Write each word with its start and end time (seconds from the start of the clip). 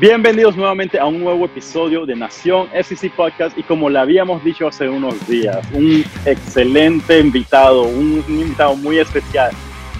Bienvenidos 0.00 0.56
nuevamente 0.56 0.98
a 0.98 1.04
un 1.04 1.20
nuevo 1.20 1.44
episodio 1.44 2.06
de 2.06 2.16
Nación 2.16 2.70
SEC 2.72 3.12
Podcast 3.14 3.58
y 3.58 3.62
como 3.62 3.90
le 3.90 3.98
habíamos 3.98 4.42
dicho 4.42 4.66
hace 4.66 4.88
unos 4.88 5.28
días, 5.28 5.58
un 5.74 6.02
excelente 6.24 7.20
invitado, 7.20 7.82
un, 7.82 8.24
invitado 8.26 8.74
muy 8.76 8.98
especial, 8.98 9.50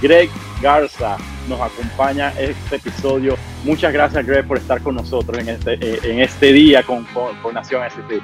Greg 0.00 0.30
Garza, 0.62 1.18
nos 1.50 1.60
acompaña 1.60 2.32
este 2.38 2.76
episodio. 2.76 3.36
Muchas 3.62 3.92
gracias 3.92 4.24
Greg 4.24 4.46
por 4.46 4.56
estar 4.56 4.82
con 4.82 4.94
nosotros 4.94 5.36
en 5.36 5.50
este, 5.50 5.74
eh, 5.74 5.98
en 6.04 6.20
este 6.20 6.50
día 6.54 6.82
con, 6.82 7.04
con, 7.42 7.52
Nación 7.52 7.82
SEC. 7.90 8.22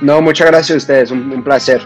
No, 0.00 0.22
muchas 0.22 0.46
gracias 0.46 0.76
a 0.76 0.78
ustedes, 0.78 1.10
un, 1.10 1.30
un 1.30 1.44
placer. 1.44 1.82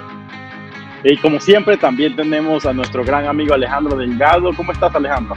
Y 1.02 1.16
como 1.16 1.40
siempre 1.40 1.76
también 1.76 2.14
tenemos 2.14 2.64
a 2.64 2.72
nuestro 2.72 3.02
gran 3.02 3.26
amigo 3.26 3.54
Alejandro 3.54 3.96
Delgado. 3.96 4.54
¿Cómo 4.54 4.70
estás 4.70 4.94
Alejandro? 4.94 5.34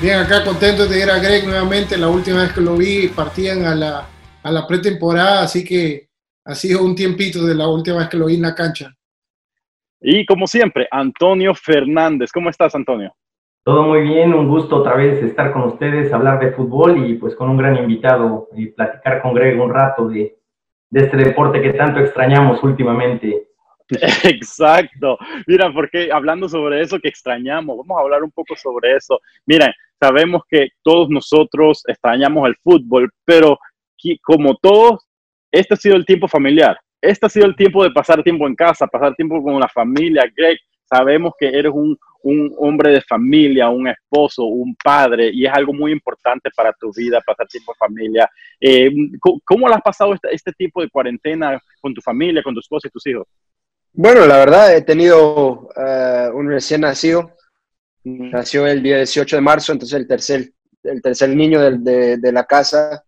Bien, 0.00 0.20
acá 0.20 0.44
contento 0.44 0.86
de 0.86 1.02
ir 1.02 1.10
a 1.10 1.18
Greg 1.18 1.44
nuevamente. 1.44 1.98
La 1.98 2.08
última 2.08 2.42
vez 2.42 2.52
que 2.52 2.60
lo 2.60 2.76
vi 2.76 3.08
partían 3.08 3.64
a 3.64 3.74
la, 3.74 4.06
a 4.44 4.50
la 4.52 4.64
pretemporada, 4.64 5.42
así 5.42 5.64
que 5.64 6.08
ha 6.44 6.54
sido 6.54 6.84
un 6.84 6.94
tiempito 6.94 7.44
de 7.44 7.56
la 7.56 7.66
última 7.66 7.98
vez 7.98 8.08
que 8.08 8.16
lo 8.16 8.26
vi 8.26 8.36
en 8.36 8.42
la 8.42 8.54
cancha. 8.54 8.94
Y 10.00 10.24
como 10.24 10.46
siempre, 10.46 10.86
Antonio 10.88 11.52
Fernández. 11.52 12.30
¿Cómo 12.30 12.48
estás, 12.48 12.76
Antonio? 12.76 13.12
Todo 13.64 13.82
muy 13.82 14.02
bien, 14.02 14.32
un 14.34 14.48
gusto 14.48 14.76
otra 14.76 14.94
vez 14.94 15.20
estar 15.20 15.52
con 15.52 15.64
ustedes, 15.64 16.12
hablar 16.12 16.38
de 16.38 16.52
fútbol 16.52 17.04
y 17.04 17.14
pues 17.14 17.34
con 17.34 17.50
un 17.50 17.56
gran 17.56 17.76
invitado 17.76 18.48
y 18.54 18.68
platicar 18.68 19.20
con 19.20 19.34
Greg 19.34 19.60
un 19.60 19.74
rato 19.74 20.08
de, 20.08 20.38
de 20.90 21.00
este 21.00 21.16
deporte 21.16 21.60
que 21.60 21.72
tanto 21.72 21.98
extrañamos 21.98 22.62
últimamente. 22.62 23.48
Exacto. 24.22 25.18
Mira, 25.46 25.72
porque 25.72 26.10
hablando 26.12 26.48
sobre 26.48 26.82
eso 26.82 27.00
que 27.00 27.08
extrañamos, 27.08 27.78
vamos 27.78 27.98
a 27.98 28.02
hablar 28.02 28.22
un 28.22 28.30
poco 28.30 28.54
sobre 28.54 28.94
eso. 28.94 29.20
Miren, 29.44 29.72
sabemos 30.00 30.42
que 30.48 30.68
todos 30.82 31.08
nosotros 31.08 31.82
extrañamos 31.86 32.48
el 32.48 32.56
fútbol, 32.62 33.10
pero 33.24 33.58
como 34.22 34.56
todos, 34.56 35.06
este 35.50 35.74
ha 35.74 35.76
sido 35.76 35.96
el 35.96 36.06
tiempo 36.06 36.28
familiar. 36.28 36.78
Este 37.00 37.26
ha 37.26 37.28
sido 37.28 37.46
el 37.46 37.56
tiempo 37.56 37.82
de 37.84 37.90
pasar 37.90 38.22
tiempo 38.22 38.46
en 38.46 38.54
casa, 38.54 38.86
pasar 38.86 39.14
tiempo 39.14 39.42
con 39.42 39.58
la 39.58 39.68
familia. 39.68 40.24
Greg, 40.36 40.58
sabemos 40.84 41.32
que 41.38 41.46
eres 41.46 41.72
un, 41.72 41.96
hombre 42.58 42.92
de 42.92 43.00
familia, 43.02 43.68
un 43.68 43.88
esposo, 43.88 44.44
un 44.44 44.74
padre, 44.82 45.30
y 45.32 45.46
es 45.46 45.52
algo 45.52 45.72
muy 45.72 45.92
importante 45.92 46.50
para 46.54 46.72
tu 46.72 46.92
vida, 46.92 47.20
pasar 47.24 47.46
tiempo 47.46 47.72
en 47.72 47.78
familia. 47.78 48.30
Eh, 48.60 48.90
¿Cómo 49.44 49.68
lo 49.68 49.74
has 49.74 49.82
pasado 49.82 50.12
este, 50.14 50.34
este 50.34 50.52
tipo 50.52 50.82
de 50.82 50.90
cuarentena 50.90 51.58
con 51.80 51.94
tu 51.94 52.00
familia, 52.00 52.42
con 52.42 52.54
tu 52.54 52.60
esposa 52.60 52.88
y 52.88 52.90
tus 52.90 53.06
hijos? 53.06 53.26
Bueno, 53.92 54.26
la 54.26 54.36
verdad, 54.36 54.76
he 54.76 54.82
tenido 54.82 55.70
uh, 55.74 56.36
un 56.36 56.48
recién 56.48 56.82
nacido. 56.82 57.32
Nació 58.04 58.66
el 58.66 58.82
día 58.82 58.96
18 58.96 59.36
de 59.36 59.42
marzo, 59.42 59.72
entonces 59.72 59.98
el 59.98 60.06
tercer, 60.06 60.52
el 60.82 61.02
tercer 61.02 61.30
niño 61.30 61.60
de, 61.60 62.16
de, 62.16 62.32
la 62.32 62.44
casa. 62.44 63.02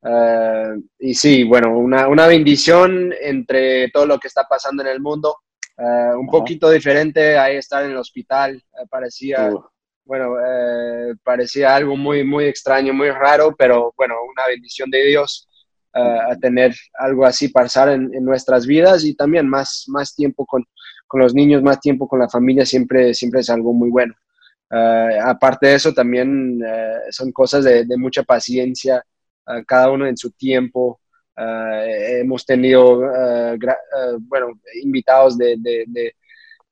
Uh, 0.00 0.80
y 0.98 1.14
sí, 1.14 1.44
bueno, 1.44 1.76
una, 1.78 2.08
una, 2.08 2.26
bendición 2.26 3.12
entre 3.20 3.90
todo 3.90 4.06
lo 4.06 4.18
que 4.18 4.28
está 4.28 4.44
pasando 4.48 4.82
en 4.82 4.88
el 4.88 5.00
mundo. 5.00 5.36
Uh, 5.76 6.18
un 6.18 6.26
poquito 6.28 6.70
diferente 6.70 7.38
ahí 7.38 7.56
estar 7.56 7.84
en 7.84 7.90
el 7.90 7.96
hospital. 7.98 8.62
parecía, 8.90 9.50
bueno, 10.04 10.36
parecía 11.22 11.74
algo 11.74 11.96
muy, 11.96 12.24
muy 12.24 12.46
extraño, 12.46 12.94
muy 12.94 13.10
raro, 13.10 13.54
pero 13.56 13.92
bueno, 13.96 14.14
una 14.22 14.46
bendición 14.48 14.90
de 14.90 15.04
Dios 15.04 15.48
a 15.92 16.36
tener 16.36 16.74
algo 16.98 17.24
así 17.24 17.48
pasar 17.48 17.88
en, 17.88 18.14
en, 18.14 18.22
nuestras 18.22 18.66
vidas 18.66 19.02
y 19.02 19.14
también 19.14 19.48
más, 19.48 19.84
más 19.88 20.14
tiempo 20.14 20.44
con, 20.44 20.62
con, 21.06 21.20
los 21.20 21.34
niños, 21.34 21.62
más 21.62 21.80
tiempo 21.80 22.06
con 22.08 22.18
la 22.18 22.28
familia 22.28 22.64
siempre, 22.64 23.14
siempre 23.14 23.40
es 23.40 23.50
algo 23.50 23.72
muy 23.72 23.90
bueno. 23.90 24.14
Uh, 24.70 25.20
aparte 25.24 25.68
de 25.68 25.74
eso, 25.76 25.92
también 25.92 26.60
uh, 26.60 27.10
son 27.10 27.30
cosas 27.30 27.64
de, 27.64 27.84
de 27.84 27.96
mucha 27.96 28.24
paciencia, 28.24 29.04
uh, 29.46 29.62
cada 29.66 29.90
uno 29.90 30.06
en 30.06 30.16
su 30.16 30.30
tiempo. 30.32 31.00
hemos 31.38 32.46
tenido, 32.46 32.98
bueno, 34.20 34.58
invitados 34.82 35.36
de, 35.36 35.56
de, 35.58 35.84
de, 35.86 36.14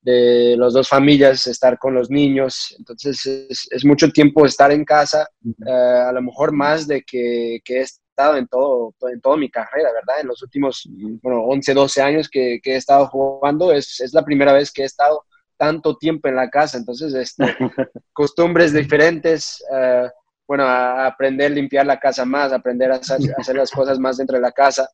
de 0.01 0.55
las 0.57 0.73
dos 0.73 0.89
familias, 0.89 1.45
estar 1.47 1.77
con 1.77 1.93
los 1.93 2.09
niños. 2.09 2.75
Entonces, 2.77 3.25
es, 3.25 3.67
es 3.69 3.85
mucho 3.85 4.09
tiempo 4.09 4.43
estar 4.43 4.71
en 4.71 4.83
casa, 4.83 5.27
a 5.67 6.11
lo 6.11 6.21
mejor 6.21 6.51
más 6.51 6.87
de 6.87 7.03
que, 7.03 7.59
que 7.63 7.81
es 7.81 8.01
estado 8.15 8.37
en 8.37 8.47
todo, 8.47 8.93
en 9.11 9.19
toda 9.19 9.35
mi 9.35 9.49
carrera, 9.49 9.91
¿verdad? 9.91 10.21
En 10.21 10.27
los 10.27 10.41
últimos, 10.41 10.87
bueno, 11.21 11.41
11, 11.41 11.73
12 11.73 12.01
años 12.01 12.29
que, 12.29 12.59
que 12.63 12.73
he 12.73 12.75
estado 12.77 13.07
jugando, 13.07 13.73
es, 13.73 13.99
es, 13.99 14.13
la 14.13 14.23
primera 14.23 14.53
vez 14.53 14.71
que 14.71 14.83
he 14.83 14.85
estado 14.85 15.25
tanto 15.57 15.97
tiempo 15.97 16.29
en 16.29 16.37
la 16.37 16.49
casa, 16.49 16.77
entonces, 16.77 17.13
este, 17.13 17.43
costumbres 18.13 18.71
diferentes, 18.71 19.61
uh, 19.69 20.07
bueno, 20.47 20.63
a 20.63 21.07
aprender 21.07 21.51
a 21.51 21.55
limpiar 21.55 21.85
la 21.85 21.99
casa 21.99 22.23
más, 22.23 22.53
aprender 22.53 22.91
a 22.91 22.95
hacer, 22.95 23.19
a 23.37 23.41
hacer 23.41 23.57
las 23.57 23.71
cosas 23.71 23.99
más 23.99 24.15
dentro 24.15 24.37
de 24.37 24.41
la 24.41 24.51
casa, 24.51 24.87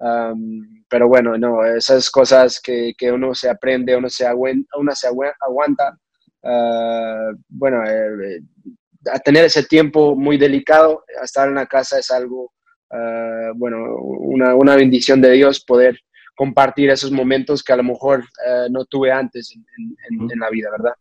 um, 0.00 0.82
pero 0.88 1.06
bueno, 1.06 1.38
no, 1.38 1.64
esas 1.64 2.10
cosas 2.10 2.60
que, 2.60 2.92
que, 2.98 3.12
uno 3.12 3.34
se 3.36 3.48
aprende, 3.48 3.96
uno 3.96 4.08
se 4.08 4.26
aguanta, 4.26 4.68
uno 4.78 4.92
se 4.96 5.06
aguanta 5.06 5.96
uh, 6.42 7.36
bueno, 7.48 7.84
eh, 7.84 8.40
a 9.12 9.18
tener 9.20 9.44
ese 9.44 9.62
tiempo 9.64 10.16
muy 10.16 10.38
delicado, 10.38 11.04
a 11.20 11.24
estar 11.24 11.48
en 11.48 11.54
la 11.54 11.66
casa 11.66 11.98
es 11.98 12.10
algo 12.10 12.53
Ah, 12.90 13.50
bueno, 13.54 13.96
una, 13.96 14.54
una, 14.54 14.76
bendición 14.76 15.20
de 15.20 15.32
Dios 15.32 15.64
poder 15.64 15.98
compartir 16.34 16.90
esos 16.90 17.10
momentos 17.10 17.62
que 17.62 17.72
a 17.72 17.76
lo 17.76 17.84
mejor 17.84 18.20
uh, 18.20 18.70
no 18.70 18.84
tuve 18.84 19.10
antes 19.10 19.52
en, 19.54 19.64
en, 20.10 20.30
en, 20.30 20.38
la 20.38 20.50
vida, 20.50 20.68
¿verdad? 20.70 20.94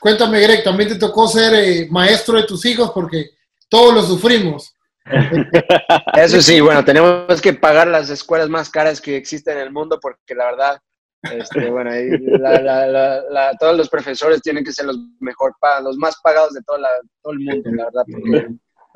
Cuéntame, 0.00 0.40
Greg, 0.40 0.64
¿también 0.64 0.88
te 0.88 0.98
tocó 0.98 1.28
ser 1.28 1.54
eh, 1.54 1.88
maestro 1.90 2.36
de 2.36 2.44
tus 2.44 2.64
hijos? 2.64 2.90
Porque 2.92 3.30
todos 3.68 3.94
lo 3.94 4.02
sufrimos. 4.02 4.74
Eso 6.14 6.40
sí, 6.40 6.60
bueno, 6.60 6.84
tenemos 6.84 7.40
que 7.40 7.52
pagar 7.52 7.88
las 7.88 8.10
escuelas 8.10 8.48
más 8.48 8.70
caras 8.70 9.00
que 9.00 9.16
existen 9.16 9.56
en 9.56 9.64
el 9.64 9.72
mundo 9.72 9.98
porque 10.00 10.34
la 10.34 10.46
verdad, 10.46 10.78
este, 11.22 11.70
bueno, 11.70 11.90
la, 12.38 12.60
la, 12.60 13.22
la, 13.30 13.56
todos 13.58 13.76
los 13.76 13.88
profesores 13.88 14.42
tienen 14.42 14.64
que 14.64 14.72
ser 14.72 14.86
los 14.86 14.98
mejor 15.20 15.54
los 15.82 15.96
más 15.96 16.16
pagados 16.22 16.52
de 16.52 16.62
todo, 16.62 16.78
todo 17.22 17.32
el 17.32 17.40
mundo, 17.40 17.70
la 17.72 17.84
verdad, 17.86 18.04
porque 18.10 18.48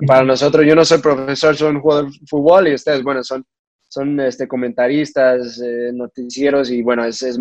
para 0.07 0.25
nosotros, 0.25 0.67
yo 0.67 0.75
no 0.75 0.85
soy 0.85 0.99
profesor, 0.99 1.57
soy 1.57 1.75
un 1.75 1.81
jugador 1.81 2.11
de 2.11 2.19
fútbol 2.27 2.69
y 2.69 2.75
ustedes, 2.75 3.03
bueno, 3.03 3.23
son, 3.23 3.45
son 3.89 4.19
este, 4.21 4.49
comentaristas, 4.49 5.61
eh, 5.61 5.91
noticieros 5.93 6.71
y 6.71 6.83
bueno, 6.83 7.05
es, 7.05 7.23
es 7.23 7.39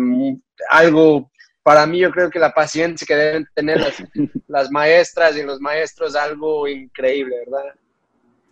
algo, 0.70 1.30
para 1.62 1.86
mí 1.86 1.98
yo 1.98 2.10
creo 2.10 2.30
que 2.30 2.38
la 2.38 2.52
paciencia 2.52 3.06
que 3.06 3.14
deben 3.14 3.46
tener 3.54 3.80
las, 3.80 4.02
las 4.48 4.70
maestras 4.70 5.36
y 5.36 5.42
los 5.42 5.60
maestros, 5.60 6.14
algo 6.14 6.68
increíble, 6.68 7.36
¿verdad? 7.46 7.74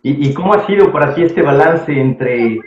¿Y, 0.03 0.29
¿Y, 0.29 0.33
cómo 0.33 0.55
ha 0.55 0.65
sido 0.65 0.91
para 0.91 1.13
ti 1.13 1.23
este 1.23 1.43
balance 1.43 1.91
entre, 1.91 2.59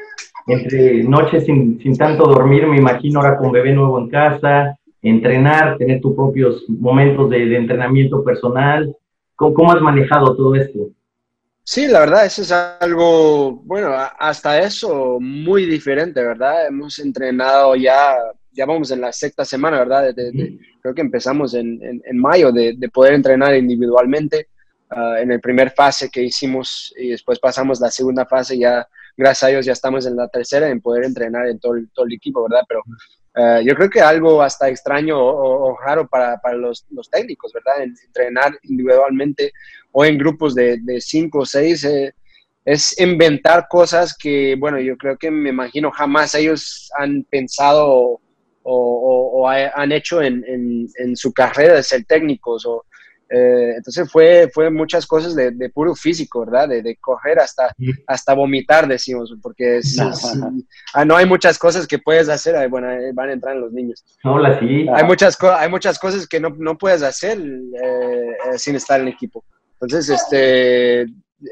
entre 0.46 1.02
noches 1.02 1.44
sin, 1.44 1.80
sin 1.80 1.96
tanto 1.96 2.26
dormir, 2.26 2.66
me 2.68 2.76
imagino 2.76 3.20
ahora 3.20 3.36
con 3.36 3.50
bebé 3.50 3.72
nuevo 3.72 3.98
en 3.98 4.08
casa, 4.08 4.78
entrenar, 5.02 5.76
tener 5.76 6.00
tus 6.00 6.14
propios 6.14 6.64
momentos 6.68 7.28
de, 7.30 7.44
de 7.46 7.56
entrenamiento 7.56 8.22
personal? 8.22 8.94
¿Cómo, 9.34 9.52
¿Cómo 9.52 9.72
has 9.72 9.80
manejado 9.80 10.36
todo 10.36 10.54
esto? 10.54 10.90
Sí, 11.66 11.86
la 11.86 12.00
verdad, 12.00 12.26
eso 12.26 12.42
es 12.42 12.52
algo, 12.52 13.52
bueno, 13.64 13.94
hasta 14.18 14.60
eso 14.60 15.18
muy 15.18 15.64
diferente, 15.64 16.22
¿verdad? 16.22 16.66
Hemos 16.66 16.98
entrenado 16.98 17.74
ya, 17.74 18.16
ya 18.52 18.66
vamos 18.66 18.90
en 18.90 19.00
la 19.00 19.10
sexta 19.12 19.46
semana, 19.46 19.78
¿verdad? 19.78 20.14
creo 20.82 20.94
que 20.94 21.00
empezamos 21.00 21.54
en, 21.54 21.80
en, 21.82 22.18
mayo 22.18 22.52
de, 22.52 22.74
de, 22.76 22.88
poder 22.90 23.14
entrenar 23.14 23.54
individualmente. 23.56 24.48
Uh, 24.90 25.16
en 25.16 25.32
el 25.32 25.40
primer 25.40 25.70
fase 25.70 26.10
que 26.10 26.22
hicimos 26.22 26.92
y 26.96 27.08
después 27.08 27.38
pasamos 27.38 27.80
la 27.80 27.90
segunda 27.90 28.26
fase, 28.26 28.58
ya 28.58 28.86
gracias 29.16 29.42
a 29.42 29.48
Dios 29.48 29.66
ya 29.66 29.72
estamos 29.72 30.06
en 30.06 30.14
la 30.14 30.28
tercera 30.28 30.68
en 30.68 30.82
poder 30.82 31.04
entrenar 31.04 31.48
en 31.48 31.58
todo, 31.58 31.74
todo 31.94 32.04
el 32.04 32.12
equipo, 32.12 32.46
¿verdad? 32.46 32.64
Pero 32.68 32.82
uh, 33.36 33.60
yo 33.62 33.74
creo 33.74 33.90
que 33.90 34.00
algo 34.00 34.42
hasta 34.42 34.68
extraño 34.68 35.18
o, 35.18 35.76
raro 35.78 36.06
para, 36.06 36.38
para 36.38 36.56
los, 36.56 36.86
técnicos, 37.10 37.52
¿verdad? 37.52 37.82
Entrenar 37.82 38.58
individualmente 38.62 39.52
o 39.92 40.04
en 40.04 40.18
grupos 40.18 40.54
de, 40.54 40.78
de 40.82 41.00
cinco 41.00 41.40
o 41.40 41.46
seis, 41.46 41.84
eh, 41.84 42.14
es 42.64 42.98
inventar 42.98 43.66
cosas 43.68 44.16
que, 44.16 44.56
bueno, 44.58 44.80
yo 44.80 44.96
creo 44.96 45.16
que 45.16 45.30
me 45.30 45.50
imagino 45.50 45.90
jamás 45.90 46.34
ellos 46.34 46.90
han 46.98 47.24
pensado 47.24 48.20
o 48.66 49.46
han 49.46 49.92
hecho 49.92 50.22
en, 50.22 50.42
en, 50.46 50.88
en, 50.96 51.14
su 51.14 51.34
carrera 51.34 51.74
de 51.74 51.82
ser 51.82 52.04
técnicos. 52.06 52.64
O, 52.64 52.86
eh, 53.34 53.74
entonces 53.76 54.08
fue, 54.10 54.48
fue 54.52 54.70
muchas 54.70 55.06
cosas 55.06 55.34
de, 55.34 55.50
de 55.50 55.68
puro 55.70 55.94
físico, 55.96 56.44
¿verdad? 56.44 56.68
De, 56.68 56.82
de, 56.82 56.96
correr 56.96 57.40
hasta, 57.40 57.74
hasta 58.06 58.34
vomitar, 58.34 58.86
decimos, 58.86 59.34
porque 59.42 59.78
es, 59.78 59.96
no. 59.96 60.10
Es, 60.10 60.38
ah, 60.94 61.04
no 61.04 61.16
hay 61.16 61.26
muchas 61.26 61.58
cosas 61.58 61.86
que 61.88 61.98
puedes 61.98 62.28
hacer, 62.28 62.68
bueno, 62.68 62.88
van 63.14 63.30
a 63.30 63.32
entrar 63.32 63.56
los 63.56 63.72
niños. 63.72 64.04
No, 64.22 64.38
la 64.38 64.60
sí. 64.60 64.86
Hay 64.94 65.04
muchas, 65.04 65.36
hay 65.42 65.68
muchas 65.68 65.98
cosas 65.98 66.28
que 66.28 66.38
no, 66.38 66.50
no 66.50 66.78
puedes 66.78 67.02
hacer 67.02 67.38
eh, 67.38 68.56
sin 68.56 68.76
estar 68.76 69.00
en 69.00 69.08
equipo. 69.08 69.44
Entonces, 69.80 70.08
este, 70.10 71.00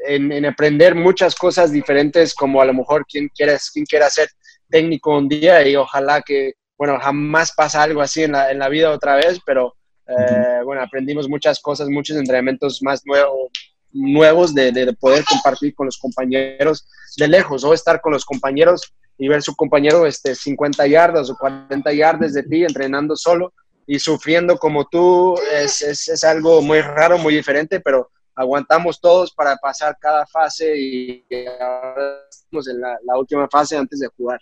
en, 0.07 0.31
en, 0.31 0.45
aprender 0.45 0.95
muchas 0.95 1.35
cosas 1.35 1.71
diferentes, 1.71 2.33
como 2.33 2.61
a 2.61 2.65
lo 2.65 2.73
mejor 2.73 3.05
quien 3.05 3.27
quiera, 3.27 3.57
quien 3.73 3.85
quiera 3.85 4.09
ser 4.09 4.29
técnico 4.69 5.17
un 5.17 5.27
día 5.27 5.67
y 5.67 5.75
ojalá 5.75 6.21
que, 6.21 6.53
bueno, 6.77 6.97
jamás 7.01 7.51
pasa 7.51 7.83
algo 7.83 8.01
así 8.01 8.23
en 8.23 8.31
la, 8.31 8.51
en 8.51 8.59
la 8.59 8.69
vida 8.69 8.89
otra 8.89 9.15
vez, 9.15 9.41
pero 9.45 9.75
eh, 10.07 10.61
bueno, 10.63 10.81
aprendimos 10.81 11.29
muchas 11.29 11.61
cosas, 11.61 11.87
muchos 11.89 12.17
entrenamientos 12.17 12.81
más 12.81 13.05
nuevos, 13.05 13.49
nuevos 13.91 14.53
de, 14.53 14.71
de, 14.71 14.93
poder 14.93 15.23
compartir 15.23 15.73
con 15.75 15.85
los 15.85 15.97
compañeros 15.97 16.87
de 17.17 17.27
lejos 17.27 17.63
o 17.63 17.73
estar 17.73 18.01
con 18.01 18.13
los 18.13 18.25
compañeros 18.25 18.93
y 19.17 19.27
ver 19.27 19.41
su 19.41 19.55
compañero 19.55 20.05
este, 20.05 20.35
50 20.35 20.87
yardas 20.87 21.29
o 21.29 21.37
40 21.37 21.93
yardas 21.93 22.33
de 22.33 22.43
ti 22.43 22.63
entrenando 22.63 23.15
solo 23.15 23.53
y 23.85 23.99
sufriendo 23.99 24.57
como 24.57 24.85
tú 24.85 25.35
es, 25.53 25.81
es, 25.81 26.07
es 26.07 26.23
algo 26.23 26.61
muy 26.61 26.81
raro, 26.81 27.17
muy 27.17 27.35
diferente, 27.35 27.79
pero 27.79 28.09
aguantamos 28.35 28.99
todos 28.99 29.33
para 29.33 29.55
pasar 29.57 29.97
cada 29.99 30.25
fase 30.25 30.73
y 30.77 31.25
ahora 31.59 32.19
estamos 32.29 32.67
en 32.67 32.81
la, 32.81 32.97
la 33.05 33.17
última 33.17 33.47
fase 33.49 33.77
antes 33.77 33.99
de 33.99 34.07
jugar. 34.07 34.39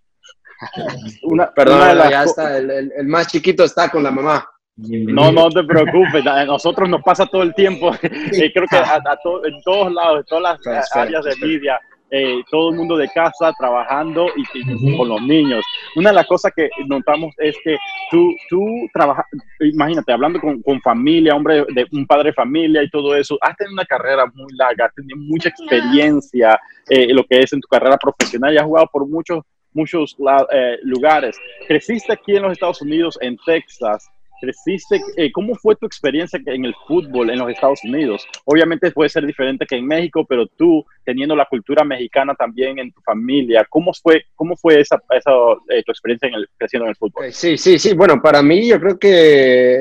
Una, 1.24 1.52
Perdón, 1.54 1.98
ya 2.10 2.24
está, 2.24 2.58
el, 2.58 2.70
el, 2.70 2.94
el, 2.96 3.08
más 3.08 3.28
chiquito 3.28 3.64
está 3.64 3.90
con 3.90 4.04
la 4.04 4.12
mamá. 4.12 4.48
No, 4.90 5.32
no 5.32 5.50
te 5.50 5.64
preocupes, 5.64 6.26
a 6.26 6.46
nosotros 6.46 6.90
nos 6.90 7.02
pasa 7.04 7.26
todo 7.26 7.44
el 7.44 7.54
tiempo, 7.54 7.92
eh, 8.02 8.52
creo 8.52 8.66
que 8.68 8.78
a, 8.78 8.96
a 8.96 9.18
to, 9.24 9.46
en 9.46 9.62
todos 9.62 9.94
lados, 9.94 10.20
en 10.20 10.26
todas 10.26 10.44
las 10.44 10.60
Perfecto. 10.60 11.00
áreas 11.00 11.26
de 11.26 11.36
media, 11.46 11.80
eh, 12.14 12.42
todo 12.50 12.72
el 12.72 12.76
mundo 12.76 12.98
de 12.98 13.08
casa 13.08 13.54
trabajando 13.58 14.28
y, 14.36 14.44
y, 14.60 14.98
con 14.98 15.08
los 15.08 15.22
niños. 15.22 15.64
Una 15.96 16.10
de 16.10 16.16
las 16.16 16.28
cosas 16.28 16.52
que 16.54 16.70
notamos 16.88 17.34
es 17.38 17.56
que 17.64 17.78
tú, 18.10 18.36
tú 18.50 18.66
trabajas, 18.94 19.26
imagínate, 19.62 20.12
hablando 20.12 20.42
con, 20.42 20.62
con, 20.62 20.82
familia, 20.82 21.36
hombre, 21.36 21.64
de 21.74 21.88
un 21.94 22.06
padre 22.06 22.30
de 22.30 22.34
familia 22.34 22.84
y 22.84 22.90
todo 22.90 23.16
eso, 23.16 23.38
has 23.40 23.56
tenido 23.56 23.74
una 23.74 23.86
carrera 23.86 24.26
muy 24.34 24.52
larga, 24.58 24.88
has 24.88 24.96
tenido 24.96 25.18
mucha 25.18 25.50
experiencia 25.50 26.60
eh, 26.90 27.04
en 27.10 27.16
lo 27.16 27.24
que 27.24 27.40
es 27.40 27.54
en 27.54 27.62
tu 27.62 27.68
carrera 27.70 27.98
profesional 27.98 28.54
y 28.54 28.58
has 28.58 28.66
jugado 28.66 28.90
por 28.92 29.08
muchos, 29.08 29.46
muchos 29.72 30.18
eh, 30.52 30.80
lugares. 30.82 31.38
Creciste 31.68 32.12
aquí 32.12 32.36
en 32.36 32.42
los 32.42 32.52
Estados 32.52 32.82
Unidos, 32.82 33.18
en 33.22 33.38
Texas 33.46 34.10
creciste, 34.42 35.00
eh, 35.16 35.32
¿cómo 35.32 35.56
fue 35.56 35.76
tu 35.76 35.86
experiencia 35.86 36.40
en 36.46 36.66
el 36.66 36.76
fútbol 36.88 37.30
en 37.30 37.40
los 37.40 37.52
Estados 37.52 37.80
Unidos? 37.84 38.26
Obviamente 38.46 38.92
puede 38.92 39.10
ser 39.10 39.26
diferente 39.26 39.66
que 39.66 39.78
en 39.78 39.86
México, 39.86 40.26
pero 40.28 40.48
tú 40.48 40.84
teniendo 41.06 41.36
la 41.36 41.46
cultura 41.46 41.84
mexicana 41.84 42.34
también 42.36 42.80
en 42.80 42.92
tu 42.92 43.00
familia, 43.02 43.66
¿cómo 43.70 43.94
fue, 43.94 44.26
cómo 44.36 44.58
fue 44.58 44.82
esa, 44.82 45.02
esa 45.12 45.32
eh, 45.70 45.84
tu 45.86 45.92
experiencia 45.92 46.28
en 46.28 46.34
el, 46.34 46.50
creciendo 46.58 46.86
en 46.86 46.90
el 46.90 46.96
fútbol? 46.96 47.32
Sí, 47.32 47.58
sí, 47.58 47.78
sí. 47.78 47.94
Bueno, 47.94 48.22
para 48.22 48.42
mí 48.42 48.68
yo 48.68 48.80
creo 48.80 48.98
que 48.98 49.80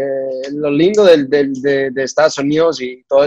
lo 0.53 0.71
lindo 0.71 1.05
de, 1.05 1.91
Estados 1.97 2.39
Unidos 2.39 2.81
y 2.81 3.03
todo 3.09 3.27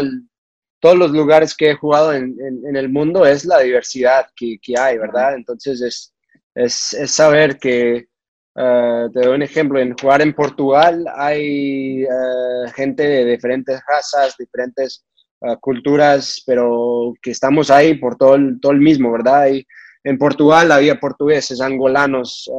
todos 0.80 0.98
los 0.98 1.12
lugares 1.12 1.56
que 1.56 1.70
he 1.70 1.76
jugado 1.76 2.12
en, 2.12 2.36
en, 2.68 2.76
el 2.76 2.90
mundo 2.90 3.26
es 3.26 3.46
la 3.46 3.60
diversidad 3.60 4.28
que, 4.36 4.58
que 4.62 4.78
hay, 4.78 4.98
¿verdad? 4.98 5.34
Entonces 5.36 5.82
es, 5.82 6.14
es, 6.56 6.92
es 6.94 7.10
saber 7.10 7.58
que 7.58 8.08
Uh, 8.56 9.10
te 9.12 9.22
doy 9.22 9.36
un 9.36 9.42
ejemplo, 9.42 9.80
en 9.80 9.98
jugar 9.98 10.22
en 10.22 10.32
Portugal 10.36 11.04
hay 11.16 12.04
uh, 12.04 12.70
gente 12.76 13.02
de 13.02 13.26
diferentes 13.26 13.82
razas, 13.88 14.36
diferentes 14.38 15.04
uh, 15.40 15.56
culturas, 15.60 16.44
pero 16.46 17.14
que 17.20 17.32
estamos 17.32 17.72
ahí 17.72 17.96
por 17.96 18.16
todo 18.16 18.36
el, 18.36 18.60
todo 18.60 18.72
el 18.72 18.80
mismo, 18.80 19.12
¿verdad? 19.12 19.48
Y 19.48 19.66
en 20.04 20.20
Portugal 20.20 20.72
había 20.72 21.00
portugueses, 21.00 21.62
angolanos, 21.62 22.52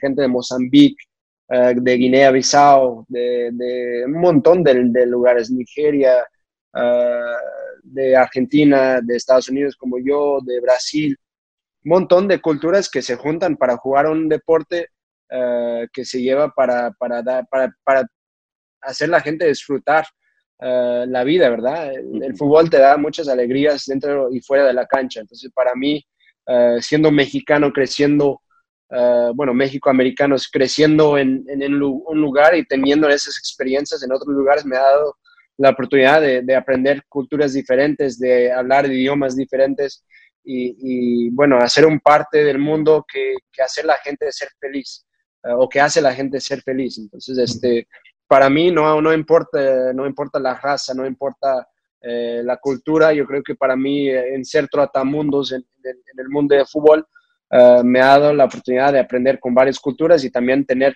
gente 0.00 0.22
de 0.22 0.28
Mozambique, 0.28 1.04
de 1.48 1.96
Guinea-Bissau, 1.96 3.04
de, 3.08 4.04
un 4.06 4.20
montón 4.20 4.62
de, 4.62 4.84
de 4.84 5.04
lugares, 5.04 5.50
Nigeria, 5.50 6.24
de 7.82 8.16
Argentina, 8.16 9.00
de 9.02 9.16
Estados 9.16 9.48
Unidos 9.48 9.74
como 9.74 9.98
yo, 9.98 10.38
de 10.44 10.60
Brasil, 10.60 11.16
un 11.84 11.90
montón 11.90 12.28
de 12.28 12.40
culturas 12.40 12.88
que 12.88 13.02
se 13.02 13.16
juntan 13.16 13.56
para 13.56 13.76
jugar 13.76 14.06
un 14.06 14.28
deporte 14.28 14.90
uh, 15.34 15.86
que 15.92 16.04
se 16.04 16.22
lleva 16.22 16.50
para, 16.50 16.92
para, 16.92 17.22
dar, 17.22 17.46
para, 17.48 17.74
para 17.84 18.06
hacer 18.82 19.08
la 19.08 19.20
gente 19.20 19.46
disfrutar 19.46 20.06
uh, 20.60 21.04
la 21.06 21.24
vida, 21.24 21.48
¿verdad? 21.50 21.92
El, 21.92 22.22
el, 22.22 22.36
fútbol 22.36 22.70
te 22.70 22.78
da 22.78 22.96
muchas 22.96 23.28
alegrías 23.28 23.84
dentro 23.86 24.28
y 24.32 24.40
fuera 24.40 24.66
de 24.66 24.72
la 24.72 24.86
cancha. 24.86 25.20
Entonces, 25.20 25.50
para 25.52 25.74
mí, 25.74 26.04
uh, 26.46 26.80
siendo 26.80 27.10
mexicano, 27.10 27.72
creciendo, 27.72 28.40
bueno, 29.34 29.52
México-americanos, 29.54 30.48
creciendo 30.48 31.18
en, 31.18 31.44
en, 31.48 31.62
en, 31.62 31.82
un 31.82 32.20
lugar 32.20 32.54
y 32.54 32.64
teniendo 32.64 33.08
esas 33.08 33.36
experiencias 33.38 34.04
en 34.04 34.12
otros 34.12 34.32
lugares, 34.32 34.64
me 34.64 34.76
ha 34.76 34.82
dado 34.82 35.16
la 35.56 35.70
oportunidad 35.70 36.20
de, 36.20 36.42
de 36.42 36.54
aprender 36.54 37.02
culturas 37.08 37.54
diferentes, 37.54 38.20
de 38.20 38.52
hablar 38.52 38.86
idiomas 38.86 39.34
diferentes. 39.34 40.04
Y, 40.44 40.76
y, 40.78 41.30
bueno, 41.30 41.56
hacer 41.58 41.86
un 41.86 41.98
parte 41.98 42.44
del 42.44 42.58
mundo 42.58 43.04
que, 43.10 43.34
que 43.50 43.62
hacer 43.62 43.86
la 43.86 43.96
gente 43.96 44.30
ser 44.30 44.48
feliz. 44.60 45.03
Eh, 45.44 45.52
o 45.52 45.68
que 45.68 45.80
hace 45.80 46.00
la 46.00 46.14
gente 46.14 46.40
ser 46.40 46.62
feliz. 46.62 46.98
Entonces, 46.98 47.36
este, 47.38 47.86
para 48.26 48.48
mí 48.48 48.70
no, 48.70 49.00
no, 49.00 49.12
importa, 49.12 49.92
no 49.92 50.06
importa 50.06 50.38
la 50.38 50.54
raza, 50.54 50.94
no 50.94 51.06
importa 51.06 51.68
eh, 52.00 52.42
la 52.44 52.56
cultura, 52.56 53.12
yo 53.12 53.26
creo 53.26 53.42
que 53.42 53.54
para 53.54 53.76
mí 53.76 54.08
eh, 54.08 54.34
en 54.34 54.44
ser 54.44 54.68
tratamundos 54.68 55.52
en, 55.52 55.64
en, 55.84 55.96
en 55.96 56.20
el 56.20 56.28
mundo 56.28 56.54
del 56.54 56.66
fútbol 56.66 57.06
uh, 57.50 57.82
me 57.82 58.00
ha 58.00 58.18
dado 58.18 58.34
la 58.34 58.44
oportunidad 58.44 58.92
de 58.92 59.00
aprender 59.00 59.38
con 59.40 59.54
varias 59.54 59.78
culturas 59.78 60.22
y 60.24 60.30
también 60.30 60.64
tener 60.66 60.94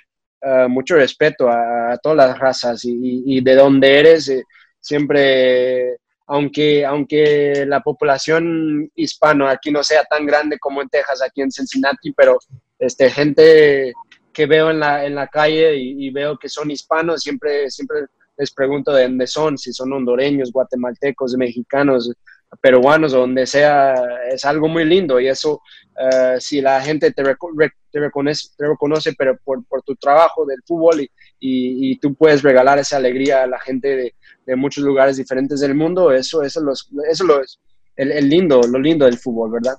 mucho 0.69 0.95
respeto 0.95 1.49
a, 1.49 1.93
a, 1.93 1.99
todas 1.99 2.17
las 2.17 2.39
razas 2.39 2.85
y, 2.85 2.93
y, 2.93 3.39
y 3.39 3.41
de 3.41 3.57
dónde 3.57 3.99
eres, 3.99 4.29
eh, 4.29 4.45
siempre 4.79 5.99
aunque, 6.29 6.85
aunque 6.85 7.65
la 7.67 7.81
población 7.81 8.89
hispana 8.95 9.51
aquí 9.51 9.73
no 9.73 9.83
sea 9.83 10.05
tan 10.05 10.27
grande 10.27 10.57
como 10.59 10.81
en 10.81 10.89
Texas, 10.89 11.23
aquí 11.23 11.41
en 11.41 11.51
Cincinnati, 11.51 12.13
pero 12.13 12.39
este, 12.79 13.11
gente 13.11 13.93
que 14.39 14.47
veo 14.47 14.71
en 14.71 14.79
la, 14.79 15.05
en 15.05 15.17
la 15.17 15.27
calle 15.27 15.75
y, 15.75 16.11
veo 16.11 16.39
que 16.39 16.49
son 16.49 16.71
hispanos, 16.71 17.23
siempre, 17.23 17.69
siempre 17.73 18.07
les 18.37 18.53
pregunto 18.53 18.93
de 18.93 19.03
dónde 19.03 19.27
son, 19.27 19.59
si 19.59 19.73
son 19.73 19.93
hondureños, 19.93 20.53
guatemaltecos, 20.53 21.37
mexicanos, 21.37 22.13
peruanos 22.61 23.15
o 23.15 23.19
donde 23.19 23.49
sea, 23.49 23.97
es 24.31 24.45
algo 24.45 24.69
muy 24.69 24.85
lindo 24.85 25.19
y 25.19 25.27
eso, 25.27 25.55
uh, 25.55 26.39
si 26.39 26.61
la 26.61 26.81
gente 26.81 27.11
te, 27.11 27.25
reco 27.25 27.51
te, 27.91 27.99
reconoce, 27.99 28.51
te 28.57 28.69
reconoce 28.69 29.13
pero 29.15 29.37
por, 29.43 29.65
por, 29.65 29.83
tu 29.83 29.97
trabajo 29.97 30.47
del 30.47 30.63
fútbol 30.65 31.01
y, 31.01 31.11
y, 31.41 31.99
tú 31.99 32.15
puedes 32.15 32.45
regalar 32.45 32.79
esa 32.79 32.99
alegría 32.99 33.43
a 33.43 33.49
la 33.49 33.59
gente 33.59 33.89
de, 33.89 34.15
de 34.47 34.55
muchos 34.55 34.85
lugares 34.85 35.17
diferentes 35.17 35.59
del 35.59 35.75
mundo, 35.75 36.13
eso, 36.13 36.45
eso, 36.45 36.61
los, 36.61 36.89
eso 37.11 37.25
lo 37.25 37.43
es 37.43 37.59
el, 37.97 38.13
el, 38.13 38.29
lindo, 38.29 38.61
lo 38.63 38.79
lindo 38.79 39.05
del 39.05 39.19
fútbol, 39.19 39.51
¿verdad? 39.51 39.79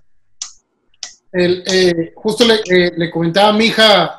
El, 1.31 1.63
eh, 1.65 2.11
justo 2.13 2.43
le, 2.43 2.55
eh, 2.55 2.91
le, 2.97 3.09
comentaba 3.09 3.49
a 3.49 3.53
mi 3.53 3.67
hija 3.67 4.18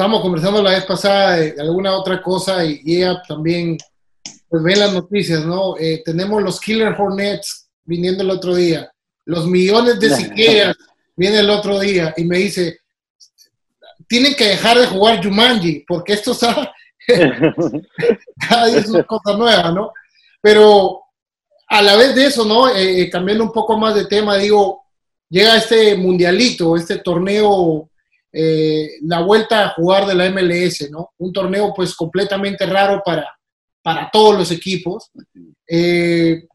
estábamos 0.00 0.22
conversando 0.22 0.62
la 0.62 0.70
vez 0.70 0.86
pasada 0.86 1.36
de 1.36 1.60
alguna 1.60 1.92
otra 1.92 2.22
cosa 2.22 2.64
y, 2.64 2.80
ella 2.86 3.20
también 3.28 3.76
pues 4.48 4.62
ve 4.62 4.74
las 4.74 4.94
noticias, 4.94 5.44
¿no? 5.44 5.76
Eh, 5.76 6.00
tenemos 6.02 6.42
los 6.42 6.58
Killer 6.58 6.96
Hornets 6.98 7.68
viniendo 7.84 8.22
el 8.22 8.30
otro 8.30 8.54
día, 8.54 8.90
los 9.26 9.46
millones 9.46 10.00
de 10.00 10.16
siqueas 10.16 10.74
viene 11.14 11.40
el 11.40 11.50
otro 11.50 11.78
día 11.78 12.14
y 12.16 12.24
me 12.24 12.38
dice, 12.38 12.78
tienen 14.08 14.34
que 14.34 14.46
dejar 14.46 14.78
de 14.78 14.86
jugar 14.86 15.22
Jumanji 15.22 15.84
porque 15.86 16.14
esto 16.14 16.32
está, 16.32 16.72
cada 18.48 18.66
día 18.68 18.78
es 18.78 18.88
una 18.88 19.04
cosa 19.04 19.36
nueva, 19.36 19.70
¿no? 19.70 19.92
Pero 20.40 21.02
a 21.68 21.82
la 21.82 21.96
vez 21.96 22.14
de 22.14 22.24
eso, 22.24 22.46
¿no? 22.46 22.70
Eh, 22.70 23.02
eh, 23.02 23.10
cambiando 23.10 23.44
un 23.44 23.52
poco 23.52 23.76
más 23.76 23.94
de 23.94 24.06
tema, 24.06 24.38
digo, 24.38 24.82
llega 25.28 25.58
este 25.58 25.94
mundialito, 25.94 26.74
este 26.74 26.96
torneo 27.00 27.89
eh, 28.32 28.98
la 29.02 29.22
vuelta 29.22 29.64
a 29.64 29.68
jugar 29.70 30.06
de 30.06 30.14
la 30.14 30.30
MLS, 30.30 30.88
¿no? 30.90 31.12
Un 31.18 31.32
torneo 31.32 31.72
pues 31.74 31.94
completamente 31.94 32.64
raro 32.64 33.02
para, 33.04 33.26
para 33.82 34.08
todos 34.12 34.38
los 34.38 34.50
equipos. 34.52 35.10
Eh, 35.66 36.46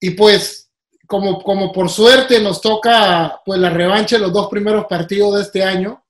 y 0.00 0.10
pues 0.10 0.70
como, 1.06 1.42
como 1.42 1.72
por 1.72 1.88
suerte 1.88 2.40
nos 2.40 2.60
toca 2.60 3.40
pues 3.44 3.60
la 3.60 3.70
revancha 3.70 4.16
de 4.16 4.22
los 4.22 4.32
dos 4.32 4.48
primeros 4.48 4.86
partidos 4.86 5.36
de 5.36 5.42
este 5.42 5.62
año 5.62 6.02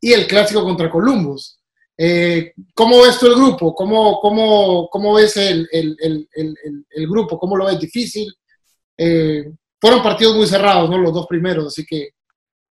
y 0.00 0.12
el 0.12 0.26
clásico 0.26 0.64
contra 0.64 0.90
Columbus. 0.90 1.58
Eh, 1.96 2.52
¿Cómo 2.74 3.02
ves 3.02 3.18
tú 3.18 3.26
el 3.26 3.36
grupo? 3.36 3.74
¿Cómo, 3.74 4.20
cómo, 4.20 4.88
cómo 4.90 5.14
ves 5.14 5.36
el, 5.36 5.68
el, 5.70 5.96
el, 6.34 7.08
grupo? 7.08 7.38
¿Cómo 7.38 7.56
lo 7.56 7.66
ves 7.66 7.78
difícil? 7.78 8.34
Fueron 8.96 10.02
partidos 10.02 10.34
muy 10.34 10.46
cerrados, 10.46 10.88
¿no? 10.88 10.98
Los 10.98 11.12
dos 11.12 11.26
primeros, 11.26 11.66
así 11.66 11.84
que, 11.84 12.10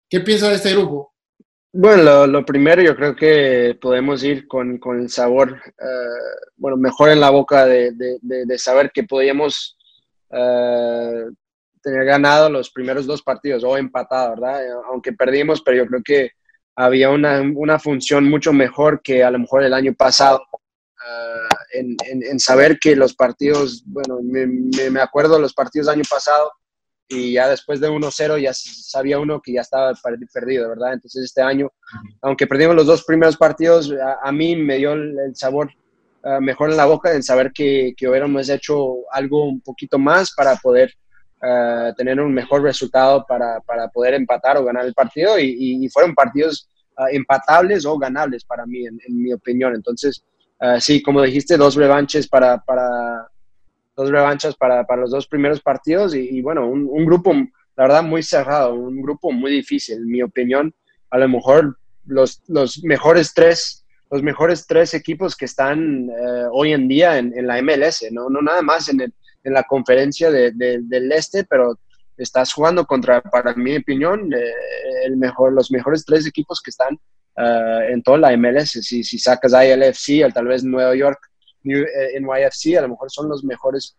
¿qué 0.09 0.21
piensas 0.21 0.49
de 0.49 0.55
este 0.55 0.71
grupo? 0.71 1.10
Bueno, 1.73 2.27
lo, 2.27 2.45
primero 2.45 2.81
yo 2.81 2.97
creo 2.97 3.15
que 3.15 3.77
podemos 3.81 4.21
ir 4.23 4.45
con, 4.45 4.77
con 4.77 4.99
el 4.99 5.09
sabor, 5.09 5.53
uh, 5.53 6.49
bueno, 6.57 6.75
mejor 6.75 7.09
en 7.09 7.21
la 7.21 7.29
boca 7.29 7.65
de, 7.65 7.91
de, 7.93 8.19
de, 8.21 8.57
saber 8.57 8.91
que 8.93 9.03
podíamos 9.03 9.77
uh, 10.31 11.33
tener 11.81 12.05
ganado 12.05 12.49
los 12.49 12.71
primeros 12.71 13.05
dos 13.05 13.21
partidos 13.23 13.63
o 13.63 13.77
empatado, 13.77 14.31
¿verdad? 14.31 14.61
Aunque 14.87 15.13
perdimos, 15.13 15.61
pero 15.61 15.77
yo 15.77 15.87
creo 15.87 16.01
que 16.03 16.31
había 16.75 17.09
una, 17.09 17.41
una 17.41 17.79
función 17.79 18.29
mucho 18.29 18.51
mejor 18.51 19.01
que 19.01 19.23
a 19.23 19.31
lo 19.31 19.39
mejor 19.39 19.63
el 19.63 19.73
año 19.73 19.93
pasado. 19.93 20.43
Uh, 20.51 21.55
en, 21.73 21.95
en, 22.05 22.23
en, 22.23 22.39
saber 22.39 22.79
que 22.79 22.97
los 22.97 23.15
partidos, 23.15 23.81
bueno, 23.87 24.19
me, 24.21 24.45
me, 24.45 24.89
me 24.91 24.99
acuerdo 24.99 25.39
los 25.39 25.53
partidos 25.53 25.87
del 25.87 25.95
año 25.95 26.05
pasado, 26.09 26.51
y 27.11 27.33
ya 27.33 27.49
después 27.49 27.79
de 27.79 27.89
1-0 27.89 28.41
ya 28.41 28.53
sabía 28.53 29.19
uno 29.19 29.41
que 29.41 29.53
ya 29.53 29.61
estaba 29.61 29.93
perdido, 30.33 30.69
¿verdad? 30.69 30.93
Entonces 30.93 31.25
este 31.25 31.41
año, 31.41 31.69
aunque 32.21 32.47
perdimos 32.47 32.75
los 32.75 32.87
dos 32.87 33.03
primeros 33.03 33.37
partidos, 33.37 33.91
a, 33.91 34.27
a 34.27 34.31
mí 34.31 34.55
me 34.55 34.77
dio 34.77 34.93
el, 34.93 35.17
el 35.19 35.35
sabor 35.35 35.69
uh, 36.23 36.41
mejor 36.41 36.71
en 36.71 36.77
la 36.77 36.85
boca 36.85 37.13
en 37.13 37.23
saber 37.23 37.51
que, 37.51 37.93
que 37.97 38.07
hubiéramos 38.07 38.49
hecho 38.49 39.09
algo 39.11 39.45
un 39.45 39.61
poquito 39.61 39.99
más 39.99 40.33
para 40.33 40.55
poder 40.55 40.93
uh, 41.41 41.93
tener 41.95 42.19
un 42.19 42.33
mejor 42.33 42.63
resultado 42.63 43.25
para, 43.27 43.59
para, 43.61 43.87
poder 43.89 44.13
empatar 44.13 44.57
o 44.57 44.65
ganar 44.65 44.85
el 44.85 44.93
partido 44.93 45.37
y, 45.37 45.83
y 45.83 45.89
fueron 45.89 46.15
partidos 46.15 46.69
uh, 46.97 47.07
empatables 47.11 47.85
o 47.85 47.97
ganables 47.97 48.45
para 48.45 48.65
mí, 48.65 48.85
en, 48.85 48.97
en 49.07 49.21
mi 49.21 49.33
opinión. 49.33 49.75
Entonces, 49.75 50.23
sí, 50.79 51.01
como 51.01 51.23
dijiste, 51.23 51.57
dos 51.57 51.73
revanches 51.73 52.27
para, 52.27 52.59
para 52.59 53.27
dos 53.95 54.09
revanchas 54.09 54.55
para, 54.55 54.85
para, 54.85 55.01
los 55.01 55.11
dos 55.11 55.27
primeros 55.27 55.61
partidos 55.61 56.15
y, 56.15 56.41
bueno, 56.41 56.67
un, 56.67 57.05
grupo, 57.05 57.33
la 57.33 57.83
verdad, 57.83 58.03
muy 58.03 58.23
cerrado, 58.23 58.73
un 58.73 59.01
grupo 59.01 59.31
muy 59.31 59.51
difícil, 59.51 59.97
en 59.97 60.07
mi 60.07 60.21
opinión. 60.21 60.73
A 61.09 61.17
lo 61.17 61.27
mejor 61.27 61.77
los, 62.05 62.41
los 62.47 62.83
mejores 62.83 63.33
tres 63.33 63.77
los 64.09 64.21
mejores 64.21 64.67
tres 64.67 64.93
equipos 64.93 65.37
que 65.37 65.45
están 65.45 66.09
eh, 66.09 66.45
hoy 66.51 66.73
en 66.73 66.89
día 66.89 67.17
en, 67.17 67.47
la 67.47 67.61
MLS, 67.61 68.05
¿no? 68.11 68.29
no 68.29 68.41
nada 68.41 68.61
más 68.61 68.89
en, 68.89 68.99
el, 68.99 69.13
en 69.45 69.53
la 69.53 69.63
conferencia 69.63 70.29
de, 70.29 70.51
de, 70.51 70.79
del 70.81 71.09
este, 71.13 71.45
pero 71.45 71.79
estás 72.17 72.53
jugando 72.53 72.85
contra, 72.85 73.21
para 73.21 73.53
mi 73.55 73.77
opinión, 73.77 74.31
eh, 74.33 74.53
el 75.05 75.17
mejor, 75.17 75.53
los 75.53 75.71
mejores 75.71 76.05
tres 76.05 76.27
equipos 76.27 76.61
que 76.61 76.69
están 76.71 76.99
uh, 77.37 77.81
en 77.89 78.03
toda 78.03 78.17
la 78.17 78.37
MLS. 78.37 78.71
Si, 78.71 79.03
si 79.03 79.17
sacas 79.17 79.53
ahí 79.53 79.69
el 79.69 80.33
tal 80.33 80.47
vez 80.47 80.63
Nueva 80.63 80.95
York, 80.95 81.30
NYFC, 81.63 82.77
a 82.77 82.81
lo 82.81 82.89
mejor 82.89 83.11
son 83.11 83.29
los 83.29 83.43
mejores 83.43 83.97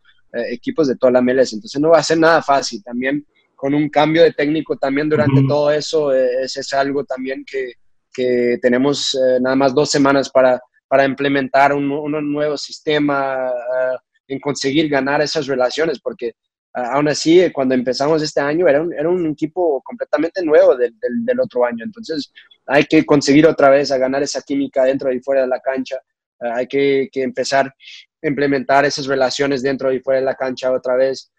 equipos 0.50 0.88
de 0.88 0.97
toda 0.97 1.12
la 1.12 1.21
MLS. 1.23 1.52
Entonces 1.52 1.81
no 1.81 1.90
va 1.90 1.99
a 1.99 2.02
ser 2.02 2.19
nada 2.19 2.42
fácil. 2.42 2.83
También 2.83 3.26
con 3.54 3.75
un 3.75 3.88
cambio 3.88 4.23
de 4.23 4.33
técnico 4.33 4.76
también 4.76 5.09
durante 5.09 5.40
uh 5.40 5.45
-huh. 5.45 5.49
todo 5.49 5.71
eso, 5.71 6.12
es, 6.12 6.57
es 6.57 6.73
algo 6.73 7.04
también 7.04 7.45
que 7.45 7.75
que 8.12 8.59
tenemos 8.61 9.14
eh, 9.14 9.40
nada 9.40 9.57
más 9.57 9.75
dos 9.75 9.90
semanas 9.90 10.31
para, 10.31 10.61
para 10.87 11.04
implementar 11.04 11.73
un, 11.73 11.90
un 11.90 12.33
nuevo 12.33 12.57
sistema, 12.57 13.50
uh, 13.50 13.97
en 14.28 14.38
conseguir 14.38 14.88
ganar 14.88 15.21
esas 15.23 15.47
relaciones, 15.47 15.99
porque 16.00 16.35
uh, 16.76 16.92
aún 16.92 17.09
así, 17.09 17.50
cuando 17.52 17.75
empezamos 17.75 18.23
este 18.23 18.40
año, 18.40 18.69
era 18.69 18.83
un, 18.83 18.92
era 18.92 19.09
un 19.09 19.26
equipo 19.26 19.83
completamente 19.83 20.45
nuevo 20.45 20.76
del, 20.76 20.99
del, 21.00 21.25
del, 21.25 21.40
otro 21.40 21.64
año. 21.64 21.85
Entonces, 21.85 22.33
hay 22.66 22.85
que 22.85 23.04
conseguir 23.04 23.47
otra 23.47 23.71
vez 23.71 23.90
a 23.90 23.99
ganar 23.99 24.23
esa 24.23 24.42
química 24.42 24.85
dentro 24.85 25.12
y 25.12 25.21
fuera 25.21 25.42
de 25.42 25.49
la 25.49 25.61
cancha. 25.61 25.99
Uh, 26.42 26.54
hay 26.54 26.66
que, 26.66 27.08
que, 27.12 27.22
empezar 27.22 27.66
a 27.66 28.26
implementar 28.28 28.84
esas 28.84 29.06
relaciones 29.06 29.62
dentro 29.62 29.92
y 29.92 30.00
fuera 30.00 30.20
de 30.20 30.26
la 30.26 30.34
cancha 30.34 30.72
otra 30.72 30.96
vez, 30.96 31.30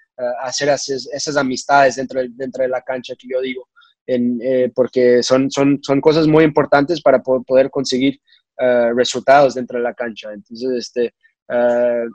hacer 0.41 0.69
esas, 0.69 1.09
esas 1.11 1.37
amistades 1.37 1.95
dentro, 1.95 2.21
dentro 2.29 2.61
de 2.61 2.69
la 2.69 2.81
cancha 2.81 3.15
que 3.17 3.27
yo 3.27 3.41
digo 3.41 3.67
en, 4.07 4.39
eh, 4.41 4.71
porque 4.73 5.23
son, 5.23 5.49
son, 5.49 5.79
son 5.81 6.01
cosas 6.01 6.27
muy 6.27 6.43
importantes 6.43 7.01
para 7.01 7.21
poder 7.21 7.69
conseguir 7.69 8.19
uh, 8.59 8.93
resultados 8.95 9.55
dentro 9.55 9.77
de 9.77 9.83
la 9.83 9.93
cancha. 9.93 10.31
Entonces, 10.33 10.69
este, 10.71 11.13
uh, 11.49 12.09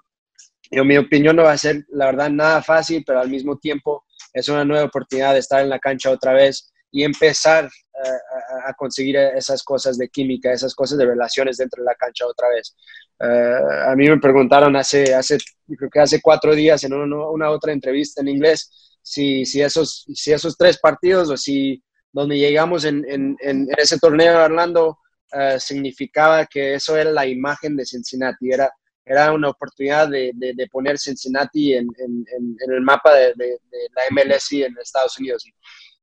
yo, 0.70 0.84
mi 0.84 0.96
opinión 0.96 1.36
no 1.36 1.44
va 1.44 1.52
a 1.52 1.58
ser, 1.58 1.84
la 1.88 2.06
verdad, 2.06 2.30
nada 2.30 2.62
fácil, 2.62 3.02
pero 3.06 3.20
al 3.20 3.30
mismo 3.30 3.56
tiempo 3.58 4.04
es 4.32 4.48
una 4.48 4.64
nueva 4.64 4.84
oportunidad 4.84 5.32
de 5.32 5.40
estar 5.40 5.62
en 5.62 5.70
la 5.70 5.78
cancha 5.78 6.10
otra 6.10 6.32
vez 6.32 6.72
y 6.90 7.04
empezar 7.04 7.66
uh, 7.66 7.68
a, 8.04 8.70
a, 8.70 8.74
conseguir 8.74 9.16
esas 9.16 9.62
cosas 9.62 9.98
de 9.98 10.08
química, 10.08 10.52
esas 10.52 10.74
cosas 10.74 10.98
de 10.98 11.06
relaciones 11.06 11.56
dentro 11.56 11.82
de 11.82 11.86
la 11.86 11.94
cancha 11.94 12.26
otra 12.26 12.48
vez. 12.48 12.74
a 13.20 13.94
mí 13.96 14.08
me 14.08 14.18
preguntaron 14.18 14.76
hace, 14.76 15.14
hace, 15.14 15.38
creo 15.76 15.90
que 15.90 16.00
hace 16.00 16.20
cuatro 16.20 16.54
días 16.54 16.82
en 16.84 16.92
una, 16.92 17.28
una 17.28 17.50
otra 17.50 17.72
entrevista 17.72 18.20
en 18.20 18.28
inglés, 18.28 18.98
si, 19.02 19.44
si, 19.44 19.62
esos, 19.62 20.04
si 20.14 20.32
esos 20.32 20.56
tres 20.56 20.78
partidos 20.78 21.30
o 21.30 21.36
si 21.36 21.82
donde 22.12 22.38
llegamos 22.38 22.84
en, 22.84 23.04
en, 23.08 23.36
en 23.40 23.68
ese 23.76 23.98
torneo 23.98 24.38
de 24.38 24.44
Orlando 24.44 24.98
uh, 25.32 25.58
significaba 25.58 26.46
que 26.46 26.74
eso 26.74 26.96
era 26.96 27.10
la 27.10 27.26
imagen 27.26 27.76
de 27.76 27.84
Cincinnati, 27.86 28.50
era, 28.50 28.70
era 29.04 29.32
una 29.32 29.50
oportunidad 29.50 30.08
de, 30.08 30.32
de, 30.34 30.52
de 30.54 30.66
poner 30.68 30.98
Cincinnati 30.98 31.74
en, 31.74 31.88
en, 31.98 32.56
el 32.70 32.80
mapa 32.80 33.14
de, 33.14 33.34
de, 33.36 33.58
la 33.94 34.02
MLS 34.10 34.52
en 34.52 34.76
Estados 34.78 35.18
Unidos. 35.18 35.46
Y, 35.46 35.52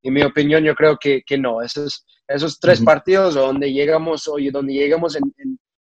en 0.06 0.14
mi 0.14 0.22
opinión, 0.22 0.64
yo 0.64 0.76
creo 0.76 0.98
que, 0.98 1.24
que 1.26 1.38
no. 1.38 1.62
Esos, 1.62 2.06
esos 2.28 2.60
tres 2.60 2.80
uh 2.80 2.84
-huh. 2.84 2.86
partidos 2.86 3.34
donde 3.34 3.74
llegamos, 3.74 4.28
oye, 4.28 4.52
donde 4.52 4.74
llegamos 4.74 5.16
en, 5.16 5.24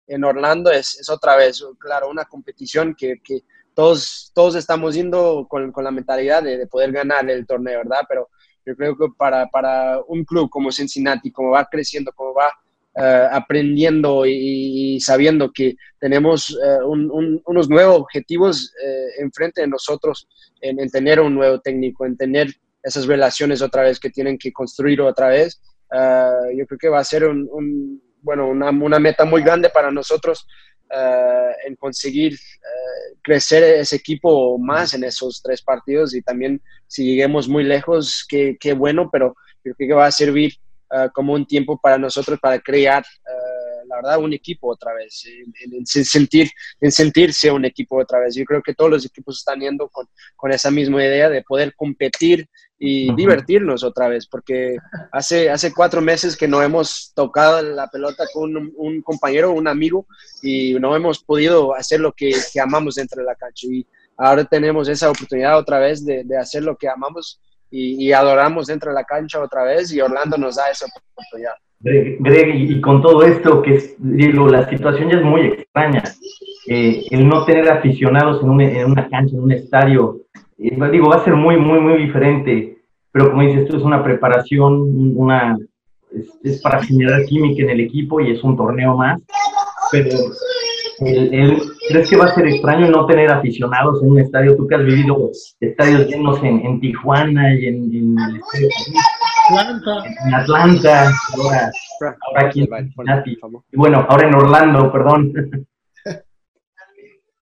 en 0.07 0.25
Orlando 0.25 0.71
es, 0.71 0.99
es, 0.99 1.11
otra 1.11 1.37
vez, 1.37 1.63
claro, 1.79 2.09
una 2.09 2.25
competición 2.25 2.95
que, 2.95 3.17
que 3.23 3.41
todos, 3.75 4.33
todos 4.35 4.55
estamos 4.55 4.95
yendo 4.95 5.47
con, 5.49 5.71
con 5.71 5.85
la 5.85 5.91
mentalidad 5.91 6.43
de, 6.43 6.57
de, 6.57 6.67
poder 6.67 6.93
ganar 6.93 7.29
el 7.29 7.47
torneo, 7.47 7.79
¿verdad? 7.79 8.05
Pero 8.09 8.29
yo 8.65 8.75
creo 8.75 8.97
que 8.97 9.07
para, 9.19 9.49
para 9.49 10.01
un 10.09 10.25
club 10.25 10.49
como 10.49 10.73
Cincinnati, 10.73 11.31
como 11.31 11.51
va 11.51 11.67
creciendo, 11.67 12.11
como 12.13 12.33
va 12.33 12.49
uh, 12.97 13.35
aprendiendo 13.37 14.25
y, 14.25 14.95
y, 14.97 15.01
sabiendo 15.01 15.53
que 15.53 15.77
tenemos 16.01 16.51
uh, 16.51 16.87
un, 16.89 17.11
un, 17.11 17.43
unos 17.45 17.69
nuevos 17.69 18.01
objetivos 18.01 18.73
uh, 18.83 19.23
enfrente 19.23 19.61
de 19.61 19.69
nosotros, 19.69 20.27
en, 20.63 20.81
en, 20.81 20.89
tener 20.89 21.21
un 21.21 21.35
nuevo 21.35 21.61
técnico, 21.61 22.07
en 22.07 22.17
tener 22.17 22.49
esas 22.87 23.07
relaciones 23.07 23.63
otra 23.63 23.83
vez 23.83 23.99
que 23.99 24.11
tienen 24.11 24.39
que 24.39 24.53
construir 24.53 25.01
otra 25.01 25.29
vez, 25.29 25.61
yo 26.57 26.67
creo 26.67 26.79
que 26.79 26.89
va 26.89 27.01
a 27.01 27.05
ser 27.05 27.25
un, 27.25 28.01
bueno, 28.23 28.49
una, 28.49 28.71
una, 28.71 28.99
meta 29.01 29.25
muy 29.25 29.43
grande 29.43 29.69
para 29.71 29.91
nosotros 29.91 30.47
uh, 30.91 31.67
en 31.67 31.75
conseguir 31.77 32.35
uh, 32.35 33.19
crecer 33.23 33.63
ese 33.63 33.97
equipo 33.97 34.57
más 34.59 34.95
en 34.95 35.03
esos 35.03 35.43
tres 35.43 35.63
partidos 35.63 36.15
y 36.15 36.23
también 36.23 36.63
si 36.87 37.05
lleguemos 37.05 37.49
muy 37.49 37.65
lejos, 37.65 38.25
qué, 38.29 38.57
qué 38.59 38.73
bueno, 38.73 39.11
pero 39.11 39.35
creo 39.63 39.75
que 39.77 39.93
va 39.93 40.07
a 40.07 40.13
servir 40.13 40.55
como 41.13 41.33
un 41.33 41.45
tiempo 41.45 41.81
para 41.83 41.99
nosotros 41.99 42.39
para 42.41 42.61
crear, 42.61 43.05
la 43.89 43.97
verdad, 43.97 44.19
un 44.21 44.33
equipo 44.33 44.71
otra 44.71 44.95
vez, 44.95 45.25
en, 45.27 45.75
en, 45.75 45.85
sentir, 45.85 46.49
en 46.81 46.93
sentirse 46.93 47.51
un 47.51 47.65
equipo 47.65 47.99
otra 47.99 48.21
vez. 48.21 48.37
Yo 48.37 48.45
creo 48.45 48.63
que 48.63 48.73
todos 48.73 48.93
los 48.93 49.05
equipos 49.05 49.39
están 49.39 49.59
yendo 49.59 49.89
con, 49.89 50.07
con 50.37 50.53
esa 50.53 50.71
misma 50.71 51.05
idea 51.05 51.29
de 51.29 51.43
poder 51.43 51.75
competir 51.75 52.49
y 52.79 53.09
uh 53.09 53.13
-huh. 53.13 53.17
divertirnos 53.17 53.83
otra 53.85 54.09
vez, 54.09 54.27
porque 54.27 54.77
hace, 55.13 55.51
hace 55.51 55.73
cuatro 55.73 56.01
meses 56.01 56.37
que 56.37 56.49
no 56.49 56.63
hemos 56.63 57.13
tocado 57.15 57.63
la 57.63 57.89
pelota 57.89 58.25
con 58.33 58.57
un, 58.57 58.73
un 58.77 59.03
compañero, 59.03 59.53
un 59.53 59.69
amigo, 59.69 60.07
y 60.43 60.75
no 60.75 60.95
hemos 60.95 61.23
podido 61.23 61.75
hacer 61.75 62.01
lo 62.01 62.13
que, 62.13 62.33
que, 62.53 62.61
amamos 62.61 62.97
dentro 62.97 63.23
de 63.23 63.27
la 63.27 63.35
cancha. 63.35 63.67
Y 63.71 63.87
ahora 64.17 64.45
tenemos 64.45 64.89
esa 64.89 65.11
oportunidad 65.11 65.59
otra 65.59 65.79
vez 65.79 66.05
de, 66.05 66.25
de 66.25 66.37
hacer 66.39 66.63
lo 66.63 66.77
que 66.77 66.89
amamos 66.89 67.41
y, 67.71 68.07
y, 68.07 68.13
adoramos 68.13 68.67
dentro 68.67 68.91
de 68.91 68.95
la 68.95 69.05
cancha 69.05 69.43
otra 69.43 69.65
vez, 69.65 69.93
y 69.93 70.01
Orlando 70.01 70.37
nos 70.37 70.57
da 70.57 70.71
esa 70.71 70.87
oportunidad. 70.87 71.55
Greg, 71.81 72.55
y 72.55 72.81
con 72.81 73.03
todo 73.03 73.23
esto, 73.23 73.63
que 73.63 73.75
es, 73.75 73.95
digo, 73.99 74.49
la 74.49 74.69
situación 74.69 75.11
ya 75.11 75.19
es 75.19 75.25
muy 75.25 75.43
extraña. 75.47 76.03
Eh, 76.69 77.05
el 77.11 77.29
no 77.29 77.45
tener 77.45 77.69
aficionados 77.71 78.43
en 78.43 78.51
una, 78.51 78.65
en 78.65 78.91
una 78.91 79.09
cancha, 79.09 79.35
en 79.37 79.43
un 79.43 79.53
estadio, 79.53 80.21
digo, 80.57 81.09
va 81.09 81.17
a 81.17 81.25
ser 81.25 81.35
muy, 81.35 81.57
muy, 81.57 81.81
muy 81.81 81.99
diferente, 81.99 82.79
pero 83.13 83.31
como 83.31 83.43
dices, 83.43 83.63
esto 83.63 83.77
es 83.77 83.83
una 83.83 84.03
preparación, 84.03 85.17
una, 85.17 85.57
es, 86.13 86.29
es, 86.43 86.63
para 86.63 86.83
generar 86.83 87.25
química 87.25 87.63
en 87.63 87.71
el 87.71 87.81
equipo 87.81 88.21
y 88.21 88.31
es 88.31 88.43
un 88.43 88.57
torneo 88.57 88.97
más, 88.97 89.23
pero 89.93 90.11
el, 91.01 91.35
el, 91.35 91.63
¿crees 91.89 92.09
que 92.09 92.17
va 92.17 92.27
a 92.27 92.35
ser 92.35 92.47
extraño 92.47 92.91
no 92.91 93.07
tener 93.07 93.31
aficionados 93.31 94.03
en 94.03 94.11
un 94.11 94.21
estadio? 94.21 94.57
Tú 94.57 94.67
que 94.67 94.77
has 94.77 94.85
vivido 94.85 95.31
estadios 95.61 96.07
llenos 96.09 96.43
en, 96.43 96.65
en 96.65 96.81
Tijuana 96.81 97.55
y 97.55 97.67
en, 97.67 97.75
en 97.95 98.17
el 98.19 98.37
estadio 98.37 98.69
Atlanta. 99.49 100.05
En 100.27 100.35
Atlanta, 100.35 101.13
ahora, 101.37 101.71
ahora 102.01 102.49
aquí 102.49 102.61
en 102.61 102.67
Cincinnati. 102.67 103.39
Y 103.73 103.77
bueno, 103.77 104.07
ahora 104.09 104.29
en 104.29 104.35
Orlando, 104.35 104.91
perdón. 104.93 105.33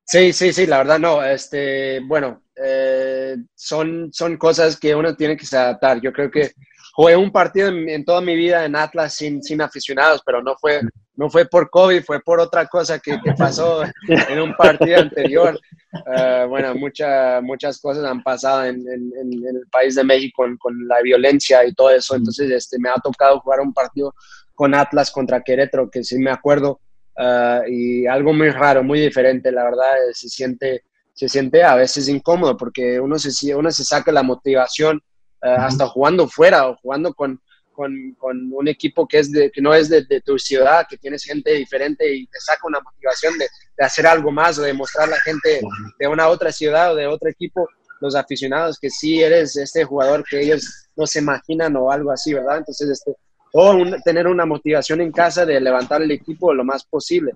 Sí, 0.07 0.33
sí, 0.33 0.53
sí, 0.53 0.67
la 0.67 0.79
verdad 0.79 0.99
no. 0.99 1.25
Este, 1.25 2.01
bueno, 2.01 2.43
eh, 2.57 3.37
son, 3.55 4.11
son 4.13 4.37
cosas 4.37 4.79
que 4.79 4.95
uno 4.95 5.17
tiene 5.17 5.37
que 5.37 5.47
adaptar. 5.57 6.01
Yo 6.01 6.13
creo 6.13 6.31
que 6.31 6.53
jugué 6.95 7.17
un 7.17 7.33
partido 7.33 7.69
en, 7.69 7.89
en, 7.89 8.05
toda 8.05 8.21
mi 8.21 8.37
vida 8.37 8.65
en 8.65 8.77
Atlas 8.77 9.15
sin, 9.15 9.43
sin 9.43 9.61
aficionados, 9.61 10.23
pero 10.25 10.43
no 10.43 10.55
fue, 10.57 10.81
no 11.17 11.29
fue 11.29 11.47
por 11.47 11.71
COVID, 11.71 12.05
fue 12.05 12.21
por 12.21 12.39
otra 12.39 12.67
cosa 12.67 12.99
que, 12.99 13.19
que 13.21 13.33
pasó 13.33 13.83
en 14.09 14.41
un 14.41 14.55
partido 14.55 15.01
anterior. 15.01 15.59
Uh, 15.93 16.49
bueno, 16.49 16.75
mucha, 16.75 17.41
muchas 17.41 17.81
cosas 17.81 18.05
han 18.05 18.23
pasado 18.23 18.65
en, 18.65 18.77
en, 18.89 19.11
en 19.21 19.33
el 19.33 19.67
país 19.71 19.95
de 19.95 20.05
México 20.05 20.43
con, 20.43 20.57
con, 20.59 20.87
la 20.87 21.01
violencia 21.03 21.65
y 21.65 21.73
todo 21.73 21.91
eso. 21.91 22.15
Entonces, 22.15 22.51
este, 22.51 22.79
me 22.79 22.91
ha 22.91 22.95
tocado 23.03 23.41
jugar 23.41 23.61
un 23.61 23.73
partido 23.73 24.15
con 24.55 24.75
Atlas 24.75 25.11
contra 25.11 25.43
Querétaro, 25.43 25.91
que 25.91 26.05
sí 26.05 26.19
me 26.19 26.31
acuerdo, 26.31 26.81
uh, 27.19 27.69
y 27.69 28.07
algo 28.07 28.33
muy 28.33 28.51
raro, 28.51 28.83
muy 28.83 29.01
diferente, 29.01 29.51
la 29.53 29.65
verdad, 29.65 29.93
se 30.13 30.29
siente 30.29 30.85
se 31.15 31.29
siente 31.29 31.63
a 31.63 31.77
veces 31.77 32.09
incómodo 32.09 32.57
porque 32.57 33.01
uno 33.01 33.19
se, 33.19 33.55
uno 33.55 33.71
se 33.71 33.85
saca 33.85 34.11
la 34.13 34.23
motivación 34.23 35.01
uh, 35.43 35.61
hasta 35.61 35.87
jugando 35.87 36.29
fuera 36.29 36.69
o 36.69 36.77
jugando 36.77 37.15
con, 37.15 37.41
con, 37.73 38.15
con, 38.19 38.53
un 38.53 38.69
equipo 38.69 39.07
que, 39.07 39.21
es 39.21 39.31
de, 39.31 39.51
que 39.51 39.63
no 39.63 39.73
es 39.73 39.89
de, 39.89 40.05
de, 40.05 40.21
tu 40.21 40.39
ciudad, 40.39 40.87
que 40.89 40.99
tienes 40.99 41.25
gente 41.25 41.53
diferente 41.53 42.13
y 42.13 42.27
te 42.27 42.41
saca 42.41 42.67
una 42.67 42.81
motivación 42.81 43.39
de, 43.39 43.47
de 43.77 43.85
hacer 43.85 44.07
algo 44.07 44.33
más 44.33 44.59
o 44.59 44.63
de 44.63 44.73
mostrar 44.73 45.07
a 45.07 45.13
la 45.13 45.21
gente 45.21 45.61
de 45.99 46.09
una 46.09 46.29
otra 46.29 46.51
ciudad 46.51 46.93
o 46.93 46.97
de 46.97 47.07
otro 47.07 47.31
equipo, 47.31 47.69
los 48.01 48.17
aficionados, 48.17 48.79
que 48.79 48.91
sí 48.91 49.23
eres 49.23 49.57
este 49.57 49.85
jugador 49.85 50.25
que 50.29 50.41
ellos 50.41 50.89
no 50.97 51.07
se 51.07 51.21
imaginan 51.21 51.77
o 51.77 51.91
algo 51.91 52.11
así, 52.11 52.35
¿verdad? 52.35 52.59
Entonces, 52.59 52.91
este, 52.91 53.15
o 53.57 53.71
un, 53.71 54.03
tener 54.03 54.27
una 54.27 54.45
motivación 54.45 55.01
en 55.01 55.13
casa 55.13 55.47
de 55.47 55.61
levantar 55.61 56.03
el 56.03 56.11
equipo 56.11 56.53
lo 56.53 56.65
más 56.65 56.85
posible. 56.85 57.35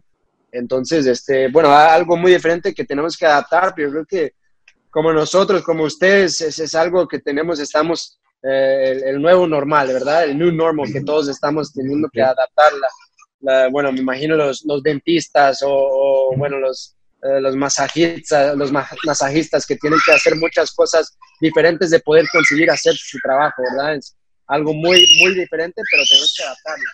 Entonces, 0.50 1.06
este, 1.06 1.46
bueno, 1.48 1.70
algo 1.70 2.16
muy 2.16 2.32
diferente 2.32 2.74
que 2.74 2.84
tenemos 2.84 3.16
que 3.16 3.24
adaptar, 3.24 3.72
pero 3.74 3.88
yo 3.88 3.92
creo 3.92 4.06
que 4.06 4.32
como 4.90 5.12
nosotros, 5.12 5.62
como 5.62 5.84
ustedes, 5.84 6.40
es, 6.40 6.58
es 6.58 6.74
algo 6.74 7.06
que 7.06 7.20
tenemos, 7.20 7.60
estamos, 7.60 8.18
eh, 8.42 9.00
el, 9.04 9.22
nuevo 9.22 9.46
normal, 9.46 9.88
¿verdad? 9.88 10.24
El 10.24 10.36
new 10.36 10.50
normal 10.50 10.92
que 10.92 11.02
todos 11.02 11.28
estamos 11.28 11.72
teniendo 11.72 12.08
que 12.12 12.20
adaptar. 12.20 12.72
bueno, 13.70 13.92
me 13.92 14.00
imagino 14.00 14.34
los, 14.34 14.64
los 14.64 14.82
dentistas 14.82 15.60
o, 15.64 16.34
bueno, 16.36 16.58
los, 16.58 16.96
eh, 17.22 17.40
los 17.40 17.54
masajistas, 17.54 18.56
los 18.56 18.72
masajistas 18.72 19.64
que 19.64 19.76
tienen 19.76 20.00
que 20.04 20.12
hacer 20.12 20.34
muchas 20.34 20.72
cosas 20.72 21.16
diferentes 21.40 21.90
de 21.90 22.00
poder 22.00 22.26
conseguir 22.32 22.72
hacer 22.72 22.94
su 22.96 23.18
trabajo, 23.22 23.62
¿verdad? 23.70 23.94
Es 23.94 24.17
algo 24.48 24.74
muy, 24.74 25.06
muy 25.20 25.34
diferente, 25.34 25.82
pero 25.90 26.02
tenemos 26.08 26.34
que 26.36 26.44
adaptarlo. 26.44 26.90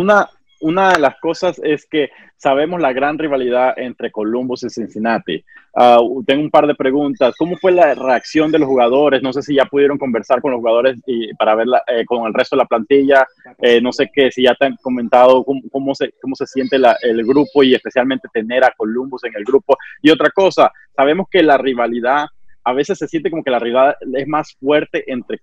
una, 0.00 0.28
una 0.60 0.92
de 0.92 0.98
las 0.98 1.18
cosas 1.20 1.60
es 1.62 1.86
que 1.86 2.10
sabemos 2.36 2.80
la 2.80 2.92
gran 2.92 3.18
rivalidad 3.18 3.74
entre 3.76 4.10
Columbus 4.10 4.64
y 4.64 4.70
Cincinnati. 4.70 5.44
Ah, 5.74 5.98
tengo 6.26 6.42
un 6.42 6.50
par 6.50 6.66
de 6.66 6.74
preguntas. 6.74 7.34
¿Cómo 7.38 7.56
fue 7.56 7.72
la 7.72 7.94
reacción 7.94 8.50
de 8.50 8.58
los 8.58 8.68
jugadores? 8.68 9.22
No 9.22 9.32
sé 9.32 9.42
si 9.42 9.54
ya 9.54 9.66
pudieron 9.66 9.98
conversar 9.98 10.40
con 10.40 10.52
los 10.52 10.58
jugadores 10.58 11.00
y 11.06 11.32
para 11.34 11.54
ver 11.54 11.66
eh, 11.86 12.04
con 12.04 12.26
el 12.26 12.34
resto 12.34 12.56
de 12.56 12.62
la 12.62 12.66
plantilla. 12.66 13.26
Eh, 13.58 13.80
no 13.80 13.92
sé 13.92 14.10
qué, 14.12 14.30
si 14.30 14.42
ya 14.42 14.54
te 14.54 14.66
han 14.66 14.76
comentado 14.76 15.44
cómo, 15.44 15.94
se, 15.94 16.12
cómo 16.20 16.34
se 16.34 16.46
siente 16.46 16.76
el 17.02 17.24
grupo 17.24 17.62
y 17.62 17.74
especialmente 17.74 18.28
tener 18.32 18.64
a 18.64 18.74
Columbus 18.76 19.24
en 19.24 19.34
el 19.36 19.44
grupo. 19.44 19.76
Y 20.02 20.10
otra 20.10 20.30
cosa, 20.30 20.72
sabemos 20.96 21.28
que 21.30 21.42
la 21.42 21.58
rivalidad 21.58 22.26
a 22.68 22.72
veces 22.74 22.98
se 22.98 23.08
siente 23.08 23.30
como 23.30 23.42
que 23.42 23.50
la 23.50 23.58
rivalidad 23.58 23.96
es 24.14 24.28
más 24.28 24.54
fuerte 24.60 25.02
entre, 25.10 25.38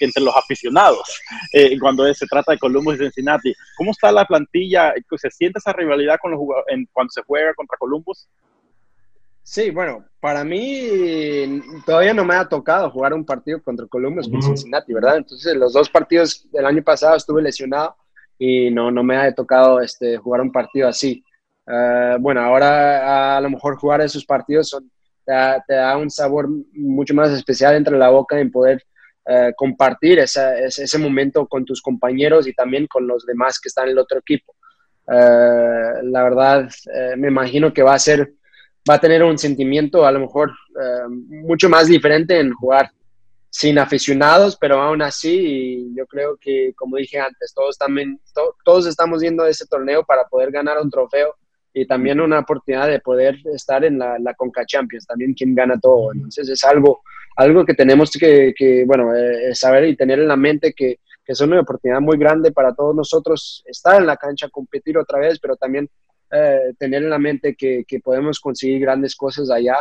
entre 0.00 0.22
los 0.22 0.36
aficionados 0.36 1.20
eh, 1.52 1.78
cuando 1.78 2.12
se 2.12 2.26
trata 2.26 2.52
de 2.52 2.58
Columbus 2.58 2.96
y 2.96 3.04
Cincinnati. 3.04 3.54
¿Cómo 3.76 3.92
está 3.92 4.10
la 4.10 4.24
plantilla? 4.24 4.92
¿Se 5.16 5.30
siente 5.30 5.60
esa 5.60 5.72
rivalidad 5.72 6.18
con 6.20 6.32
los 6.32 6.40
en, 6.66 6.88
cuando 6.92 7.10
se 7.12 7.22
juega 7.22 7.54
contra 7.54 7.78
Columbus? 7.78 8.28
Sí, 9.44 9.70
bueno, 9.70 10.04
para 10.18 10.42
mí 10.42 11.62
todavía 11.84 12.12
no 12.12 12.24
me 12.24 12.34
ha 12.34 12.48
tocado 12.48 12.90
jugar 12.90 13.14
un 13.14 13.24
partido 13.24 13.62
contra 13.62 13.86
Columbus 13.86 14.28
con 14.28 14.42
Cincinnati, 14.42 14.92
¿verdad? 14.92 15.18
Entonces, 15.18 15.54
los 15.54 15.72
dos 15.72 15.88
partidos 15.88 16.50
del 16.50 16.66
año 16.66 16.82
pasado 16.82 17.14
estuve 17.14 17.42
lesionado 17.42 17.94
y 18.40 18.72
no, 18.72 18.90
no 18.90 19.04
me 19.04 19.16
ha 19.16 19.32
tocado 19.32 19.80
este, 19.80 20.16
jugar 20.16 20.40
un 20.40 20.50
partido 20.50 20.88
así. 20.88 21.22
Ah, 21.64 22.16
bueno, 22.18 22.40
ahora 22.40 23.36
a 23.36 23.40
lo 23.40 23.50
mejor 23.50 23.76
jugar 23.76 24.00
esos 24.00 24.24
partidos 24.24 24.68
son 24.68 24.90
te 25.26 25.74
da, 25.74 25.96
un 25.96 26.10
sabor 26.10 26.48
mucho 26.72 27.12
más 27.14 27.30
especial 27.30 27.74
entre 27.74 27.98
la 27.98 28.10
boca 28.10 28.38
en 28.38 28.50
poder 28.50 28.82
eh, 29.26 29.52
compartir 29.56 30.20
ese, 30.20 30.98
momento 30.98 31.46
con 31.48 31.64
tus 31.64 31.82
compañeros 31.82 32.46
y 32.46 32.54
también 32.54 32.86
con 32.86 33.06
los 33.08 33.26
demás 33.26 33.58
que 33.58 33.68
están 33.68 33.86
en 33.86 33.90
el 33.90 33.98
otro 33.98 34.20
equipo. 34.20 34.54
Eh, 35.08 36.02
la 36.04 36.22
verdad, 36.22 36.68
eh, 36.94 37.16
me 37.16 37.28
imagino 37.28 37.72
que 37.74 37.82
va 37.82 37.94
a 37.94 37.98
ser, 37.98 38.32
va 38.88 38.94
a 38.94 39.00
tener 39.00 39.24
un 39.24 39.36
sentimiento 39.36 40.06
a 40.06 40.12
lo 40.12 40.20
mejor 40.20 40.52
mucho 41.28 41.68
más 41.68 41.88
diferente 41.88 42.38
en 42.38 42.52
jugar 42.52 42.90
sin 43.50 43.78
aficionados, 43.78 44.56
pero 44.60 44.80
aún 44.80 45.00
así, 45.00 45.90
yo 45.96 46.06
creo 46.06 46.36
que, 46.38 46.74
como 46.76 46.96
dije 46.96 47.18
antes, 47.18 47.54
todos, 47.54 47.78
también, 47.78 48.20
todos 48.64 48.86
estamos 48.86 49.22
viendo 49.22 49.46
ese 49.46 49.66
torneo 49.66 50.04
para 50.04 50.24
poder 50.24 50.50
ganar 50.50 50.78
un 50.78 50.90
trofeo 50.90 51.34
y 51.78 51.86
también 51.86 52.22
una 52.22 52.38
oportunidad 52.38 52.88
de 52.88 53.00
poder 53.00 53.36
estar 53.52 53.84
en 53.84 53.98
la, 53.98 54.18
la 54.18 54.32
Conca 54.32 54.64
Champions, 54.64 55.06
también 55.06 55.34
quien 55.34 55.54
gana 55.54 55.78
todo. 55.78 56.10
Entonces 56.10 56.48
es 56.48 56.64
algo, 56.64 57.02
algo 57.36 57.66
que 57.66 57.74
tenemos 57.74 58.10
que, 58.12 58.54
que 58.56 58.86
bueno, 58.86 59.14
eh, 59.14 59.54
saber 59.54 59.84
y 59.84 59.94
tener 59.94 60.18
en 60.18 60.28
la 60.28 60.38
mente 60.38 60.72
que, 60.72 61.00
que, 61.22 61.32
es 61.32 61.40
una 61.42 61.60
oportunidad 61.60 62.00
muy 62.00 62.16
grande 62.16 62.50
para 62.50 62.74
todos 62.74 62.96
nosotros 62.96 63.62
estar 63.66 64.00
en 64.00 64.06
la 64.06 64.16
cancha, 64.16 64.48
competir 64.48 64.96
otra 64.96 65.18
vez, 65.18 65.38
pero 65.38 65.54
también 65.56 65.86
eh, 66.30 66.72
tener 66.78 67.02
en 67.02 67.10
la 67.10 67.18
mente 67.18 67.54
que, 67.54 67.84
que, 67.86 68.00
podemos 68.00 68.40
conseguir 68.40 68.80
grandes 68.80 69.14
cosas 69.14 69.50
allá 69.50 69.76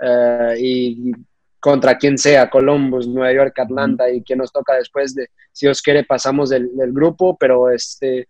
eh, 0.00 0.56
y 0.58 1.12
contra 1.60 1.96
quien 1.96 2.18
sea, 2.18 2.50
Columbus, 2.50 3.06
Nueva 3.06 3.32
York, 3.32 3.56
Atlanta 3.60 4.10
y 4.10 4.20
quien 4.22 4.40
nos 4.40 4.50
toca 4.50 4.74
después 4.74 5.14
de, 5.14 5.28
si 5.52 5.68
os 5.68 5.80
quiere, 5.80 6.02
pasamos 6.02 6.50
del, 6.50 6.76
del 6.76 6.92
grupo, 6.92 7.36
pero 7.38 7.70
este 7.70 8.26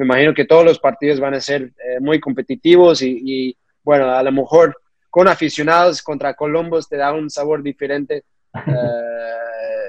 me 0.00 0.06
imagino 0.06 0.32
que 0.32 0.46
todos 0.46 0.64
los 0.64 0.78
partidos 0.78 1.20
van 1.20 1.34
a 1.34 1.40
ser 1.42 1.62
eh, 1.62 2.00
muy 2.00 2.18
competitivos 2.18 3.02
y, 3.02 3.54
bueno, 3.82 4.10
a 4.10 4.22
lo 4.22 4.32
mejor 4.32 4.74
con 5.10 5.28
aficionados 5.28 6.00
contra 6.00 6.32
Columbus 6.32 6.88
te 6.88 6.96
da 6.96 7.12
un 7.12 7.28
sabor 7.30 7.62
diferente. 7.62 8.24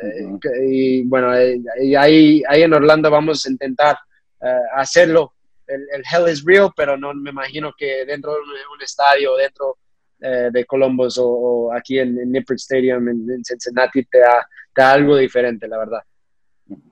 Eh, 0.04 0.66
y 0.68 1.04
bueno, 1.04 1.32
eh, 1.38 1.62
ahí, 1.96 2.42
ahí 2.48 2.64
en 2.64 2.74
Orlando 2.74 3.12
vamos 3.12 3.46
a 3.46 3.52
intentar 3.52 4.00
hacerlo. 4.74 5.36
El, 5.68 6.02
Hell 6.12 6.28
is 6.28 6.44
real, 6.44 6.72
pero 6.76 6.98
no 6.98 7.14
me 7.14 7.30
imagino 7.30 7.72
que 7.78 8.04
dentro 8.04 8.34
de 8.34 8.40
un, 8.40 8.82
estadio, 8.82 9.36
dentro 9.36 9.78
de 10.18 10.66
Columbus 10.66 11.20
o, 11.22 11.72
aquí 11.72 12.00
en, 12.00 12.18
en 12.18 12.46
Stadium 12.56 13.10
en, 13.10 13.46
Cincinnati 13.46 14.04
te 14.06 14.18
da, 14.18 14.48
te 14.74 14.82
da, 14.82 14.94
algo 14.94 15.16
diferente, 15.18 15.68
la 15.68 15.78
verdad. 15.78 16.02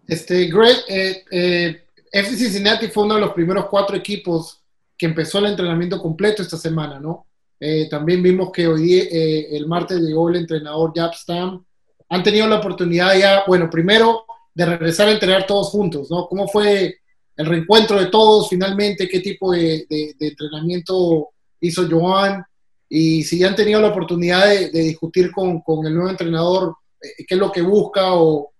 Este, 0.08 0.46
Greg, 0.46 0.78
eh, 0.88 1.82
FC 2.12 2.38
Cincinnati 2.38 2.88
fue 2.88 3.04
uno 3.04 3.16
de 3.16 3.22
los 3.22 3.34
primeros 3.34 3.68
cuatro 3.68 3.96
equipos 3.96 4.60
que 4.98 5.06
empezó 5.06 5.40
el 5.40 5.46
entrenamiento 5.46 6.02
completo 6.02 6.42
esta 6.42 6.58
semana, 6.58 7.00
¿no? 7.00 7.28
Eh, 7.60 7.88
también 7.90 8.24
vimos 8.24 8.52
que 8.52 8.68
hoy 8.68 8.94
eh, 8.94 9.56
el 9.56 9.68
martes 9.68 10.00
llegó 10.00 10.30
el 10.30 10.38
entrenador 10.38 10.92
Jab 10.96 11.14
Stam. 11.14 11.64
Han 12.10 12.24
tenido 12.24 12.48
la 12.48 12.58
oportunidad 12.58 13.18
ya, 13.18 13.44
bueno, 13.48 13.70
primero 13.70 14.26
de 14.54 14.66
regresar 14.66 15.08
a 15.08 15.12
entrenar 15.12 15.46
todos 15.46 15.70
juntos, 15.70 16.10
¿no? 16.10 16.28
¿Cómo 16.28 16.48
fue 16.48 17.00
el 17.36 17.46
reencuentro 17.46 18.00
de 18.00 18.08
todos 18.08 18.50
finalmente? 18.50 19.08
¿Qué 19.08 19.20
tipo 19.20 19.52
de, 19.52 19.86
entrenamiento 20.20 21.30
hizo 21.62 21.88
Joan? 21.90 22.44
Y 22.90 23.24
si 23.24 23.40
ya 23.40 23.50
han 23.50 23.56
tenido 23.56 23.80
la 23.80 23.90
oportunidad 23.90 24.48
de, 24.48 24.70
discutir 24.72 25.32
con, 25.32 25.62
el 25.86 25.94
nuevo 25.94 26.10
entrenador 26.10 26.76
eh, 27.02 27.26
qué 27.28 27.36
es 27.36 27.40
lo 27.40 27.52
que 27.52 27.62
busca 27.62 28.16
o 28.16 28.52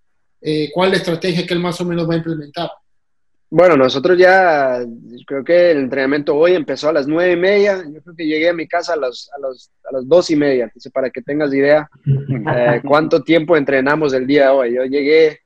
cuál 0.72 0.88
es 0.88 0.92
la 0.92 0.96
estrategia 0.96 1.46
que 1.46 1.52
él 1.52 1.60
más 1.60 1.78
o 1.82 1.84
menos 1.84 2.08
va 2.08 2.14
a 2.14 2.18
implementar. 2.18 2.70
Bueno, 3.52 3.76
nosotros 3.76 4.16
ya, 4.16 4.78
creo 5.26 5.42
que 5.42 5.72
el 5.72 5.78
entrenamiento 5.78 6.36
hoy 6.36 6.54
empezó 6.54 6.88
a 6.88 6.92
las 6.92 7.08
nueve 7.08 7.32
y 7.32 7.36
media. 7.36 7.82
Yo 7.84 8.00
creo 8.00 8.14
que 8.14 8.26
llegué 8.26 8.48
a 8.48 8.54
mi 8.54 8.68
casa 8.68 8.92
a, 8.92 8.96
los, 8.96 9.28
a, 9.36 9.40
los, 9.40 9.72
a 9.84 9.92
las 9.92 10.06
dos 10.06 10.30
y 10.30 10.36
media. 10.36 10.64
Entonces, 10.64 10.92
para 10.92 11.10
que 11.10 11.20
tengas 11.20 11.52
idea 11.52 11.90
eh, 12.06 12.80
cuánto 12.86 13.24
tiempo 13.24 13.56
entrenamos 13.56 14.12
el 14.12 14.24
día 14.24 14.44
de 14.44 14.48
hoy. 14.50 14.74
Yo 14.74 14.84
llegué 14.84 15.40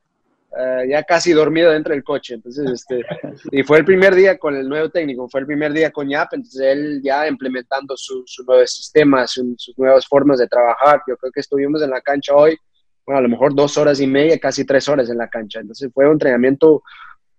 eh, 0.55 0.85
ya 0.87 1.01
casi 1.01 1.33
dormido 1.33 1.71
dentro 1.71 1.95
del 1.95 2.03
coche. 2.03 2.35
Entonces, 2.35 2.69
este, 2.69 3.03
y 3.51 3.63
fue 3.63 3.79
el 3.79 3.85
primer 3.85 4.13
día 4.13 4.37
con 4.37 4.55
el 4.55 4.69
nuevo 4.69 4.89
técnico, 4.89 5.27
fue 5.27 5.39
el 5.39 5.47
primer 5.47 5.73
día 5.73 5.89
con 5.89 6.07
YAP. 6.07 6.33
Entonces, 6.33 6.61
él 6.61 7.01
ya 7.03 7.27
implementando 7.27 7.97
su, 7.97 8.21
su 8.27 8.43
nuevo 8.43 8.67
sistema, 8.67 9.25
sus 9.25 9.73
nuevas 9.77 10.05
formas 10.05 10.37
de 10.37 10.47
trabajar. 10.47 11.01
Yo 11.07 11.17
creo 11.17 11.31
que 11.31 11.39
estuvimos 11.39 11.81
en 11.81 11.89
la 11.89 12.01
cancha 12.01 12.35
hoy, 12.35 12.55
bueno, 13.03 13.17
a 13.17 13.21
lo 13.23 13.29
mejor 13.29 13.55
dos 13.55 13.79
horas 13.79 13.99
y 13.99 14.05
media, 14.05 14.37
casi 14.37 14.63
tres 14.63 14.87
horas 14.87 15.09
en 15.09 15.17
la 15.17 15.27
cancha. 15.27 15.59
Entonces, 15.59 15.89
fue 15.91 16.05
un 16.05 16.13
entrenamiento 16.13 16.83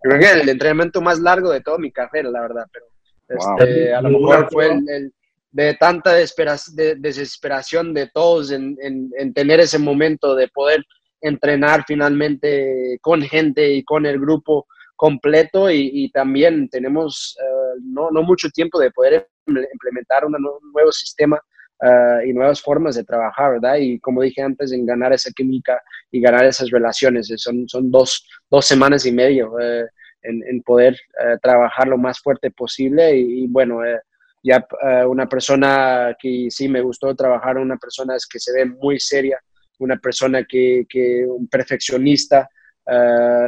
creo 0.01 0.19
que 0.19 0.41
el 0.41 0.49
entrenamiento 0.49 1.01
más 1.01 1.19
largo 1.19 1.51
de 1.51 1.61
toda 1.61 1.77
mi 1.77 1.91
carrera, 1.91 2.29
la 2.29 2.41
verdad, 2.41 2.65
pero 2.71 2.85
este, 3.29 3.93
a 3.93 4.01
lo 4.01 4.09
mejor 4.09 4.47
fue 4.51 4.67
el, 4.67 5.13
de 5.51 5.73
tanta 5.75 6.13
desesperación 6.13 7.93
de 7.93 8.07
todos 8.13 8.51
en, 8.51 8.77
en, 8.81 9.33
tener 9.33 9.59
ese 9.59 9.79
momento 9.79 10.35
de 10.35 10.47
poder 10.49 10.85
entrenar 11.21 11.83
finalmente 11.87 12.99
con 13.01 13.21
gente 13.21 13.73
y 13.73 13.83
con 13.83 14.05
el 14.05 14.19
grupo 14.19 14.67
completo 14.95 15.69
y, 15.69 16.09
también 16.11 16.69
tenemos 16.69 17.35
eh, 17.41 17.79
no, 17.83 18.11
no, 18.11 18.23
mucho 18.23 18.49
tiempo 18.49 18.79
de 18.79 18.91
poder 18.91 19.27
implementar 19.45 20.25
un 20.25 20.35
nuevo 20.73 20.91
sistema 20.91 21.39
Ah, 21.79 22.21
y 22.25 22.33
nuevas 22.33 22.61
formas 22.61 22.95
de 22.95 23.03
trabajar, 23.03 23.53
¿verdad? 23.53 23.75
Y 23.77 23.99
como 23.99 24.23
dije 24.23 24.41
antes, 24.41 24.71
en 24.71 24.85
ganar 24.85 25.13
esa 25.13 25.31
química 25.31 25.79
y 26.11 26.19
ganar 26.19 26.45
esas 26.45 26.71
relaciones. 26.71 27.31
Son, 27.37 27.67
son 27.69 27.91
dos, 27.91 28.27
dos 28.49 28.65
semanas 28.65 29.05
y 29.05 29.11
medio 29.11 29.59
eh, 29.59 29.85
en, 30.23 30.41
en, 30.47 30.63
poder 30.63 30.93
eh, 31.23 31.37
trabajar 31.41 31.87
lo 31.87 31.97
más 31.97 32.19
fuerte 32.19 32.49
posible. 32.49 33.15
Y, 33.15 33.47
bueno, 33.47 33.85
eh, 33.85 33.99
ya 34.43 34.65
una 35.07 35.27
persona 35.27 36.15
que 36.19 36.47
sí 36.49 36.69
me 36.69 36.81
gustó 36.81 37.13
trabajar, 37.15 37.57
una 37.57 37.77
persona 37.77 38.15
que 38.31 38.39
se 38.39 38.53
ve 38.53 38.65
muy 38.65 38.99
seria, 38.99 39.39
una 39.79 39.97
persona 39.97 40.45
que, 40.45 40.85
que 40.87 41.25
un 41.27 41.47
perfeccionista, 41.47 42.49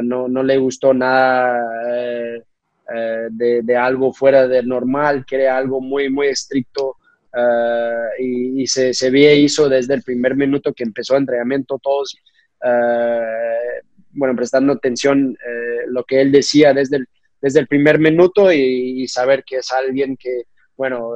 no, 0.02 0.28
no, 0.28 0.42
le 0.42 0.58
gustó 0.58 0.92
nada. 0.92 1.58
de, 3.30 3.62
de, 3.62 3.76
algo 3.76 4.12
fuera 4.12 4.46
de 4.46 4.62
normal, 4.62 5.24
quiere 5.24 5.48
algo 5.48 5.80
muy, 5.80 6.10
muy 6.10 6.26
estricto, 6.26 6.96
Ah, 7.32 8.08
y, 8.18 8.66
se, 8.66 8.92
se 8.92 9.10
ve, 9.10 9.36
hizo 9.36 9.68
desde 9.68 9.94
el 9.94 10.02
primer 10.02 10.34
minuto 10.36 10.72
que 10.72 10.84
empezó 10.84 11.14
el 11.14 11.22
entrenamiento, 11.22 11.78
todos, 11.82 12.16
ah, 12.62 13.20
bueno, 14.12 14.34
prestando 14.34 14.72
atención 14.72 15.36
eh, 15.46 15.86
lo 15.88 16.04
que 16.04 16.20
él 16.20 16.32
decía 16.32 16.74
desde 16.74 16.98
el, 16.98 17.06
desde 17.40 17.60
el 17.60 17.68
primer 17.68 17.98
minuto 17.98 18.52
y, 18.52 19.06
saber 19.08 19.44
que 19.44 19.56
es 19.56 19.70
alguien 19.72 20.16
que, 20.16 20.42
bueno, 20.76 21.12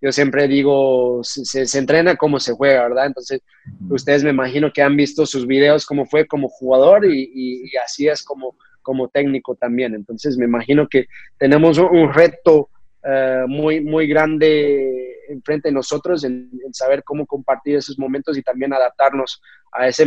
yo 0.00 0.12
siempre 0.12 0.46
digo, 0.48 1.20
se, 1.22 1.66
se, 1.66 1.78
entrena 1.78 2.16
como 2.16 2.38
se 2.38 2.52
juega, 2.52 2.82
¿verdad? 2.82 3.06
Entonces, 3.06 3.40
ustedes 3.88 4.22
me 4.22 4.30
imagino 4.30 4.70
que 4.72 4.82
han 4.82 4.96
visto 4.96 5.24
sus 5.24 5.46
videos, 5.46 5.86
cómo 5.86 6.04
fue 6.04 6.26
como 6.26 6.48
jugador 6.48 7.06
y, 7.06 7.30
y 7.34 7.76
así 7.78 8.06
es 8.06 8.22
como, 8.22 8.54
como 8.84 9.08
técnico 9.08 9.56
también. 9.56 9.94
Entonces 9.94 10.36
me 10.36 10.44
imagino 10.44 10.86
que 10.88 11.06
tenemos 11.38 11.78
un 11.78 12.12
reto 12.12 12.68
eh, 13.06 13.44
muy, 13.46 13.80
muy 13.80 14.06
grande 14.06 15.14
enfrente 15.28 15.68
de 15.68 15.74
nosotros 15.74 16.24
en, 16.24 16.50
saber 16.72 17.02
cómo 17.04 17.26
compartir 17.26 17.76
esos 17.76 17.98
momentos 17.98 18.36
y 18.36 18.42
también 18.42 18.72
adaptarnos 18.72 19.42
a 19.72 19.88
esa 19.88 20.04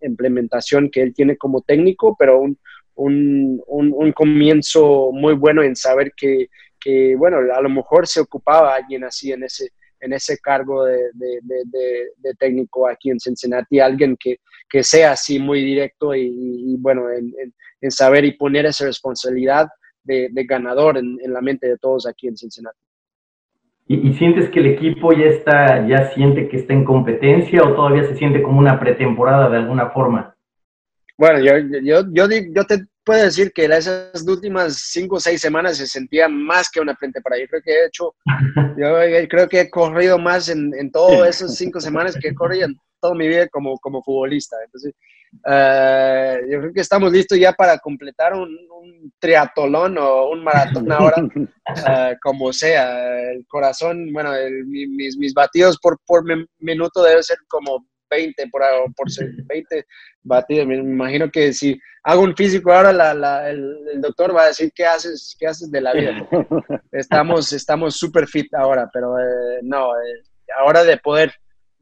implementación 0.00 0.90
que 0.90 1.02
él 1.02 1.14
tiene 1.14 1.36
como 1.36 1.62
técnico, 1.62 2.16
pero 2.18 2.40
un, 2.40 2.58
un, 2.94 3.62
un, 3.66 4.12
comienzo 4.12 5.10
muy 5.12 5.34
bueno 5.34 5.62
en 5.62 5.76
saber 5.76 6.12
que, 6.16 6.48
que, 6.80 7.14
bueno, 7.16 7.38
a 7.52 7.60
lo 7.60 7.68
mejor 7.68 8.06
se 8.06 8.20
ocupaba 8.20 8.74
alguien 8.74 9.04
así 9.04 9.32
en 9.32 9.42
ese, 9.42 9.70
en 10.00 10.12
ese 10.12 10.38
cargo 10.38 10.84
de, 10.84 11.10
de, 11.14 12.34
técnico 12.38 12.88
aquí 12.88 13.10
en 13.10 13.20
Cincinnati, 13.20 13.80
alguien 13.80 14.16
que, 14.18 14.38
que 14.68 14.82
sea 14.82 15.12
así 15.12 15.38
muy 15.38 15.64
directo 15.64 16.14
y, 16.14 16.76
bueno, 16.78 17.10
en, 17.10 17.32
en, 17.80 17.90
saber 17.90 18.24
y 18.24 18.32
poner 18.32 18.66
esa 18.66 18.84
responsabilidad 18.86 19.68
de, 20.06 20.30
ganador 20.44 20.98
en, 20.98 21.18
la 21.26 21.40
mente 21.40 21.68
de 21.68 21.78
todos 21.78 22.06
aquí 22.06 22.28
en 22.28 22.36
Cincinnati. 22.36 22.78
¿Y, 23.88 24.12
sientes 24.14 24.50
que 24.50 24.60
el 24.60 24.66
equipo 24.66 25.12
ya 25.12 25.26
está, 25.26 25.86
ya 25.86 26.10
siente 26.12 26.48
que 26.48 26.56
está 26.56 26.72
en 26.72 26.84
competencia 26.84 27.62
o 27.62 27.74
todavía 27.74 28.04
se 28.04 28.16
siente 28.16 28.42
como 28.42 28.58
una 28.58 28.80
pretemporada 28.80 29.48
de 29.48 29.58
alguna 29.58 29.90
forma? 29.90 30.34
Bueno, 31.16 31.40
yo, 31.40 31.52
yo, 31.82 32.02
yo, 32.12 32.26
yo 32.28 32.64
te 32.64 32.84
puedo 33.04 33.22
decir 33.22 33.52
que 33.52 33.64
esas 33.64 34.26
últimas 34.26 34.76
cinco 34.76 35.16
o 35.16 35.20
seis 35.20 35.40
semanas 35.40 35.76
se 35.76 35.86
sentía 35.86 36.28
más 36.28 36.68
que 36.68 36.80
una 36.80 36.94
pretemporada. 36.94 37.40
Yo 37.40 37.48
creo 37.48 37.62
que 37.62 37.70
he 37.70 37.86
hecho, 37.86 38.14
yo 38.76 39.28
creo 39.28 39.48
que 39.48 39.60
he 39.60 39.70
corrido 39.70 40.18
más 40.18 40.48
en, 40.48 40.72
en 40.74 40.90
todas 40.90 41.36
esas 41.36 41.56
cinco 41.56 41.80
semanas 41.80 42.18
que 42.20 42.28
he 42.28 42.34
corrido 42.34 42.66
en 42.66 42.76
toda 43.00 43.14
mi 43.14 43.28
vida 43.28 43.46
como, 43.48 43.78
como 43.78 44.02
futbolista. 44.02 44.56
Entonces, 44.64 44.92
uh, 45.44 46.50
yo 46.50 46.60
creo 46.60 46.72
que 46.72 46.80
estamos 46.80 47.12
listos 47.12 47.38
ya 47.38 47.52
para 47.52 47.78
completar 47.78 48.34
un, 48.34 48.56
un 48.70 49.12
triatlón 49.18 49.98
o 49.98 50.30
un 50.30 50.44
maratón 50.44 50.90
ahora, 50.90 51.22
uh, 51.22 52.14
como 52.22 52.52
sea. 52.52 53.32
El 53.32 53.46
corazón, 53.46 54.12
bueno, 54.12 54.32
mis, 54.66 55.16
mis 55.16 55.34
batidos 55.34 55.78
por, 55.78 55.98
por 56.06 56.24
minuto 56.58 57.02
debe 57.02 57.22
ser 57.22 57.38
como 57.48 57.86
20 58.10 58.48
por, 58.48 58.62
por 58.94 59.08
20 59.46 59.86
batidos. 60.22 60.66
Me 60.66 60.76
imagino 60.76 61.30
que 61.30 61.52
si 61.52 61.78
hago 62.04 62.22
un 62.22 62.36
físico 62.36 62.72
ahora, 62.72 62.92
la, 62.92 63.14
la, 63.14 63.50
el, 63.50 64.00
doctor 64.00 64.34
va 64.34 64.44
a 64.44 64.48
decir, 64.48 64.70
¿qué 64.74 64.86
haces, 64.86 65.36
qué 65.38 65.46
haces 65.46 65.70
de 65.70 65.80
la 65.80 65.92
vida? 65.92 66.28
Estamos 66.92 67.52
estamos 67.52 67.96
súper 67.96 68.26
fit 68.26 68.52
ahora, 68.54 68.88
pero 68.92 69.18
eh, 69.18 69.60
no, 69.62 69.92
eh, 69.96 70.22
ahora 70.58 70.84
de 70.84 70.96
poder 70.98 71.32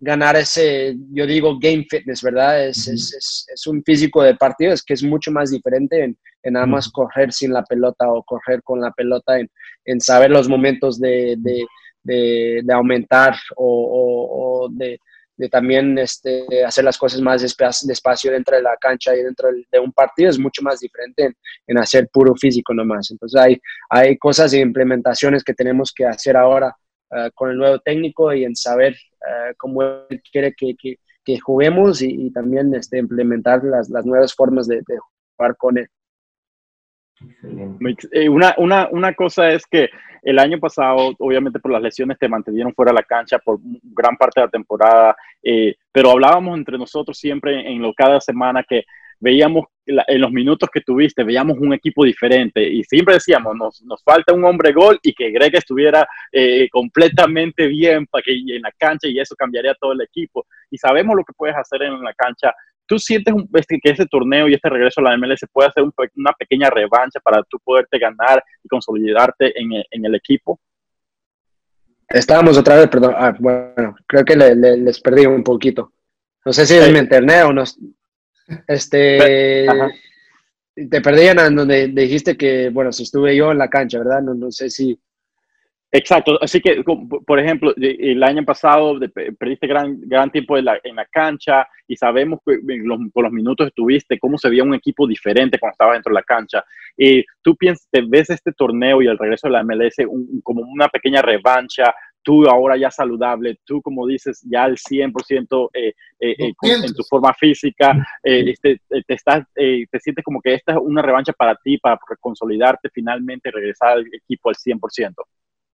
ganar 0.05 0.37
ese, 0.37 0.97
yo 1.13 1.27
digo, 1.27 1.59
game 1.59 1.87
fitness, 1.89 2.23
¿verdad? 2.23 2.67
Es, 2.69 2.87
es, 2.87 3.47
es, 3.53 3.67
un 3.67 3.83
físico 3.83 4.23
de 4.23 4.35
partido, 4.35 4.73
es 4.73 4.83
que 4.83 4.93
es 4.93 5.03
mucho 5.03 5.31
más 5.33 5.51
diferente 5.51 6.05
en, 6.05 6.19
en 6.43 6.53
nada 6.53 6.67
más 6.67 6.91
correr 6.91 7.33
sin 7.33 7.53
la 7.53 7.65
pelota 7.65 8.07
o 8.09 8.23
correr 8.23 8.63
con 8.63 8.81
la 8.81 8.91
pelota, 8.91 9.39
en, 9.39 9.51
en 9.87 10.01
saber 10.01 10.31
los 10.31 10.47
momentos 10.47 11.01
de, 11.01 11.37
de, 11.39 12.63
de, 12.63 12.75
aumentar 12.75 13.35
o, 13.57 14.67
o, 14.67 14.69
de, 14.71 14.99
de, 15.39 15.49
también 15.49 15.97
este, 15.97 16.63
hacer 16.65 16.85
las 16.85 16.99
cosas 16.99 17.23
más 17.23 17.41
despacio 17.41 18.31
dentro 18.31 18.57
de 18.57 18.63
la 18.63 18.77
cancha 18.79 19.17
y 19.17 19.23
dentro 19.23 19.49
de 19.73 19.79
un 19.79 19.93
partido, 19.93 20.29
es 20.29 20.39
mucho 20.39 20.61
más 20.63 20.81
diferente 20.81 21.25
en, 21.25 21.35
en 21.67 21.79
hacer 21.79 22.09
puro 22.13 22.35
físico 22.35 22.75
nomás. 22.75 23.11
Entonces 23.11 23.41
hay, 23.41 23.59
hay 23.89 24.19
cosas 24.19 24.53
e 24.53 24.61
implementaciones 24.61 25.43
que 25.43 25.55
tenemos 25.55 25.93
que 25.97 26.05
hacer 26.05 26.37
ahora 26.37 26.77
eh, 27.17 27.31
con 27.35 27.51
el 27.51 27.57
nuevo 27.57 27.79
técnico 27.79 28.35
y 28.35 28.45
en 28.45 28.57
saber 28.57 28.97
uh, 29.27 29.55
cómo 29.57 29.83
él 29.83 30.23
quiere 30.31 30.55
que, 30.55 30.75
que, 30.77 30.99
que 31.25 31.39
juguemos 31.39 32.03
y, 32.03 32.27
y, 32.27 32.31
también 32.31 32.75
este, 32.75 32.99
implementar 32.99 33.65
las, 33.65 33.89
las 33.89 34.05
nuevas 34.05 34.35
formas 34.35 34.67
de, 34.67 34.77
de, 34.77 34.99
jugar 35.37 35.57
con 35.57 35.79
él. 35.79 35.89
Eh, 38.13 38.29
una, 38.29 38.55
una, 38.59 38.89
una 38.91 39.15
cosa 39.15 39.49
es 39.51 39.67
que 39.67 39.89
el 40.23 40.39
año 40.39 40.59
pasado, 40.59 41.15
obviamente 41.19 41.61
por 41.61 41.71
las 41.71 41.83
lesiones, 41.83 42.19
te 42.19 42.29
mantuvieron 42.29 42.75
fuera 42.75 42.93
de 42.93 42.97
la 42.97 43.03
cancha 43.03 43.39
por 43.39 43.59
gran 43.63 44.17
parte 44.17 44.41
de 44.41 44.47
la 44.47 44.51
temporada, 44.51 45.17
eh, 45.43 45.75
pero 45.93 46.11
hablábamos 46.11 46.57
entre 46.57 46.79
nosotros 46.79 47.19
siempre 47.19 47.71
en 47.71 47.83
lo 47.83 47.93
cada 47.95 48.21
semana 48.21 48.65
que 48.67 48.85
veíamos 49.25 49.65
en 49.87 50.21
los 50.21 50.31
minutos 50.31 50.69
que 50.71 50.83
tuviste, 50.83 51.25
veíamos 51.25 51.57
un 51.59 51.73
equipo 51.73 52.05
diferente 52.05 52.63
y 52.63 52.85
siempre 52.85 53.15
decíamos, 53.15 53.57
nos, 53.57 53.83
nos 53.83 54.03
falta 54.03 54.35
un 54.35 54.45
hombre 54.45 54.73
gol 54.73 54.99
y 55.03 55.15
que 55.15 55.31
Greg 55.31 55.57
estuviera 55.57 56.07
eh, 56.31 56.69
completamente 56.71 57.67
bien 57.67 58.07
para 58.07 58.23
que 58.23 58.33
en 58.33 58.61
la 58.61 58.73
cancha 58.77 59.09
y 59.09 59.19
eso 59.19 59.35
cambiaría 59.35 59.75
todo 59.81 59.93
el 59.93 60.03
equipo. 60.03 60.47
Y 60.71 60.77
sabemos 60.77 61.17
lo 61.17 61.25
que 61.25 61.33
puedes 61.33 61.57
hacer 61.57 61.83
en 61.83 62.03
la 62.03 62.13
cancha. 62.13 62.53
¿Tú 62.87 62.99
sientes 62.99 63.35
este, 63.55 63.79
que 63.83 63.93
ese 63.93 64.05
torneo 64.05 64.47
y 64.47 64.55
este 64.55 64.69
regreso 64.69 65.01
a 65.01 65.05
la 65.05 65.17
MLS 65.17 65.47
puede 65.51 65.69
hacer 65.69 65.85
una 66.17 66.33
pequeña 66.39 66.69
revancha 66.69 67.19
para 67.21 67.43
tú 67.45 67.59
poderte 67.65 67.99
ganar 67.99 68.45
y 68.63 68.69
consolidarte 68.69 69.59
en, 69.59 69.83
en 69.91 70.05
el 70.05 70.15
equipo? 70.15 70.61
Estábamos 72.09 72.59
otra 72.59 72.77
vez, 72.77 72.89
perdón, 72.89 73.15
ah, 73.17 73.35
bueno, 73.39 73.97
creo 74.07 74.23
que 74.23 74.37
le, 74.37 74.55
les 74.55 75.01
perdí 75.01 75.25
un 75.25 75.43
poquito. 75.43 75.93
No 76.45 76.53
sé 76.53 76.67
si 76.67 76.75
es 76.75 76.93
mi 76.93 76.99
internet 76.99 77.45
o 77.47 77.55
no, 77.55 77.65
este, 78.67 79.67
te 80.75 81.01
perdían 81.01 81.39
en 81.39 81.57
donde 81.57 81.89
dijiste 81.89 82.37
que, 82.37 82.71
bueno, 82.71 82.93
si 82.93 83.05
estuve 83.05 83.37
yo 83.37 83.53
en 83.53 83.59
la 83.59 83.69
cancha, 83.69 83.99
¿verdad? 83.99 84.23
No, 84.23 84.35
no 84.35 84.51
sé 84.51 84.71
si... 84.71 84.99
Exacto, 85.97 86.43
así 86.43 86.61
que, 86.61 86.83
por 87.25 87.39
ejemplo, 87.39 87.73
el 87.77 88.21
año 88.25 88.45
pasado 88.45 88.99
perdiste 89.39 89.69
gran, 89.69 90.01
gran 90.01 90.29
tiempo 90.29 90.59
en 90.59 90.65
la, 90.65 90.81
en 90.83 90.97
la 90.97 91.07
cancha 91.07 91.69
y 91.87 91.95
sabemos 91.95 92.41
que 92.45 92.59
los, 92.65 92.99
por 93.13 93.23
los 93.23 93.33
minutos 93.33 93.69
estuviste, 93.69 94.19
cómo 94.19 94.37
se 94.37 94.49
veía 94.49 94.65
un 94.65 94.75
equipo 94.75 95.07
diferente 95.07 95.57
cuando 95.57 95.75
estabas 95.75 95.95
dentro 95.95 96.11
de 96.11 96.15
la 96.15 96.25
cancha. 96.25 96.65
Y 96.97 97.25
tú 97.43 97.55
piensas, 97.55 97.87
ves 98.09 98.29
este 98.29 98.51
torneo 98.53 99.03
y 99.03 99.07
el 99.07 99.17
regreso 99.17 99.47
de 99.47 99.53
la 99.53 99.63
MLS 99.63 99.95
como 100.43 100.63
una 100.63 100.89
pequeña 100.89 101.23
revancha 101.23 101.95
tú 102.25 102.49
ahora 102.49 102.77
ya 102.77 102.91
saludable, 102.91 103.61
tú 103.65 103.81
como 103.81 104.07
dices, 104.07 104.41
ya 104.51 104.65
al 104.65 104.77
100% 104.77 105.71
eh, 105.73 105.93
eh, 106.19 106.37
eh 106.39 106.55
en 106.61 106.95
tu 106.95 107.05
forma 107.05 107.33
física, 107.35 107.93
eh, 108.25 108.51
este, 108.51 108.81
te, 108.89 109.15
estás, 109.15 109.47
te 109.55 110.01
sientes 110.01 110.25
como 110.25 110.41
que 110.41 110.55
esta 110.55 110.73
es 110.73 110.79
una 110.81 111.03
revancha 111.03 111.33
para 111.33 111.55
ti, 111.55 111.79
para 111.79 112.01
consolidarte 112.19 112.89
finalmente, 112.93 113.51
regresar 113.53 113.91
al 113.91 114.07
equipo 114.13 114.49
al 114.49 114.57
100%. 114.57 115.15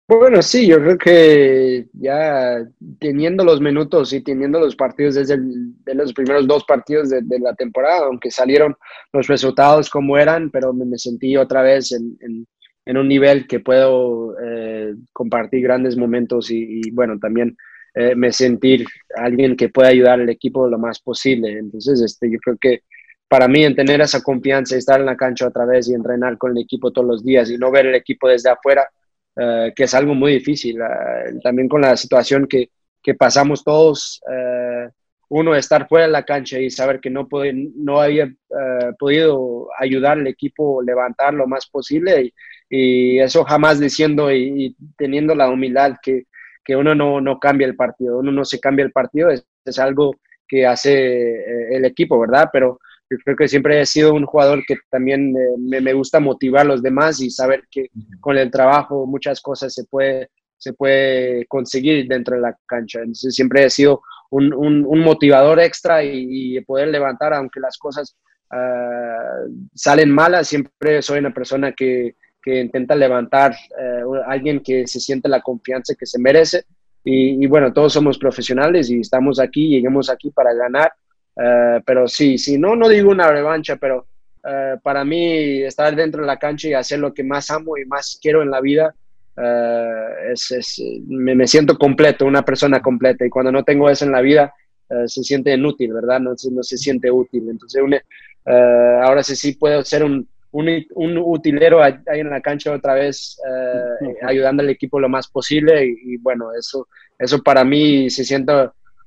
Bueno, 0.10 0.42
sí, 0.42 0.66
yo 0.66 0.78
creo 0.78 0.98
que 0.98 1.86
ya 1.94 2.66
teniendo 3.00 3.44
los 3.44 3.62
minutos 3.62 4.12
y 4.12 4.24
teniendo 4.24 4.60
los 4.60 4.76
partidos 4.76 5.14
desde 5.14 5.38
de 5.40 5.94
los 5.94 6.14
primeros 6.14 6.48
dos 6.48 6.64
partidos 6.66 7.12
de, 7.12 7.40
la 7.40 7.54
temporada, 7.54 8.08
aunque 8.08 8.32
salieron 8.32 8.76
los 9.14 9.28
resultados 9.28 9.88
como 9.88 10.18
eran, 10.18 10.50
pero 10.50 10.74
me, 10.74 10.98
sentí 10.98 11.38
otra 11.38 11.62
vez 11.62 11.92
en 11.92 12.18
en 12.22 12.48
un 12.98 13.08
nivel 13.08 13.48
que 13.48 13.60
puedo 13.60 14.36
eh, 14.44 14.96
compartir 15.14 15.62
grandes 15.62 15.96
momentos 15.96 16.50
y, 16.50 16.90
bueno, 16.92 17.20
también 17.20 17.56
eh, 17.94 18.16
me 18.16 18.32
sentir 18.32 18.84
alguien 19.16 19.56
que 19.56 19.70
pueda 19.70 19.90
ayudar 19.90 20.20
al 20.20 20.30
equipo 20.30 20.68
lo 20.68 20.80
más 20.80 21.00
posible. 21.00 21.52
Entonces, 21.52 22.02
este, 22.02 22.32
yo 22.32 22.40
creo 22.40 22.58
que 22.60 22.82
para 23.28 23.48
mí 23.48 23.64
en 23.64 23.76
tener 23.76 24.02
esa 24.02 24.24
confianza, 24.24 24.76
estar 24.76 25.00
en 25.00 25.06
la 25.06 25.16
cancha 25.16 25.48
otra 25.48 25.66
vez 25.66 25.88
y 25.88 25.94
entrenar 25.94 26.40
con 26.40 26.58
el 26.58 26.64
equipo 26.64 26.92
todos 26.92 27.08
los 27.08 27.24
días 27.24 27.52
y 27.52 27.60
no 27.60 27.70
ver 27.70 27.86
el 27.86 27.94
equipo 27.94 28.28
desde 28.28 28.50
afuera, 28.50 28.88
eh, 29.36 29.72
que 29.76 29.84
es 29.84 29.94
algo 29.94 30.16
muy 30.16 30.34
difícil. 30.34 30.80
también 31.44 31.70
con 31.70 31.82
la 31.82 31.96
situación 31.96 32.48
que, 32.48 32.72
que 33.04 33.14
pasamos 33.14 33.64
todos, 33.64 34.20
uno 35.32 35.54
estar 35.54 35.88
fuera 35.88 36.08
de 36.08 36.12
la 36.12 36.26
cancha 36.26 36.58
y 36.58 36.72
saber 36.72 37.00
que 37.00 37.12
no, 37.12 37.28
puede, 37.28 37.54
no 37.54 38.02
había 38.02 38.34
podido 38.98 39.68
ayudar 39.78 40.18
al 40.18 40.26
equipo 40.26 40.82
levantar 40.82 41.36
lo 41.36 41.46
más 41.46 41.70
posible 41.70 42.24
y, 42.24 42.34
y 42.70 43.20
eso 43.20 43.44
jamás 43.44 43.80
diciendo 43.80 44.32
y, 44.32 44.76
teniendo 44.98 45.34
la 45.34 45.50
humildad 45.50 45.96
que, 46.02 46.26
que 46.64 46.76
uno 46.76 46.94
no, 46.94 47.20
no, 47.20 47.40
cambia 47.40 47.66
el 47.66 47.76
partido, 47.76 48.20
uno 48.20 48.32
no 48.32 48.46
se 48.46 48.60
cambia 48.60 48.86
el 48.86 48.92
partido, 48.92 49.30
es, 49.30 49.46
es 49.66 49.80
algo 49.80 50.16
que 50.48 50.66
hace 50.66 50.94
eh, 50.94 51.76
el 51.76 51.86
equipo, 51.86 52.20
¿verdad? 52.20 52.50
Pero 52.54 52.80
yo 53.10 53.18
creo 53.24 53.36
que 53.36 53.48
siempre 53.48 53.82
he 53.82 53.86
sido 53.86 54.14
un 54.14 54.26
jugador 54.26 54.64
que 54.68 54.78
también 54.90 55.36
eh, 55.36 55.56
me, 55.58 55.82
me, 55.82 55.94
gusta 55.94 56.20
motivar 56.20 56.62
a 56.62 56.70
los 56.70 56.84
demás 56.84 57.20
y 57.22 57.32
saber 57.32 57.64
que 57.72 57.90
con 58.20 58.38
el 58.38 58.52
trabajo 58.52 59.08
muchas 59.08 59.42
cosas 59.42 59.74
se 59.74 59.86
puede, 59.86 60.30
se 60.58 60.74
puede 60.74 61.46
conseguir 61.48 62.08
dentro 62.08 62.36
de 62.36 62.42
la 62.42 62.56
cancha. 62.68 63.00
Entonces 63.00 63.34
siempre 63.34 63.66
he 63.66 63.70
sido 63.70 64.02
un, 64.30 64.54
un, 64.54 64.86
un 64.86 65.00
motivador 65.00 65.60
extra 65.60 66.04
y, 66.04 66.58
y, 66.58 66.62
poder 66.62 66.90
levantar, 66.90 67.34
aunque 67.34 67.60
las 67.60 67.78
cosas 67.80 68.16
uh, 68.52 69.50
salen 69.74 70.12
malas, 70.12 70.48
siempre 70.48 71.02
soy 71.02 71.18
una 71.18 71.34
persona 71.34 71.72
que, 71.72 72.16
que 72.42 72.60
intenta 72.60 72.96
levantar 72.96 73.54
eh, 73.54 74.02
a 74.26 74.32
alguien 74.32 74.62
que 74.62 74.88
se 74.88 75.00
siente 75.00 75.30
la 75.30 75.42
confianza 75.42 75.96
que 75.96 76.06
se 76.06 76.20
merece. 76.20 76.64
Y, 77.04 77.48
bueno, 77.48 77.74
todos 77.74 77.94
somos 77.94 78.20
profesionales 78.20 78.90
y 78.92 79.00
estamos 79.00 79.40
aquí, 79.40 79.70
llegamos 79.70 80.10
aquí 80.12 80.30
para 80.30 80.54
ganar. 80.54 80.94
Eh, 81.36 81.82
pero 81.86 82.08
sí, 82.08 82.38
sí, 82.38 82.60
no, 82.60 82.76
no 82.76 82.88
digo 82.88 83.10
una 83.10 83.32
revancha, 83.32 83.78
pero 83.78 84.06
eh, 84.48 84.76
para 84.84 85.04
mí 85.04 85.64
estar 85.64 85.96
dentro 85.96 86.22
de 86.22 86.28
la 86.28 86.38
cancha 86.38 86.68
y 86.68 86.74
hacer 86.74 87.00
lo 87.00 87.14
que 87.14 87.24
más 87.24 87.50
amo 87.50 87.78
y 87.78 87.86
más 87.86 88.20
quiero 88.22 88.44
en 88.44 88.52
la 88.52 88.62
vida, 88.62 88.94
es 90.32 90.84
me, 91.08 91.34
me, 91.34 91.48
siento 91.48 91.78
completo, 91.78 92.26
una 92.26 92.44
persona 92.44 92.82
completa. 92.82 93.26
Y 93.26 93.30
cuando 93.30 93.52
no 93.52 93.64
tengo 93.64 93.90
eso 93.90 94.04
en 94.04 94.12
la 94.12 94.22
vida, 94.22 94.54
se 95.06 95.24
siente 95.24 95.54
inútil, 95.54 95.94
¿verdad? 95.94 96.20
No, 96.20 96.32
no 96.32 96.64
se 96.64 96.78
siente 96.78 97.10
útil. 97.10 97.48
Entonces, 97.50 97.82
ahora 98.46 99.24
sí, 99.24 99.38
sí 99.38 99.54
puedo 99.54 99.82
ser 99.84 100.04
un, 100.04 100.28
un, 100.52 100.86
un, 100.96 101.18
utilero 101.18 101.84
ahí 101.84 101.96
en 102.08 102.30
la 102.30 102.42
cancha 102.42 102.72
otra 102.72 102.96
vez, 102.96 103.40
eh, 103.48 104.16
ayudando 104.24 104.64
al 104.64 104.70
equipo 104.70 105.00
lo 105.00 105.10
más 105.10 105.28
posible. 105.28 105.86
Y, 105.86 106.18
bueno, 106.18 106.52
eso, 106.58 106.88
eso 107.18 107.42
para 107.44 107.64
mí 107.64 108.10
se 108.10 108.24
siente 108.24 108.54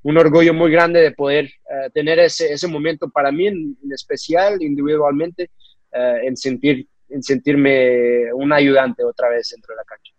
un 0.02 0.18
orgullo 0.18 0.54
muy 0.54 0.70
grande 0.70 1.00
de 1.00 1.12
poder 1.12 1.46
eh, 1.46 1.90
tener 1.92 2.18
ese, 2.18 2.52
ese 2.52 2.68
momento 2.68 3.08
para 3.08 3.32
mí 3.32 3.46
en, 3.46 3.76
especial, 3.92 4.62
individualmente, 4.62 5.50
eh, 5.92 6.20
en, 6.24 6.36
sentir, 6.36 6.86
en 7.08 7.22
sentirme 7.22 8.32
un 8.34 8.52
ayudante 8.52 9.04
otra 9.04 9.28
vez 9.28 9.50
dentro 9.50 9.74
de 9.74 9.76
la 9.76 9.84
cancha. 9.84 10.11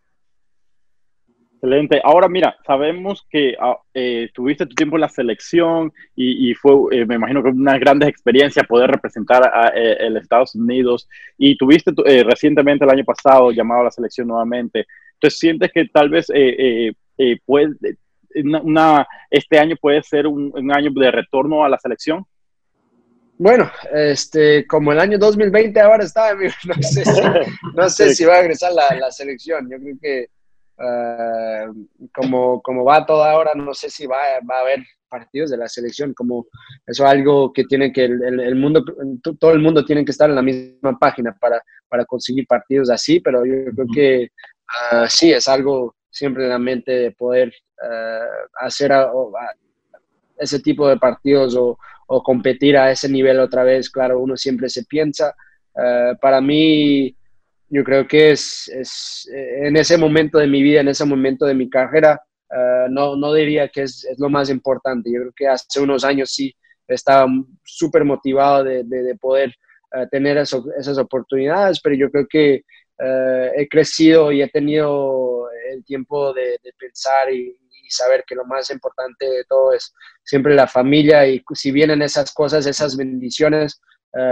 Excelente. 1.64 2.02
Ahora 2.04 2.28
mira, 2.28 2.58
sabemos 2.68 3.26
que 3.30 3.56
ah, 3.58 3.78
eh, 3.94 4.30
tuviste 4.34 4.66
tu 4.66 4.76
tiempo 4.76 4.98
en 4.98 5.02
la 5.02 5.08
selección 5.08 5.94
y, 6.14 6.54
fue, 6.56 6.74
eh, 6.92 7.06
me 7.06 7.16
imagino 7.16 7.42
que 7.42 7.52
una 7.52 7.78
grandes 7.78 8.10
experiencia 8.10 8.64
poder 8.64 8.92
representar 8.92 9.44
a, 9.46 9.70
eh, 9.70 9.96
el 9.98 10.18
Estados 10.18 10.56
Unidos 10.56 11.08
y 11.38 11.58
tuviste 11.58 11.94
recientemente 12.26 12.84
el 12.84 12.92
año 12.92 13.06
pasado 13.06 13.52
llamado 13.52 13.80
a 13.80 13.84
la 13.86 13.92
selección 13.92 14.28
nuevamente. 14.28 14.86
Entonces, 15.14 15.40
¿sientes 15.40 15.72
que 15.72 15.86
tal 15.86 16.10
vez 16.10 16.28
puede, 17.46 17.76
una, 18.44 19.08
este 19.32 19.58
año 19.58 19.78
puede 19.80 20.04
ser 20.04 20.28
un, 20.28 20.70
año 20.70 20.92
de 20.94 21.12
retorno 21.12 21.64
a 21.64 21.70
la 21.70 21.80
selección? 21.80 22.26
Bueno, 23.38 23.72
este, 23.94 24.68
como 24.68 24.92
el 24.92 25.00
año 25.00 25.18
2020 25.18 25.80
ahora 25.80 26.04
está, 26.04 26.36
no 26.66 26.74
sé 26.82 27.06
si, 27.06 27.22
no 27.74 27.90
sé 27.90 28.10
si 28.16 28.26
va 28.26 28.40
a 28.40 28.42
regresar 28.42 28.74
la, 28.74 28.98
la 28.98 29.12
selección. 29.12 29.70
Yo 29.72 29.78
creo 29.78 29.96
que 30.02 30.28
eh, 30.78 31.66
como, 32.14 32.62
como 32.62 32.84
va 32.84 33.06
todo 33.06 33.24
ahora, 33.24 33.52
no 33.56 33.74
sé 33.74 33.90
si 33.90 34.08
va, 34.08 34.18
va, 34.50 34.58
a 34.58 34.62
haber 34.62 34.84
partidos 35.08 35.52
de 35.52 35.58
la 35.58 35.68
selección, 35.68 36.14
como 36.14 36.48
eso 36.88 37.06
es 37.06 37.12
algo 37.12 37.54
que 37.54 37.66
tiene 37.66 37.92
que 37.94 38.06
el, 38.06 38.40
el, 38.40 38.56
mundo, 38.56 38.84
todo 39.40 39.52
el 39.52 39.60
mundo 39.60 39.86
tiene 39.86 40.04
que 40.04 40.12
estar 40.12 40.30
en 40.30 40.36
la 40.36 40.42
misma 40.42 40.98
página 40.98 41.36
para, 41.40 41.62
para 41.88 42.06
conseguir 42.06 42.48
partidos 42.48 42.90
así, 42.90 43.20
pero 43.20 43.46
yo 43.46 43.72
creo 43.76 43.88
que 43.94 44.30
uh, 44.92 45.06
sí, 45.08 45.32
es 45.32 45.48
algo 45.48 45.96
siempre 46.10 46.44
en 46.44 46.50
la 46.50 46.60
mente 46.60 46.92
de 46.92 47.12
poder 47.12 47.54
uh, 47.84 48.66
hacer 48.66 48.92
ese 50.38 50.60
tipo 50.60 50.88
de 50.88 50.98
partidos 50.98 51.56
o, 51.56 51.78
o, 52.08 52.24
competir 52.24 52.78
a 52.78 52.90
ese 52.90 53.08
nivel 53.08 53.40
otra 53.40 53.64
vez, 53.64 53.90
claro, 53.90 54.20
uno 54.20 54.36
siempre 54.36 54.70
se 54.70 54.84
piensa. 54.86 55.36
Uh, 55.76 56.18
para 56.20 56.42
mí, 56.42 57.16
yo 57.74 57.84
creo 57.84 58.08
que 58.08 58.32
es, 58.32 58.68
es, 58.68 59.28
eh, 59.34 59.68
en 59.68 59.76
ese 59.78 59.98
momento 59.98 60.38
de 60.38 60.46
mi 60.48 60.62
vida, 60.62 60.82
en 60.82 60.90
ese 60.90 61.06
momento 61.06 61.46
de 61.48 61.56
mi 61.56 61.68
carrera, 61.72 62.22
uh, 62.52 62.88
no, 62.88 63.16
no 63.16 63.34
diría 63.34 63.68
que 63.68 63.82
es, 63.82 64.06
es, 64.06 64.20
lo 64.20 64.30
más 64.30 64.52
importante. 64.52 65.12
Yo 65.12 65.22
creo 65.22 65.34
que 65.36 65.48
hace 65.48 65.80
unos 65.80 66.04
años 66.04 66.32
sí 66.32 66.56
estaba 66.88 67.26
súper 67.64 68.06
motivado 68.06 68.64
de, 68.64 68.84
de, 68.84 69.16
poder 69.16 69.56
uh, 69.96 70.08
tener 70.12 70.38
esas 70.38 70.98
oportunidades, 71.00 71.82
pero 71.82 71.96
yo 71.96 72.12
creo 72.12 72.28
que 72.30 72.62
he 73.58 73.68
crecido 73.68 74.32
y 74.32 74.42
he 74.42 74.48
tenido 74.48 75.50
el 75.74 75.84
tiempo 75.84 76.32
de, 76.32 76.58
pensar 76.78 77.34
y, 77.34 77.58
saber 77.90 78.24
que 78.26 78.34
lo 78.34 78.46
más 78.46 78.72
importante 78.72 79.24
de 79.24 79.44
todo 79.44 79.72
es 79.72 79.94
siempre 80.24 80.56
la 80.56 80.66
familia 80.66 81.28
y 81.28 81.44
si 81.54 81.70
vienen 81.70 82.02
esas 82.02 82.34
cosas, 82.34 82.66
esas 82.66 82.98
bendiciones, 82.98 83.82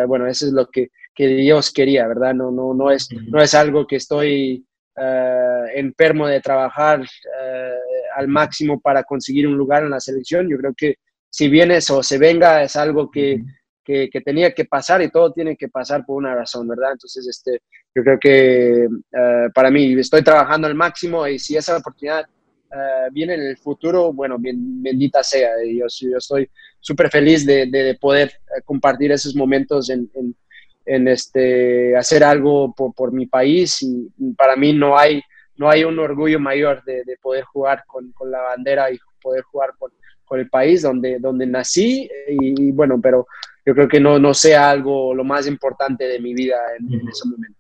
bueno, 0.07 0.27
eso 0.27 0.45
es 0.45 0.53
lo 0.53 0.67
que 0.67 0.89
que 1.13 1.27
Dios 1.27 1.71
quería, 1.71 2.07
¿verdad? 2.07 2.33
No, 2.33 2.51
no, 2.51 2.73
no, 2.73 2.91
es, 2.91 3.09
no 3.27 3.41
es 3.41 3.53
algo 3.53 3.85
que 3.85 3.97
estoy 3.97 4.65
uh, 4.97 5.65
enfermo 5.73 6.27
de 6.27 6.41
trabajar 6.41 7.01
uh, 7.01 8.15
al 8.15 8.27
máximo 8.27 8.79
para 8.79 9.03
conseguir 9.03 9.47
un 9.47 9.57
lugar 9.57 9.83
en 9.83 9.89
la 9.89 9.99
selección. 9.99 10.49
Yo 10.49 10.57
creo 10.57 10.73
que 10.75 10.95
si 11.29 11.49
vienes 11.49 11.89
o 11.89 12.01
se 12.03 12.17
venga 12.17 12.63
es 12.63 12.75
algo 12.75 13.09
que, 13.11 13.41
que, 13.83 14.09
que, 14.09 14.21
tenía 14.21 14.53
que 14.53 14.65
pasar 14.65 15.01
y 15.01 15.09
todo 15.09 15.31
tiene 15.33 15.55
que 15.55 15.69
pasar 15.69 16.05
por 16.05 16.17
una 16.17 16.35
razón, 16.35 16.67
¿verdad? 16.67 16.93
Entonces, 16.93 17.27
este, 17.27 17.59
yo 17.93 18.03
creo 18.03 18.17
que 18.19 18.87
uh, 18.87 19.51
para 19.53 19.69
mí 19.69 19.93
estoy 19.99 20.23
trabajando 20.23 20.67
al 20.67 20.75
máximo 20.75 21.27
y 21.27 21.39
si 21.39 21.57
esa 21.57 21.77
oportunidad 21.77 22.25
viene 23.11 23.33
en 23.33 23.41
el 23.41 23.57
futuro, 23.57 24.13
bueno, 24.13 24.37
bendita 24.39 25.23
sea. 25.23 25.51
Yo, 25.65 25.85
yo 25.87 26.17
estoy 26.17 26.49
súper 26.79 27.09
feliz 27.09 27.45
de, 27.45 27.65
de, 27.67 27.95
poder 27.95 28.31
compartir 28.65 29.11
esos 29.11 29.35
momentos 29.35 29.89
en, 29.89 30.09
en 30.15 30.35
en 30.85 31.07
este, 31.07 31.95
hacer 31.95 32.23
algo 32.23 32.73
por, 32.73 32.93
por, 32.93 33.11
mi 33.11 33.25
país 33.25 33.81
y 33.81 34.11
para 34.33 34.55
mí 34.55 34.73
no 34.73 34.97
hay, 34.97 35.21
no 35.55 35.69
hay 35.69 35.83
un 35.83 35.97
orgullo 35.99 36.39
mayor 36.39 36.83
de, 36.83 37.03
de 37.05 37.17
poder 37.21 37.43
jugar 37.43 37.83
con, 37.87 38.11
con, 38.11 38.31
la 38.31 38.41
bandera 38.41 38.91
y 38.91 38.97
poder 39.21 39.43
jugar 39.43 39.71
con, 39.77 39.91
con, 40.25 40.39
el 40.39 40.49
país 40.49 40.81
donde, 40.81 41.19
donde 41.19 41.45
nací 41.45 42.09
y, 42.27 42.71
bueno, 42.71 42.99
pero 43.01 43.27
yo 43.65 43.73
creo 43.75 43.87
que 43.87 43.99
no, 43.99 44.17
no 44.17 44.33
sea 44.33 44.71
algo 44.71 45.13
lo 45.13 45.23
más 45.23 45.47
importante 45.47 46.05
de 46.05 46.19
mi 46.19 46.33
vida 46.33 46.57
en, 46.79 46.99
en 46.99 47.07
ese 47.07 47.29
momento. 47.29 47.59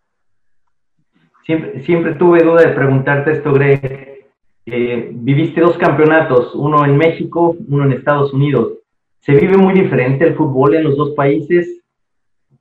Siempre, 1.45 1.83
siempre, 1.83 2.13
tuve 2.15 2.43
duda 2.43 2.61
de 2.61 2.73
preguntarte 2.73 3.31
esto, 3.31 3.53
Greg. 3.53 4.20
Eh, 4.65 5.09
viviste 5.11 5.61
dos 5.61 5.77
campeonatos, 5.77 6.53
uno 6.55 6.85
en 6.85 6.97
México, 6.97 7.55
uno 7.67 7.85
en 7.85 7.93
Estados 7.93 8.33
Unidos. 8.33 8.73
¿Se 9.19 9.33
vive 9.33 9.57
muy 9.57 9.73
diferente 9.73 10.25
el 10.25 10.35
fútbol 10.35 10.75
en 10.75 10.83
los 10.83 10.97
dos 10.97 11.11
países? 11.11 11.81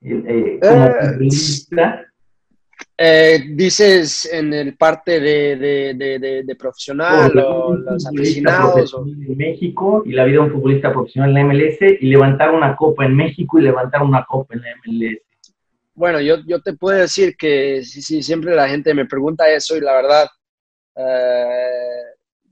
Eh, 0.03 0.59
como 0.63 0.85
eh, 0.87 2.07
eh, 2.97 3.45
dices 3.51 4.31
en 4.33 4.53
el 4.53 4.77
parte 4.77 5.21
de, 5.21 5.57
de, 5.57 6.45
de, 6.45 6.57
profesional 6.57 7.33
o, 7.39 7.75
los 7.75 8.07
aficionados. 8.07 8.95
En 9.07 9.37
México 9.37 10.03
y 10.05 10.13
la 10.13 10.25
vida 10.25 10.41
de 10.41 10.47
un 10.47 10.53
futbolista 10.53 10.93
profesional 10.93 11.31
en 11.31 11.35
la 11.35 11.45
MLS 11.45 11.79
y 12.01 12.07
levantar 12.07 12.51
una 12.51 12.77
copa 12.77 13.05
en 13.05 13.17
México 13.17 13.59
y 13.59 13.63
levantar 13.63 14.03
una 14.03 14.25
copa 14.25 14.55
en 14.55 14.63
la 14.63 14.69
MLS. 14.77 15.19
Bueno, 15.95 16.21
yo, 16.21 16.37
yo 16.47 16.61
te 16.61 16.73
puedo 16.75 16.99
decir 16.99 17.37
que 17.37 17.83
sí, 17.85 18.01
sí, 18.01 18.23
siempre 18.23 18.55
la 18.55 18.69
gente 18.69 18.95
me 18.95 19.07
pregunta 19.07 19.51
eso 19.51 19.77
y 19.77 19.81
la 19.81 19.95
verdad, 19.95 20.29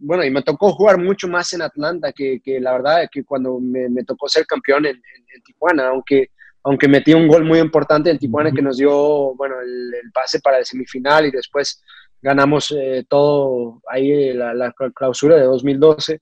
bueno, 0.01 0.25
y 0.25 0.31
me 0.31 0.43
tocó 0.43 0.73
jugar 0.73 0.99
mucho 0.99 1.29
más 1.29 1.53
en 1.53 1.63
Atlanta 1.63 2.13
que, 2.13 2.41
que 2.43 2.61
la 2.61 2.73
verdad 2.73 3.09
que 3.11 3.25
cuando 3.25 3.59
me, 3.61 3.89
me 3.89 4.05
tocó 4.05 4.29
ser 4.29 4.47
campeón 4.47 4.87
en, 4.87 4.97
en 4.97 5.43
Tijuana, 5.43 5.89
aunque 5.89 6.31
aunque 6.65 6.89
metí 6.89 7.15
un 7.15 7.29
gol 7.29 7.45
muy 7.45 7.61
importante 7.61 8.11
en 8.11 8.19
Tijuana 8.19 8.53
que 8.53 8.63
nos 8.63 8.77
dio, 8.77 9.35
bueno, 9.37 9.57
el, 9.61 9.93
pase 10.13 10.41
para 10.41 10.59
el 10.59 10.67
semifinal 10.67 11.27
y 11.27 11.31
después 11.31 11.83
ganamos 12.21 12.75
eh, 12.77 13.05
todo 13.09 13.81
ahí 13.89 14.33
la, 14.35 14.75
clausura 14.95 15.37
de 15.37 15.45
2012. 15.45 16.21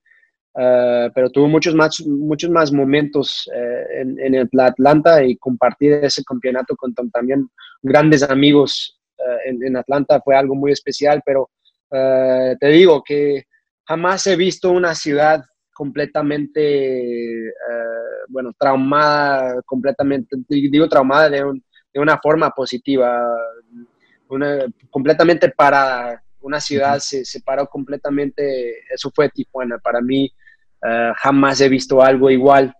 Eh, 0.59 1.11
pero 1.15 1.31
tuvo 1.31 1.49
muchos 1.49 1.75
más, 1.75 2.01
muchos 2.07 2.49
más 2.49 2.73
momentos 2.73 3.51
eh, 3.55 4.01
en, 4.01 4.19
en, 4.21 4.35
el 4.37 4.49
Atlanta 4.59 5.23
y 5.23 5.37
compartir 5.37 5.95
ese 5.95 6.23
campeonato 6.25 6.75
con 6.77 6.95
también 6.95 7.51
grandes 7.83 8.23
amigos 8.23 8.99
en, 9.45 9.63
en, 9.67 9.77
Atlanta 9.77 10.21
fue 10.25 10.37
algo 10.37 10.55
muy 10.55 10.73
especial, 10.73 11.23
pero 11.27 11.51
te 11.91 12.67
digo 12.69 13.03
que 13.05 13.45
jamás 13.85 14.27
he 14.27 14.37
visto 14.37 14.71
una 14.71 14.95
ciudad 14.95 15.45
completamente 15.73 17.53
bueno, 18.29 18.53
traumada 18.59 19.63
completamente, 19.63 20.37
digo 20.49 20.89
traumada 20.89 21.31
de, 21.31 21.43
de 21.93 22.01
una 22.01 22.19
forma 22.19 22.51
positiva, 22.51 23.25
una, 24.29 24.67
completamente 24.91 25.49
parada. 25.51 26.23
Una 26.41 26.61
ciudad 26.61 26.99
se 27.01 27.25
separó 27.25 27.67
completamente, 27.67 28.81
eso 28.93 29.11
fue 29.13 29.29
Tijuana. 29.31 29.79
Para 29.79 30.01
mí 30.01 30.33
uh, 30.83 31.13
jamás 31.17 31.61
he 31.61 31.69
visto 31.69 32.01
algo 32.01 32.31
igual. 32.31 32.73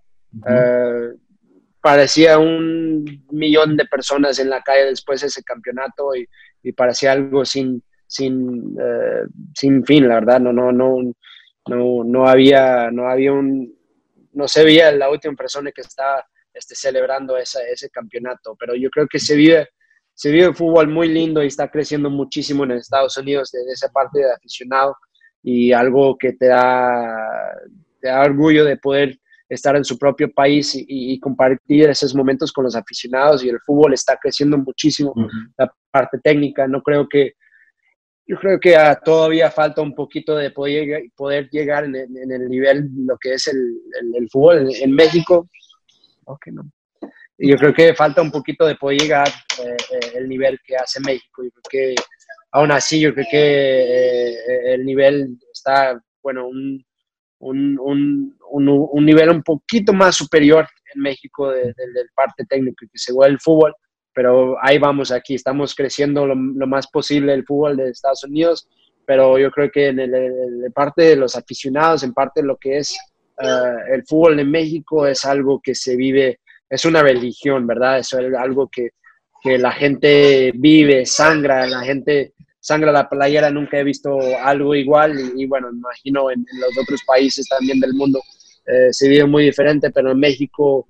Parecía 1.81 2.39
un 2.39 3.25
millón 3.31 3.77
de 3.77 3.87
personas 3.87 4.39
en 4.39 4.51
la 4.51 4.61
calle 4.63 4.87
después 4.87 5.21
de 5.21 5.29
ese 5.29 5.43
campeonato 5.43 6.15
y, 6.15 6.29
y 6.63 6.73
parecía 6.73 7.13
algo 7.13 7.45
sin, 7.45 7.83
sin, 8.17 8.79
uh, 8.79 9.29
sin 9.55 9.85
fin, 9.85 10.09
la 10.09 10.15
verdad. 10.17 10.41
No, 10.41 10.53
no, 10.53 10.73
no, 10.73 10.97
no, 11.69 12.05
no, 12.05 12.29
había, 12.29 12.91
no 12.91 13.09
había 13.09 13.33
un, 13.33 13.77
no 14.33 14.49
se 14.49 14.65
veía 14.65 14.93
la 14.93 15.11
última 15.11 15.35
persona 15.35 15.71
que 15.73 15.81
está 15.81 16.25
este, 16.53 16.75
celebrando 16.75 17.37
ese 17.37 17.91
campeonato, 17.91 18.57
pero 18.59 18.75
yo 18.75 18.89
creo 18.91 19.07
que 19.07 19.19
se 19.19 19.37
vive, 19.37 19.69
se 20.15 20.31
vive 20.31 20.55
fútbol 20.55 20.89
muy 20.89 21.09
lindo 21.09 21.43
y 21.43 21.49
está 21.49 21.71
creciendo 21.71 22.11
muchísimo 22.11 22.65
en 22.65 22.73
Estados 22.73 23.17
Unidos 23.17 23.51
de, 23.53 23.61
esa 23.73 23.89
parte 23.89 24.21
de 24.21 24.33
aficionado 24.33 24.97
y 25.43 25.73
algo 25.73 26.17
que 26.17 26.33
te 26.33 26.47
da, 26.47 27.15
te 28.01 28.09
da 28.09 28.23
orgullo 28.23 28.65
de 28.65 28.77
poder 28.77 29.19
estar 29.49 29.77
en 29.77 29.85
su 29.85 29.99
propio 29.99 30.33
país 30.33 30.73
y, 30.75 31.21
compartir 31.21 31.89
esos 31.89 32.15
momentos 32.15 32.53
con 32.53 32.65
los 32.65 32.75
aficionados 32.75 33.45
y 33.45 33.49
el 33.49 33.61
fútbol 33.61 33.95
está 33.95 34.17
creciendo 34.17 34.59
muchísimo, 34.59 35.15
la 35.57 35.73
parte 35.91 36.19
técnica, 36.23 36.67
no 36.67 36.83
creo 36.83 37.09
que 37.09 37.35
yo 38.27 38.37
creo 38.39 38.59
que 38.59 38.77
ah, 38.77 38.99
todavía 39.03 39.51
falta 39.51 39.81
un 39.81 39.95
poquito 39.95 40.37
de 40.37 40.51
poder, 40.51 41.05
poder 41.15 41.49
llegar 41.51 41.85
en, 41.85 41.95
el 41.95 42.49
nivel, 42.49 42.89
lo 43.07 43.17
que 43.19 43.35
es 43.35 43.47
el, 43.47 43.79
el, 44.15 44.29
fútbol 44.29 44.69
en, 44.75 44.93
México. 44.93 45.49
Okay, 46.25 46.53
no. 46.53 46.69
Yo 47.39 47.57
creo 47.57 47.73
que 47.73 47.95
falta 47.95 48.23
un 48.23 48.33
poquito 48.33 48.67
de 48.67 48.75
poder 48.75 49.01
llegar 49.01 49.29
eh, 49.29 49.77
eh, 49.93 50.13
el 50.17 50.29
nivel 50.29 50.59
que 50.65 50.77
hace 50.77 50.99
México. 51.01 51.45
Yo 51.45 51.51
creo 51.51 51.63
que 51.71 51.95
aún 52.51 52.73
así, 52.73 52.99
yo 52.99 53.15
creo 53.15 53.27
que 53.31 53.39
eh, 53.39 54.75
el 54.75 54.85
nivel 54.85 55.39
está, 55.53 56.01
bueno, 56.21 56.49
un, 56.49 56.85
un, 57.39 57.79
un, 57.79 58.37
un, 58.91 59.07
nivel 59.07 59.31
un 59.31 59.43
poquito 59.43 59.93
más 59.93 60.17
superior 60.17 60.67
en 60.95 61.03
México 61.03 61.51
del 61.51 61.75
parte 62.15 62.45
técnico 62.49 62.87
que 62.91 62.99
se 62.99 63.13
juega 63.13 63.31
el 63.31 63.39
fútbol 63.39 63.73
pero 64.17 64.57
ahí 64.63 64.79
vamos 64.79 65.13
aquí, 65.13 65.35
estamos 65.35 65.75
creciendo 65.75 66.27
lo, 66.27 66.35
más 66.35 66.87
posible 66.87 67.35
el 67.35 67.45
fútbol 67.45 67.77
de 67.77 67.91
Estados 67.91 68.25
Unidos, 68.25 68.67
pero 69.05 69.39
yo 69.39 69.51
creo 69.51 69.71
que 69.71 69.89
en, 69.89 70.73
parte 70.75 71.03
de 71.03 71.17
los 71.17 71.37
aficionados, 71.37 72.03
en 72.03 72.15
parte 72.15 72.43
lo 72.43 72.57
que 72.57 72.79
es 72.79 72.97
eh, 73.39 73.77
el 73.93 74.07
fútbol 74.07 74.41
en 74.41 74.51
México 74.51 75.07
es 75.07 75.27
algo 75.27 75.61
que 75.63 75.75
se 75.75 75.97
vive, 75.97 76.41
es 76.71 76.87
una 76.87 77.03
religión, 77.03 77.67
¿verdad? 77.67 77.99
Es 77.99 78.15
algo 78.15 78.71
que, 78.73 78.93
que 79.43 79.59
la 79.59 79.73
gente 79.73 80.51
vive, 80.55 81.05
sangra, 81.05 81.67
la 81.67 81.81
gente 81.81 82.33
sangra 82.59 82.93
la 82.93 83.11
playera, 83.11 83.51
nunca 83.51 83.79
he 83.79 83.85
visto 83.85 84.19
algo 84.43 84.75
igual 84.75 85.13
y, 85.37 85.45
bueno, 85.45 85.69
imagino 85.71 86.31
en, 86.31 86.43
los 86.59 86.79
otros 86.83 87.03
países 87.07 87.47
también 87.51 87.81
del 87.81 87.93
mundo 87.93 88.19
eh, 88.67 88.89
se 88.93 89.11
vive 89.11 89.27
muy 89.27 89.45
diferente, 89.45 89.91
pero 89.91 90.13
en 90.13 90.21
México 90.21 90.89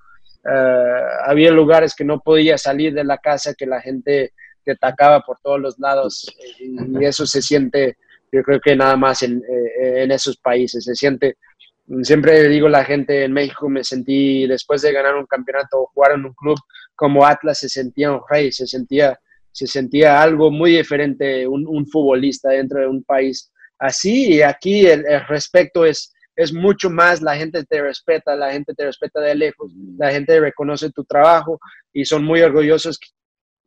eh, 0.48 1.00
había 1.24 1.50
lugares 1.50 1.94
que 1.94 2.04
no 2.04 2.20
podía 2.20 2.56
salir 2.58 2.94
de 2.94 3.04
la 3.04 3.18
casa, 3.18 3.54
que 3.54 3.66
la 3.66 3.80
gente 3.80 4.32
te 4.64 4.72
atacaba 4.72 5.20
por 5.20 5.38
todos 5.40 5.60
los 5.60 5.78
lados 5.78 6.26
y, 6.58 7.04
eso 7.04 7.26
se 7.26 7.42
siente, 7.42 7.96
yo 8.30 8.42
creo 8.42 8.60
que 8.60 8.76
nada 8.76 8.96
más 8.96 9.22
en, 9.22 9.38
eh, 9.38 10.02
en 10.02 10.10
esos 10.12 10.36
países, 10.36 10.84
se 10.84 10.94
siente, 10.94 11.36
siempre 12.02 12.48
digo 12.48 12.68
la 12.68 12.84
gente 12.84 13.24
en 13.24 13.32
México, 13.32 13.68
me 13.68 13.84
sentí 13.84 14.46
después 14.46 14.82
de 14.82 14.92
ganar 14.92 15.16
un 15.16 15.26
campeonato 15.26 15.82
o 15.82 15.86
jugar 15.86 16.12
en 16.12 16.26
un 16.26 16.34
club 16.34 16.58
como 16.94 17.24
Atlas, 17.24 17.58
se 17.58 17.68
sentía 17.68 18.12
un 18.12 18.20
rey, 18.28 18.52
se 18.52 18.66
sentía, 18.66 19.18
se 19.52 19.66
sentía 19.66 20.20
algo 20.20 20.50
muy 20.50 20.76
diferente 20.76 21.46
un, 21.46 21.66
un 21.66 21.86
futbolista 21.86 22.50
dentro 22.50 22.80
de 22.80 22.86
un 22.86 23.02
país 23.04 23.52
así 23.78 24.34
y 24.34 24.42
aquí 24.42 24.86
el, 24.86 25.04
el 25.06 25.26
respeto 25.26 25.84
es 25.84 26.12
es 26.36 26.52
mucho 26.52 26.90
más, 26.90 27.22
la 27.22 27.34
gente 27.34 27.64
te 27.64 27.80
respeta, 27.80 28.36
la 28.36 28.52
gente 28.52 28.74
te 28.74 28.84
respeta 28.84 29.20
de 29.20 29.34
lejos, 29.34 29.72
la 29.96 30.10
gente 30.10 30.38
reconoce 30.38 30.90
tu 30.90 31.02
trabajo 31.04 31.58
y 31.92 32.04
son 32.04 32.24
muy 32.24 32.42
orgullosos 32.42 32.98
que, 32.98 33.08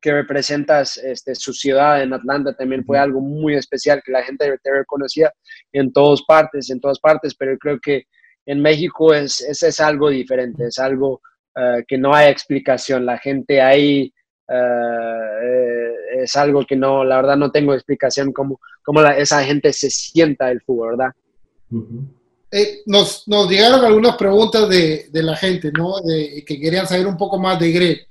representas 0.01 0.95
este, 0.95 1.35
su 1.35 1.51
ciudad 1.51 2.01
en 2.01 2.13
Atlanta. 2.13 2.55
También 2.55 2.85
fue 2.85 2.97
algo 2.97 3.19
muy 3.19 3.55
especial 3.55 4.01
que 4.05 4.13
la 4.13 4.23
gente 4.23 4.57
te 4.63 4.71
reconocía 4.71 5.29
en 5.73 5.91
todas 5.91 6.21
partes, 6.21 6.69
en 6.69 6.79
todas 6.79 6.99
partes, 6.99 7.35
pero 7.35 7.57
creo 7.57 7.79
que 7.81 8.05
en 8.45 8.61
México 8.61 9.13
es, 9.13 9.41
es, 9.41 9.79
algo 9.81 10.09
diferente, 10.09 10.67
es 10.67 10.79
algo 10.79 11.21
eh, 11.53 11.83
que 11.85 11.97
no 11.97 12.13
hay 12.13 12.29
explicación. 12.29 13.05
La 13.05 13.17
gente 13.17 13.61
ahí 13.61 14.13
eh, 14.47 15.93
es 16.21 16.35
algo 16.37 16.65
que 16.65 16.77
no, 16.77 17.03
la 17.03 17.17
verdad 17.17 17.35
no 17.35 17.51
tengo 17.51 17.73
explicación 17.73 18.31
cómo, 18.31 18.61
cómo 18.83 19.01
esa 19.01 19.43
gente 19.43 19.73
se 19.73 19.89
sienta 19.89 20.49
el 20.49 20.61
fútbol, 20.61 20.97
¿verdad? 20.97 21.11
Eh, 22.51 22.81
nos, 22.85 23.27
nos, 23.27 23.49
llegaron 23.49 23.85
algunas 23.85 24.15
preguntas 24.15 24.67
de, 24.67 25.07
de 25.11 25.23
la 25.23 25.35
gente, 25.35 25.71
¿no? 25.71 25.99
De, 26.01 26.43
que 26.45 26.59
querían 26.59 26.87
saber 26.87 27.05
un 27.05 27.17
poco 27.17 27.37
más 27.37 27.59
de 27.59 27.71
Greg. 27.71 28.07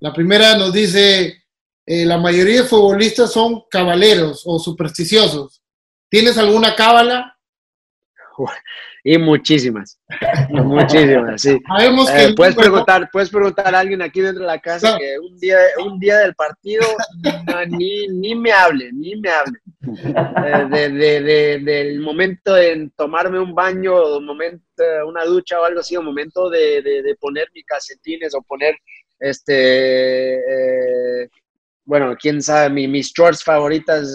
La 0.00 0.12
primera 0.12 0.56
nos 0.56 0.72
dice, 0.72 1.44
eh, 1.86 2.06
la 2.06 2.18
mayoría 2.18 2.62
de 2.62 2.68
futbolistas 2.68 3.32
son 3.32 3.64
cabaleros 3.70 4.42
o 4.46 4.58
supersticiosos. 4.58 5.62
¿Tienes 6.08 6.38
alguna 6.38 6.74
cábala? 6.74 7.38
Y 9.06 9.18
muchísimas, 9.18 9.98
muchísimas, 10.48 11.42
sí. 11.42 11.50
Eh, 11.50 12.32
puedes, 12.34 12.54
preguntar, 12.54 13.10
puedes 13.12 13.28
preguntar 13.28 13.74
a 13.74 13.80
alguien 13.80 14.00
aquí 14.00 14.22
dentro 14.22 14.40
de 14.40 14.46
la 14.46 14.58
casa 14.58 14.96
que 14.96 15.18
un 15.18 15.38
día, 15.38 15.58
un 15.84 16.00
día 16.00 16.20
del 16.20 16.34
partido 16.34 16.86
ni, 17.68 18.08
ni, 18.08 18.34
me 18.34 18.50
hable, 18.50 18.90
ni 18.94 19.14
me 19.16 19.28
hable. 19.28 19.58
Eh, 19.86 20.66
de, 20.70 21.20
de, 21.20 21.58
del 21.58 22.00
momento 22.00 22.54
de 22.54 22.90
tomarme 22.96 23.38
un 23.38 23.54
baño, 23.54 23.94
o 23.94 24.20
momento, 24.20 24.82
una 25.06 25.24
ducha 25.24 25.60
o 25.60 25.64
algo 25.64 25.80
así, 25.80 25.96
un 25.96 26.06
momento 26.06 26.48
de, 26.50 27.16
poner 27.20 27.48
mis 27.54 27.64
calcetines 27.64 28.34
o 28.34 28.42
poner, 28.42 28.76
este, 29.18 30.36
eh, 30.36 31.28
bueno, 31.84 32.16
quién 32.18 32.42
sabe, 32.42 32.70
mis 32.70 33.12
shorts 33.12 33.44
favoritas, 33.44 34.08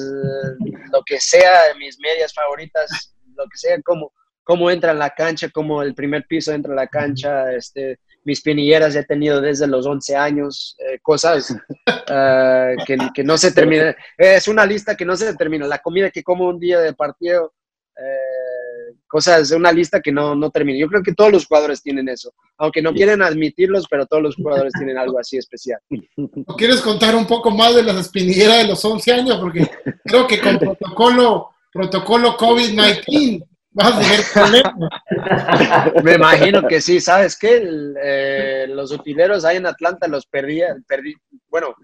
lo 0.91 1.01
que 1.05 1.19
sea, 1.19 1.73
mis 1.77 1.99
medias 1.99 2.33
favoritas, 2.33 3.15
lo 3.35 3.43
que 3.43 3.57
sea, 3.57 3.81
como 3.81 4.11
cómo 4.43 4.71
entra 4.71 4.93
en 4.93 4.99
la 4.99 5.11
cancha, 5.11 5.49
cómo 5.49 5.83
el 5.83 5.93
primer 5.93 6.25
piso 6.27 6.51
entra 6.51 6.71
en 6.71 6.77
la 6.77 6.87
cancha, 6.87 7.53
este, 7.53 7.99
mis 8.23 8.41
pinilleras 8.41 8.95
he 8.95 9.03
tenido 9.03 9.41
desde 9.41 9.67
los 9.67 9.85
11 9.85 10.15
años, 10.15 10.75
eh, 10.79 10.99
cosas 11.01 11.51
uh, 11.51 11.55
que, 12.85 12.97
que, 13.13 13.23
no 13.23 13.37
se 13.37 13.51
terminan. 13.51 13.95
Es 14.17 14.47
una 14.47 14.65
lista 14.65 14.95
que 14.95 15.05
no 15.05 15.15
se 15.15 15.35
termina. 15.35 15.67
La 15.67 15.79
comida 15.79 16.11
que 16.11 16.23
como 16.23 16.47
un 16.47 16.59
día 16.59 16.79
de 16.79 16.93
partido, 16.93 17.53
eh, 17.97 18.95
cosas, 19.07 19.51
una 19.51 19.71
lista 19.71 19.99
que 20.01 20.11
no, 20.11 20.35
no 20.35 20.49
termina. 20.51 20.79
Yo 20.79 20.87
creo 20.87 21.03
que 21.03 21.13
todos 21.13 21.31
los 21.31 21.45
jugadores 21.45 21.81
tienen 21.81 22.07
eso, 22.07 22.33
aunque 22.57 22.81
no 22.81 22.93
quieren 22.93 23.21
admitirlos, 23.21 23.87
pero 23.89 24.05
todos 24.05 24.23
los 24.23 24.35
jugadores 24.35 24.73
tienen 24.73 24.97
algo 24.97 25.19
así 25.19 25.37
especial. 25.37 25.79
¿No 26.15 26.55
quieres 26.55 26.81
contar 26.81 27.15
un 27.15 27.25
poco 27.27 27.51
más 27.51 27.75
de 27.75 27.83
las 27.83 27.97
espinilleras 27.97 28.59
de 28.59 28.67
los 28.67 28.83
11 28.83 29.11
años? 29.11 29.37
Porque 29.39 29.69
creo 30.05 30.27
que 30.27 30.39
con 30.39 30.59
protocolo, 30.59 31.49
protocolo 31.73 32.37
COVID-19 32.37 33.48
Me 36.03 36.15
imagino 36.15 36.67
que 36.67 36.81
sí, 36.81 36.99
¿sabes 36.99 37.37
qué? 37.37 37.63
Eh, 38.03 38.65
los 38.69 38.91
utileros 38.91 39.45
ahí 39.45 39.57
en 39.57 39.67
Atlanta 39.67 40.07
los 40.07 40.25
perdí, 40.25 40.61
perdí 40.87 41.13
bueno, 41.49 41.75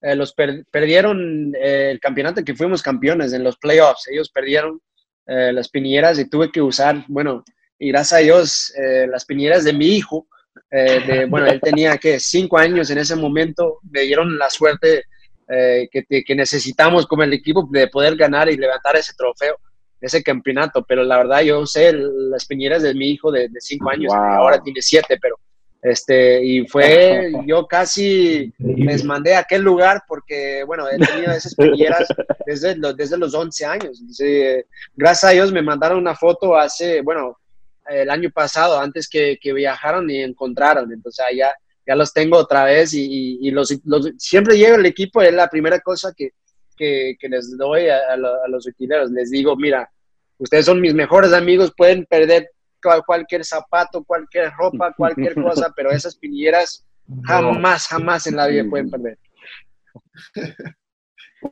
eh, 0.00 0.14
los 0.14 0.32
perdieron 0.32 1.54
eh, 1.54 1.90
el 1.92 2.00
campeonato 2.00 2.42
que 2.42 2.54
fuimos 2.54 2.82
campeones 2.82 3.34
en 3.34 3.44
los 3.44 3.58
playoffs. 3.58 4.08
Ellos 4.08 4.30
perdieron 4.30 4.80
las 5.28 5.68
piñeras 5.68 6.20
y 6.20 6.30
tuve 6.30 6.52
que 6.52 6.62
usar, 6.62 7.04
bueno, 7.08 7.42
y 7.80 7.88
gracias 7.88 8.20
a 8.20 8.22
Dios, 8.22 8.72
las 9.08 9.24
piñeras 9.24 9.64
de 9.64 9.72
mi 9.72 9.86
hijo, 9.86 10.28
de, 10.70 11.26
bueno, 11.28 11.48
él 11.48 11.60
tenía 11.60 11.98
que 11.98 12.20
cinco 12.20 12.58
años 12.58 12.90
en 12.90 12.98
ese 12.98 13.16
momento, 13.16 13.80
me 13.90 14.02
dieron 14.02 14.38
la 14.38 14.48
suerte 14.48 15.02
que, 15.48 16.22
que 16.24 16.34
necesitamos 16.36 17.08
como 17.08 17.24
el 17.24 17.32
equipo 17.32 17.68
de 17.72 17.88
poder 17.88 18.14
ganar 18.14 18.48
y 18.48 18.56
levantar 18.56 18.94
ese 18.94 19.14
trofeo 19.14 19.58
ese 20.06 20.22
campeonato, 20.22 20.84
pero 20.86 21.04
la 21.04 21.18
verdad 21.18 21.42
yo 21.42 21.66
sé 21.66 21.92
las 21.92 22.46
piñeras 22.46 22.82
de 22.82 22.94
mi 22.94 23.10
hijo 23.10 23.30
de, 23.30 23.48
cinco 23.58 23.90
años, 23.90 24.12
ahora 24.14 24.62
tiene 24.62 24.80
siete, 24.82 25.18
pero 25.20 25.36
este, 25.82 26.44
y 26.44 26.66
fue, 26.66 27.32
yo 27.46 27.66
casi 27.66 28.52
les 28.58 29.04
mandé 29.04 29.34
a 29.34 29.40
aquel 29.40 29.62
lugar 29.62 30.02
porque, 30.08 30.64
bueno, 30.64 30.88
he 30.88 30.98
tenido 30.98 31.32
esas 31.32 31.54
piñeras 31.54 32.08
desde, 32.46 32.76
los, 32.76 32.96
desde 32.96 33.18
los 33.18 33.34
11 33.34 33.64
años. 33.66 34.02
gracias 34.96 35.30
a 35.30 35.34
Dios 35.34 35.52
me 35.52 35.62
mandaron 35.62 35.98
una 35.98 36.14
foto 36.14 36.56
hace, 36.56 37.02
bueno, 37.02 37.38
el 37.88 38.10
año 38.10 38.30
pasado, 38.30 38.80
antes 38.80 39.08
que, 39.08 39.38
que 39.40 39.52
viajaron 39.52 40.10
y 40.10 40.22
encontraron, 40.22 40.92
entonces 40.92 41.24
ya, 41.36 41.54
ya 41.86 41.94
los 41.94 42.12
tengo 42.12 42.36
otra 42.36 42.64
vez 42.64 42.92
y, 42.92 43.50
los, 43.50 43.72
siempre 44.18 44.58
llega 44.58 44.76
el 44.76 44.86
equipo, 44.86 45.22
es 45.22 45.32
la 45.32 45.48
primera 45.48 45.78
cosa 45.80 46.12
que, 46.16 46.30
que, 46.76 47.16
les 47.28 47.56
doy 47.56 47.88
a, 47.88 48.16
los 48.16 48.66
utileros. 48.66 49.10
Les 49.10 49.30
digo, 49.30 49.56
mira, 49.56 49.88
ustedes 50.38 50.66
son 50.66 50.80
mis 50.80 50.94
mejores 50.94 51.32
amigos, 51.32 51.72
pueden 51.76 52.04
perder 52.06 52.50
cualquier 53.06 53.44
zapato, 53.44 54.04
cualquier 54.04 54.52
ropa, 54.52 54.92
cualquier 54.96 55.34
cosa, 55.34 55.72
pero 55.74 55.90
esas 55.90 56.16
piñeras 56.16 56.86
jamás, 57.24 57.86
jamás 57.88 58.26
en 58.26 58.36
la 58.36 58.46
vida 58.46 58.64
pueden 58.68 58.90
perder. 58.90 59.18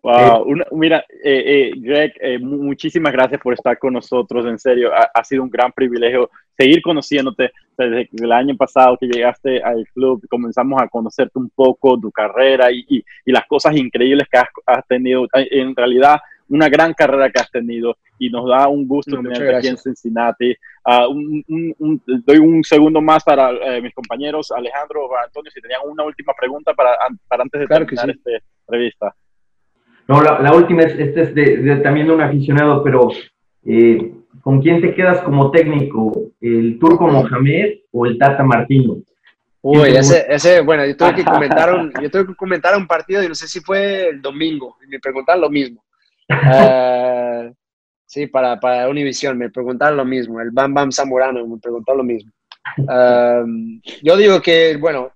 Wow, 0.03 0.47
mira, 0.73 1.05
eh, 1.23 1.43
eh, 1.47 1.73
Greg, 1.77 2.15
eh, 2.21 2.39
muchísimas 2.39 3.13
gracias 3.13 3.41
por 3.41 3.53
estar 3.53 3.79
con 3.79 3.93
nosotros, 3.93 4.47
en 4.47 4.59
serio, 4.59 4.91
ha, 4.93 5.23
sido 5.25 5.43
un 5.43 5.51
gran 5.51 5.71
privilegio 5.73 6.31
seguir 6.57 6.81
conociéndote 6.83 7.53
desde 7.77 8.09
el 8.13 8.33
año 8.33 8.57
pasado 8.57 8.97
que 8.99 9.07
llegaste 9.07 9.63
al 9.63 9.87
club, 9.95 10.27
comenzamos 10.29 10.81
a 10.81 10.89
conocerte 10.89 11.39
un 11.39 11.51
poco, 11.51 12.01
tu 12.01 12.11
carrera 12.11 12.73
y, 12.73 12.85
y, 12.89 13.33
las 13.33 13.47
cosas 13.47 13.77
increíbles 13.77 14.27
que 14.31 14.39
has, 14.39 14.87
tenido, 14.89 15.27
en 15.33 15.77
realidad 15.77 16.19
una 16.49 16.69
gran 16.69 16.93
carrera 16.95 17.31
que 17.31 17.41
has 17.41 17.51
tenido 17.51 17.97
y 18.19 18.31
nos 18.31 18.49
da 18.49 18.69
un 18.69 18.87
gusto 18.87 19.17
tenerte 19.17 19.57
aquí 19.57 19.69
en 19.69 19.79
Cincinnati. 19.79 20.55
Ah, 20.85 21.07
doy 21.09 22.39
un 22.39 22.63
segundo 22.63 23.01
más 23.01 23.25
para 23.25 23.51
mis 23.81 23.95
compañeros, 23.95 24.53
Alejandro 24.53 25.07
o 25.07 25.17
Antonio, 25.17 25.51
si 25.51 25.61
tenían 25.61 25.81
una 25.85 26.05
última 26.05 26.33
pregunta 26.39 26.75
para, 26.75 26.91
para 27.29 27.43
antes 27.43 27.61
de 27.61 27.67
terminar 27.67 28.11
esta 28.11 28.31
entrevista. 28.67 29.15
No, 30.07 30.23
la, 30.23 30.53
última 30.53 30.83
es, 30.83 30.99
este 30.99 31.23
es 31.23 31.35
de, 31.35 31.77
también 31.77 32.07
de 32.07 32.13
un 32.13 32.21
aficionado, 32.21 32.83
pero 32.85 33.09
eh, 33.65 34.13
¿con 34.43 34.61
quién 34.61 34.83
te 34.83 34.95
quedas 34.95 35.23
como 35.23 35.51
técnico? 35.51 36.13
¿El 36.41 36.79
Turco 36.79 37.09
Mohamed 37.09 37.79
o 37.91 38.05
el 38.05 38.19
Tata 38.19 38.45
Martino? 38.45 38.99
Uy, 39.63 39.97
ese, 39.97 40.27
ese, 40.29 40.61
bueno, 40.61 40.85
yo 40.85 40.95
tuve 40.95 41.15
que 41.15 41.25
comentar 41.25 41.73
un, 41.73 41.91
yo 42.03 42.11
tuve 42.11 42.27
que 42.27 42.35
comentar 42.35 42.77
un 42.77 42.87
partido 42.87 43.23
y 43.23 43.29
no 43.29 43.35
sé 43.35 43.49
si 43.49 43.61
fue 43.61 44.11
el 44.11 44.21
domingo, 44.21 44.77
y 44.85 44.89
me 44.89 45.01
preguntaron 45.01 45.41
lo 45.41 45.49
mismo. 45.49 45.83
Uh, 46.29 47.55
sí, 48.07 48.27
para, 48.27 48.59
para 48.59 48.89
Univision, 48.89 49.37
me 49.37 49.51
preguntaron 49.51 49.97
lo 49.97 50.05
mismo. 50.05 50.41
El 50.41 50.51
Bam 50.51 50.73
Bam 50.73 50.93
Zamorano 50.93 51.47
me 51.47 51.59
preguntó 51.59 51.95
lo 51.95 52.03
mismo. 52.03 52.31
Uh, 52.79 53.81
yo 54.03 54.17
digo 54.17 54.41
que, 54.41 54.77
bueno, 54.77 55.13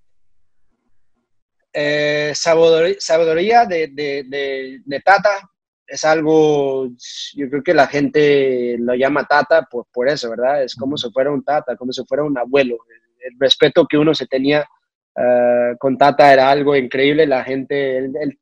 eh, 1.73 2.33
sabiduría, 2.35 3.65
de, 3.67 3.89
de, 3.89 4.81
de, 4.85 5.01
Tata 5.01 5.49
es 5.87 6.05
algo, 6.05 6.89
yo 7.35 7.49
creo 7.49 7.63
que 7.63 7.75
la 7.75 7.87
gente 7.87 8.77
lo 8.79 8.95
llama 8.95 9.27
Tata 9.27 9.63
por, 9.71 9.87
por 9.93 10.09
eso, 10.09 10.31
¿verdad? 10.31 10.65
Es 10.65 10.75
como 10.75 10.97
si 10.97 11.11
fuera 11.11 11.31
un 11.31 11.45
Tata, 11.45 11.77
como 11.77 11.93
si 11.93 12.05
fuera 12.05 12.25
un 12.25 12.37
abuelo. 12.37 12.79
El, 13.21 13.39
respeto 13.39 13.87
que 13.87 13.99
uno 13.99 14.15
se 14.15 14.27
tenía 14.27 14.67
eh, 15.17 15.75
con 15.79 15.99
Tata 15.99 16.33
era 16.33 16.51
algo 16.51 16.75
increíble, 16.75 17.27
la 17.27 17.45
gente, 17.45 17.99
él, 17.99 18.39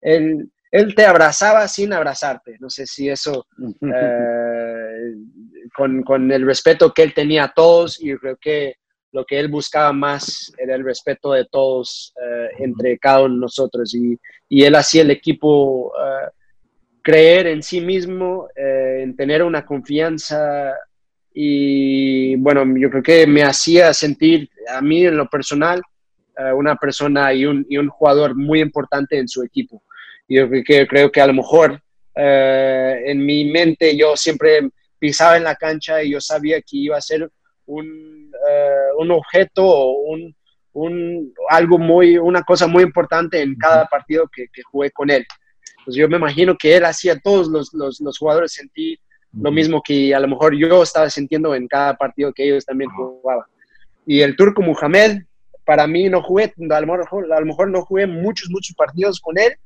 él, 0.00 0.50
él, 0.70 0.94
te 0.94 1.04
abrazaba 1.04 1.66
sin 1.68 1.92
abrazarte, 1.92 2.56
no 2.60 2.70
sé 2.70 2.86
si 2.86 3.08
eso, 3.08 3.46
eh, 3.82 5.14
con, 5.74 6.02
con, 6.02 6.30
el 6.30 6.46
respeto 6.46 6.92
que 6.92 7.02
él 7.02 7.14
tenía 7.14 7.44
a 7.44 7.52
todos 7.52 8.02
y 8.02 8.14
creo 8.16 8.36
que 8.36 8.74
lo 9.12 9.24
que 9.24 9.40
él 9.40 9.48
buscaba 9.48 9.92
más 9.92 10.52
era 10.56 10.76
el 10.76 10.84
respeto 10.84 11.32
de 11.32 11.44
todos 11.46 12.14
eh, 12.22 12.48
entre 12.60 12.98
cada 12.98 13.22
uno 13.22 13.34
de 13.34 13.40
nosotros. 13.40 13.92
Y, 13.94 14.16
y 14.48 14.62
él 14.62 14.76
hacía 14.76 15.02
el 15.02 15.10
equipo 15.10 15.92
creer 17.02 17.48
en 17.48 17.62
sí 17.62 17.80
mismo, 17.80 18.48
en 18.54 19.16
tener 19.16 19.42
una 19.42 19.64
confianza. 19.64 20.76
Y 21.32 22.36
bueno, 22.36 22.64
yo 22.78 22.90
creo 22.90 23.02
que 23.02 23.26
me 23.26 23.42
hacía 23.42 23.92
sentir 23.92 24.48
a 24.68 24.80
mí 24.80 25.04
en 25.04 25.16
lo 25.16 25.28
personal 25.28 25.82
eh, 26.40 26.52
una 26.52 26.76
persona 26.76 27.34
y 27.34 27.44
un, 27.44 27.66
y 27.68 27.76
un, 27.76 27.88
jugador 27.88 28.34
muy 28.34 28.60
importante 28.60 29.18
en 29.18 29.28
su 29.28 29.42
equipo. 29.42 29.82
Yo 30.30 30.48
creo, 30.48 30.86
creo 30.86 31.10
que 31.10 31.20
a 31.20 31.26
lo 31.26 31.34
mejor 31.34 31.82
eh, 32.14 33.02
en 33.06 33.26
mi 33.26 33.50
mente 33.50 33.96
yo 33.96 34.16
siempre 34.16 34.70
pisaba 34.96 35.36
en 35.36 35.42
la 35.42 35.56
cancha 35.56 36.04
y 36.04 36.12
yo 36.12 36.20
sabía 36.20 36.60
que 36.60 36.76
iba 36.76 36.96
a 36.96 37.00
ser 37.00 37.28
un, 37.66 38.30
eh, 38.48 38.88
un 38.96 39.10
objeto 39.10 39.66
o 39.66 40.02
un, 40.02 40.32
un, 40.72 41.34
algo 41.48 41.78
muy, 41.78 42.16
una 42.16 42.42
cosa 42.44 42.68
muy 42.68 42.84
importante 42.84 43.42
en 43.42 43.56
cada 43.56 43.86
partido 43.86 44.28
que, 44.32 44.46
que 44.52 44.62
jugué 44.62 44.92
con 44.92 45.10
él. 45.10 45.26
Pues 45.84 45.96
yo 45.96 46.08
me 46.08 46.18
imagino 46.18 46.56
que 46.56 46.76
él 46.76 46.84
hacía 46.84 47.18
todos 47.18 47.48
los, 47.48 47.74
los, 47.74 48.00
los, 48.00 48.16
jugadores 48.16 48.52
sentir 48.52 49.00
lo 49.32 49.50
mismo 49.50 49.82
que 49.82 50.14
a 50.14 50.20
lo 50.20 50.28
mejor 50.28 50.56
yo 50.56 50.82
estaba 50.84 51.10
sintiendo 51.10 51.56
en 51.56 51.66
cada 51.66 51.96
partido 51.96 52.32
que 52.32 52.44
ellos 52.44 52.64
también 52.64 52.90
jugaban. 52.90 53.46
Y 54.06 54.20
el 54.20 54.36
turco 54.36 54.62
Mohamed, 54.62 55.22
para 55.64 55.88
mí 55.88 56.08
no 56.08 56.22
jugué, 56.22 56.54
a 56.70 56.80
lo 56.80 56.86
mejor, 56.86 57.32
a 57.32 57.40
lo 57.40 57.46
mejor 57.46 57.68
no 57.68 57.82
jugué 57.82 58.06
muchos, 58.06 58.48
muchos 58.48 58.76
partidos 58.76 59.18
con 59.18 59.36
él 59.36 59.56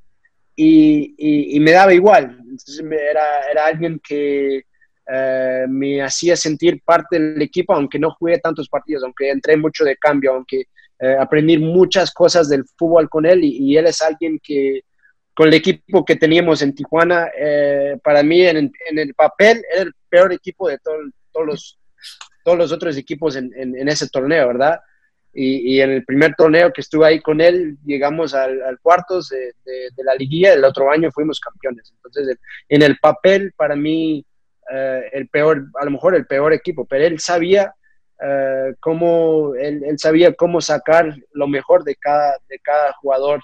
y, 0.57 1.59
me 1.61 1.73
daba 1.73 1.95
igual. 1.95 2.39
Entonces 2.41 2.81
era, 2.81 3.51
era 3.51 3.67
alguien 3.67 4.01
que 4.07 4.65
eh, 5.07 5.67
me 5.69 6.03
hacía 6.03 6.37
sentir 6.37 6.81
parte 6.83 7.19
del 7.19 7.43
equipo, 7.43 7.75
aunque 7.75 7.99
no 7.99 8.11
jugué 8.13 8.39
tantos 8.39 8.69
partidos, 8.69 9.05
aunque 9.05 9.31
entré 9.31 9.57
mucho 9.57 9.85
de 9.85 9.97
cambio, 9.97 10.33
aunque 10.33 10.65
eh, 10.99 11.17
aprendí 11.19 11.59
muchas 11.59 12.13
cosas 12.13 12.49
del 12.49 12.65
fútbol 12.77 13.09
con 13.09 13.27
él 13.27 13.41
y, 13.43 13.77
él 13.77 13.87
es 13.87 14.01
alguien 14.01 14.39
que 14.43 14.83
con 15.35 15.49
el 15.49 15.55
equipo 15.55 16.05
que 16.05 16.17
teníamos 16.17 16.63
en 16.63 16.75
Tijuana, 16.75 17.29
eh, 17.37 17.99
para 18.03 18.23
mí 18.23 18.43
en, 18.43 18.73
el 18.93 19.15
papel 19.15 19.63
era 19.73 19.83
el 19.83 19.93
peor 20.09 20.33
equipo 20.33 20.69
de 20.69 20.79
todos 20.79 21.47
los, 21.47 21.79
todos 22.45 22.57
los 22.57 22.73
otros 22.73 22.97
equipos 22.97 23.35
en 23.35 23.89
ese 23.89 24.09
torneo, 24.09 24.47
¿verdad? 24.47 24.79
Y, 25.37 25.81
en 25.81 25.91
el 25.91 26.05
primer 26.05 26.35
torneo 26.37 26.73
que 26.73 26.81
estuve 26.81 27.07
ahí 27.07 27.21
con 27.21 27.41
él, 27.41 27.77
llegamos 27.85 28.35
al, 28.35 28.63
al 28.63 28.79
cuartos 28.79 29.31
de, 29.31 29.53
de, 29.65 30.05
la 30.05 30.15
liguilla, 30.15 30.53
el 30.53 30.65
otro 30.65 30.91
año 30.91 31.11
fuimos 31.11 31.41
campeones. 31.41 31.93
Entonces, 31.97 32.39
en 32.69 32.83
el 32.83 32.99
papel, 32.99 33.53
para 33.57 33.75
mí, 33.75 34.25
eh, 34.73 35.11
el 35.13 35.29
peor, 35.29 35.67
a 35.81 35.85
lo 35.85 35.91
mejor 35.91 36.15
el 36.15 36.27
peor 36.27 36.53
equipo, 36.53 36.87
pero 36.87 37.05
él 37.05 37.19
sabía 37.19 37.75
eh, 38.25 38.75
cómo, 38.81 39.55
él, 39.57 39.83
él, 39.85 39.99
sabía 39.99 40.33
cómo 40.35 40.61
sacar 40.61 41.15
lo 41.33 41.49
mejor 41.49 41.83
de 41.83 41.97
cada, 41.97 42.39
de 42.49 42.59
cada 42.61 42.93
jugador 42.95 43.41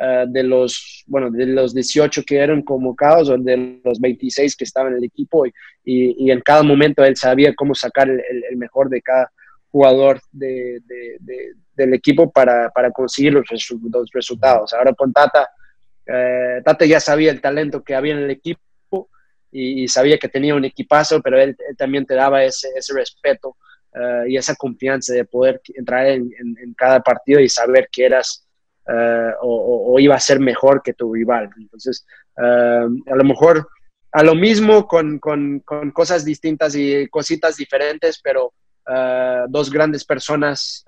eh, 0.00 0.24
de 0.28 0.42
los, 0.44 1.02
bueno, 1.06 1.30
de 1.30 1.46
los 1.46 1.74
18 1.74 2.22
que 2.24 2.38
eran 2.38 2.62
convocados 2.62 3.28
o 3.28 3.36
de 3.36 3.80
los 3.84 4.00
26 4.00 4.56
que 4.56 4.64
estaban 4.64 4.92
en 4.92 4.98
el 4.98 5.04
equipo 5.04 5.44
y, 5.44 5.52
y, 5.84 6.30
en 6.30 6.40
cada 6.40 6.62
momento 6.62 7.04
él 7.04 7.16
sabía 7.16 7.52
cómo 7.54 7.74
sacar 7.74 8.08
el, 8.08 8.22
el 8.48 8.56
mejor 8.56 8.88
de 8.88 9.02
cada 9.02 9.30
jugador 9.72 10.20
de, 10.30 10.80
del 11.74 11.94
equipo 11.94 12.30
para, 12.30 12.70
para 12.70 12.90
conseguir 12.90 13.32
los, 13.32 13.46
resultados. 14.12 14.72
Ahora 14.74 14.92
con 14.92 15.12
Tata, 15.12 15.50
eh, 16.06 16.60
Tata 16.64 16.84
ya 16.84 17.00
sabía 17.00 17.30
el 17.30 17.40
talento 17.40 17.82
que 17.82 17.94
había 17.94 18.12
en 18.12 18.20
el 18.20 18.30
equipo 18.30 18.60
y, 19.50 19.88
sabía 19.88 20.18
que 20.18 20.28
tenía 20.28 20.54
un 20.54 20.64
equipazo, 20.64 21.20
pero 21.20 21.40
él, 21.40 21.56
también 21.76 22.06
te 22.06 22.14
daba 22.14 22.44
ese, 22.44 22.68
respeto 22.94 23.56
eh, 23.94 24.24
y 24.28 24.36
esa 24.36 24.54
confianza 24.54 25.14
de 25.14 25.24
poder 25.24 25.60
entrar 25.74 26.06
en, 26.06 26.24
cada 26.76 27.00
partido 27.00 27.40
y 27.40 27.48
saber 27.48 27.88
que 27.90 28.06
eras 28.06 28.46
eh, 28.88 29.32
o, 29.40 29.98
iba 29.98 30.14
a 30.14 30.20
ser 30.20 30.38
mejor 30.38 30.82
que 30.82 30.94
tu 30.94 31.12
rival. 31.12 31.50
Entonces, 31.58 32.06
a 32.36 33.14
lo 33.14 33.24
mejor 33.24 33.66
a 34.12 34.22
lo 34.22 34.34
mismo 34.34 34.86
con, 34.86 35.18
con, 35.18 35.60
cosas 35.92 36.24
distintas 36.24 36.74
y 36.76 37.08
cositas 37.08 37.56
diferentes, 37.56 38.20
pero 38.22 38.52
eh, 38.88 39.44
dos 39.48 39.70
grandes 39.70 40.04
personas 40.04 40.84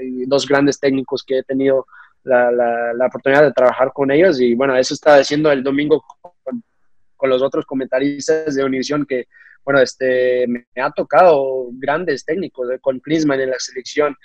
y 0.00 0.24
dos 0.26 0.46
grandes 0.46 0.78
técnicos 0.78 1.22
que 1.22 1.38
he 1.38 1.42
tenido 1.42 1.86
la, 2.24 2.50
la, 2.50 3.06
oportunidad 3.06 3.42
de 3.42 3.52
trabajar 3.52 3.92
con 3.92 4.10
ellos. 4.10 4.40
Y 4.40 4.54
bueno, 4.54 4.76
eso 4.76 4.94
estaba 4.94 5.18
diciendo 5.18 5.50
el 5.50 5.62
domingo 5.62 6.04
con, 6.20 6.62
con 7.16 7.30
los 7.30 7.42
otros 7.42 7.64
comentaristas 7.66 8.54
de 8.54 8.64
Univision 8.64 9.06
que 9.06 9.26
bueno, 9.64 9.80
este, 9.80 10.46
me, 10.48 10.66
ha 10.82 10.90
tocado 10.90 11.68
grandes 11.72 12.24
técnicos, 12.24 12.68
eh, 12.70 12.78
con 12.80 12.98
Klinsmann 13.00 13.40
en 13.40 13.50
la 13.50 13.58
selección, 13.58 14.16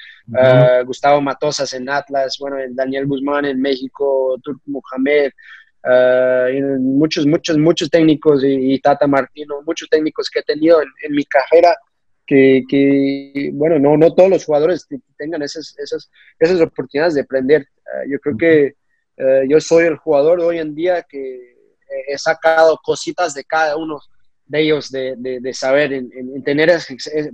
Gustavo 0.86 1.22
Matosas 1.22 1.74
en 1.74 1.90
Atlas, 1.90 2.38
bueno, 2.40 2.58
Daniel 2.72 3.06
Guzmán 3.06 3.46
en 3.46 3.62
México, 3.62 4.38
Turk 4.44 4.60
Mohamed, 4.66 5.32
muchos, 6.80 7.26
muchos, 7.26 7.58
muchos 7.58 7.90
técnicos 7.90 8.44
y, 8.44 8.80
Tata 8.80 9.08
Martino, 9.08 9.62
muchos 9.66 9.88
técnicos 9.90 10.30
que 10.30 10.40
he 10.40 10.44
tenido 10.44 10.82
en, 10.82 10.90
en 11.04 11.14
mi 11.14 11.24
carrera 11.26 11.78
que, 12.28 13.50
bueno, 13.54 13.80
no, 13.80 13.98
no 13.98 14.14
todos 14.14 14.30
los 14.30 14.46
jugadores 14.46 14.88
tengan 15.18 15.42
esas, 15.42 15.76
esas, 15.80 16.12
esas 16.38 16.62
oportunidades 16.62 17.16
de 17.16 17.22
aprender. 17.22 17.66
Ah, 17.86 18.04
yo 18.08 18.20
creo 18.20 18.38
que 18.38 18.76
eh, 19.18 19.46
yo 19.48 19.60
soy 19.60 19.86
el 19.86 19.98
jugador 19.98 20.42
hoy 20.42 20.60
en 20.60 20.76
día 20.76 21.04
que 21.04 21.56
he 22.08 22.18
sacado 22.18 22.78
cositas 22.84 23.34
de 23.34 23.46
cada 23.46 23.78
uno 23.78 24.00
de 24.46 24.62
ellos, 24.62 24.92
de, 24.92 25.16
de, 25.18 25.54
saber, 25.54 25.94
en, 25.94 26.44
tener, 26.44 26.70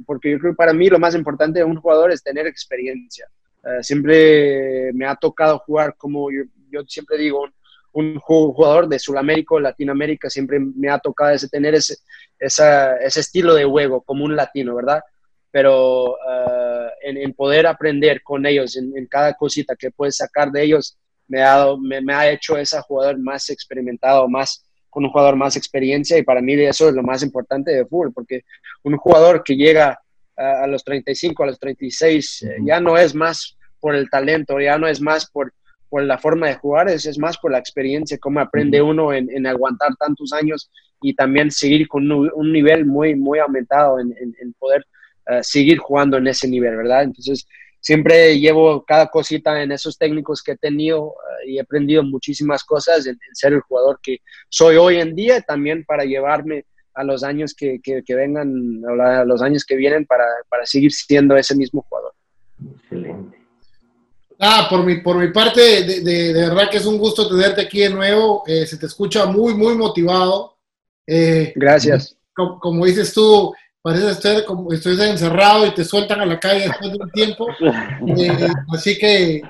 porque 0.06 0.32
yo 0.32 0.39
creo 0.39 0.54
que 0.54 0.58
para 0.58 0.74
mí 0.74 0.89
lo 0.89 1.00
más 1.00 1.16
importante 1.16 1.60
de 1.60 1.66
un 1.66 1.80
jugador 1.80 2.12
es 2.12 2.24
tener 2.24 2.48
experiencia. 2.48 3.28
Ah, 3.64 3.82
siempre 3.82 4.91
me 4.94 5.06
ha 5.06 5.16
tocado 5.16 5.60
jugar 5.60 5.96
como 5.98 6.32
yo, 6.32 6.44
yo 6.70 6.82
siempre 6.88 7.18
digo, 7.18 7.48
un 7.94 8.20
jugador 8.20 8.88
de 8.88 9.00
Sudamérica 9.00 9.56
o 9.56 9.60
Latinoamérica, 9.60 10.30
siempre 10.30 10.60
me 10.60 10.89
ha 10.89 11.00
tocado 11.00 11.32
ese, 11.32 11.48
tener 11.48 11.76
ese, 11.76 11.98
ese 12.39 13.20
estilo 13.20 13.54
de 13.54 13.66
juego 13.66 14.02
como 14.02 14.26
un 14.26 14.36
latino, 14.36 14.76
¿verdad? 14.76 15.02
Pero 15.52 16.14
uh, 16.14 16.89
en, 17.02 17.34
poder 17.34 17.68
aprender 17.68 18.24
con 18.24 18.46
ellos, 18.46 18.76
en, 18.76 19.06
cada 19.08 19.34
cosita 19.34 19.76
que 19.76 19.91
puedes 19.91 20.18
sacar 20.18 20.52
de 20.52 20.64
ellos, 20.64 20.98
me 21.28 21.41
ha, 21.41 21.58
dado, 21.58 21.78
me, 21.78 22.14
ha 22.14 22.32
hecho 22.32 22.58
ese 22.58 22.82
jugador 22.82 23.20
más 23.20 23.50
experimentado, 23.50 24.28
más 24.28 24.66
con 24.89 25.06
un 25.06 25.12
jugador 25.12 25.36
más 25.36 25.56
experiencia 25.56 26.18
y 26.18 26.24
para 26.24 26.41
mí 26.41 26.54
eso 26.54 26.89
es 26.89 26.94
lo 26.94 27.02
más 27.02 27.24
importante 27.24 27.72
de 27.72 27.86
fútbol, 27.86 28.14
porque 28.14 28.41
un 28.84 28.96
jugador 28.98 29.44
que 29.44 29.56
llega 29.56 30.00
a, 30.36 30.68
los 30.68 30.84
35, 30.84 31.44
a 31.44 31.48
los 31.48 31.60
36, 31.60 32.44
eh, 32.44 32.58
ya 32.64 32.80
no 32.80 32.98
es 32.98 33.16
más 33.16 33.58
por 33.80 33.96
el 33.96 34.10
talento, 34.10 34.60
ya 34.60 34.78
no 34.78 34.88
es 34.88 35.02
más 35.02 35.30
por 35.30 35.54
por 35.94 36.02
la 36.02 36.18
forma 36.18 36.48
de 36.48 36.56
jugar, 36.56 36.89
es, 36.89 37.06
es 37.06 37.20
más 37.20 37.38
por 37.38 37.52
la 37.52 37.60
experiencia, 37.60 38.18
cómo 38.18 38.39
aprende 38.39 38.82
uno 38.82 39.14
en, 39.14 39.30
en 39.30 39.46
aguantar 39.46 39.96
tantos 40.00 40.34
años 40.34 40.72
y 41.04 41.14
también 41.14 41.52
seguir 41.52 41.88
con 41.88 42.12
un, 42.12 42.52
nivel 42.52 42.88
muy, 42.88 43.14
muy 43.14 43.38
aumentado 43.38 44.00
en, 44.00 44.12
en 44.18 44.54
poder 44.54 44.84
uh, 45.30 45.44
seguir 45.44 45.78
jugando 45.78 46.18
en 46.18 46.26
ese 46.26 46.48
nivel, 46.48 46.78
¿verdad? 46.78 47.04
Entonces, 47.04 47.46
siempre 47.80 48.39
llevo 48.39 48.84
cada 48.84 49.06
cosita 49.06 49.62
en 49.62 49.72
esos 49.72 49.96
técnicos 49.96 50.41
que 50.41 50.54
he 50.54 50.58
tenido 50.58 51.10
uh, 51.10 51.14
y 51.48 51.58
he 51.58 51.62
aprendido 51.62 52.02
muchísimas 52.02 52.64
cosas 52.64 53.06
en, 53.06 53.16
ser 53.34 53.54
el 53.54 53.62
jugador 53.62 54.00
que 54.02 54.18
soy 54.50 54.78
hoy 54.78 54.96
en 54.96 55.14
día, 55.14 55.41
también 55.41 55.86
para 55.86 56.06
llevarme 56.06 56.66
a 56.96 57.04
los 57.04 57.24
años 57.24 57.54
que, 57.54 57.80
que, 57.84 58.02
que 58.04 58.16
vengan, 58.16 58.82
a 59.00 59.26
los 59.26 59.44
años 59.44 59.64
que 59.64 59.76
vienen, 59.76 60.08
para, 60.08 60.26
para 60.50 60.66
seguir 60.66 60.91
siendo 60.91 61.38
ese 61.38 61.56
mismo 61.56 61.86
jugador. 61.88 62.14
Excelente. 62.82 63.43
Ah, 64.39 64.67
por 64.69 64.84
mi, 64.84 65.01
por 65.01 65.17
mi 65.17 65.31
parte, 65.31 65.84
de, 65.84 66.01
de, 66.01 66.34
verdad 66.34 66.69
que 66.69 66.77
es 66.77 66.86
un 66.86 66.97
gusto 66.97 67.27
tenerte 67.27 67.61
aquí 67.61 67.79
de 67.79 67.89
nuevo. 67.89 68.43
Eh, 68.47 68.65
se 68.65 68.77
te 68.77 68.88
escucha 68.88 69.25
muy, 69.25 69.53
muy 69.53 69.75
motivado. 69.75 70.57
Eh, 71.05 71.53
Gracias. 71.55 72.15
Como, 72.34 72.86
dices 72.86 73.13
tú, 73.13 73.53
parece 73.81 74.09
estar 74.09 74.43
como 74.45 74.71
estoy 74.73 74.99
encerrado 75.01 75.67
y 75.67 75.73
te 75.73 75.86
sueltan 75.86 76.21
a 76.21 76.25
la 76.25 76.39
calle 76.39 76.67
después 76.67 76.91
de 76.91 76.97
un 76.99 77.11
tiempo. 77.11 77.47
Eh, 78.17 78.47
así 78.73 78.97
que 78.97 79.41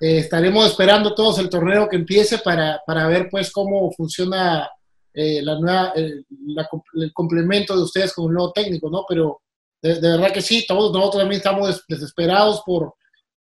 estaremos 0.00 0.66
esperando 0.66 1.14
todos 1.14 1.38
el 1.38 1.50
torneo 1.50 1.88
que 1.88 1.96
empiece 1.96 2.38
para, 2.38 2.80
para 2.86 3.06
ver 3.06 3.28
pues 3.30 3.52
cómo 3.52 3.92
funciona 3.92 4.68
la 5.12 5.58
nueva, 5.58 5.92
el 5.94 7.12
complemento 7.12 7.76
de 7.76 7.82
ustedes 7.82 8.14
con 8.14 8.26
un 8.26 8.34
nuevo 8.34 8.52
técnico, 8.52 8.88
¿no? 8.88 9.04
Pero 9.06 9.42
de, 9.82 10.00
de 10.00 10.10
verdad 10.10 10.32
que 10.32 10.40
sí, 10.40 10.64
todos 10.66 10.92
nosotros 10.92 11.22
también 11.22 11.40
estamos 11.40 11.84
desesperados 11.86 12.62
por 12.64 12.94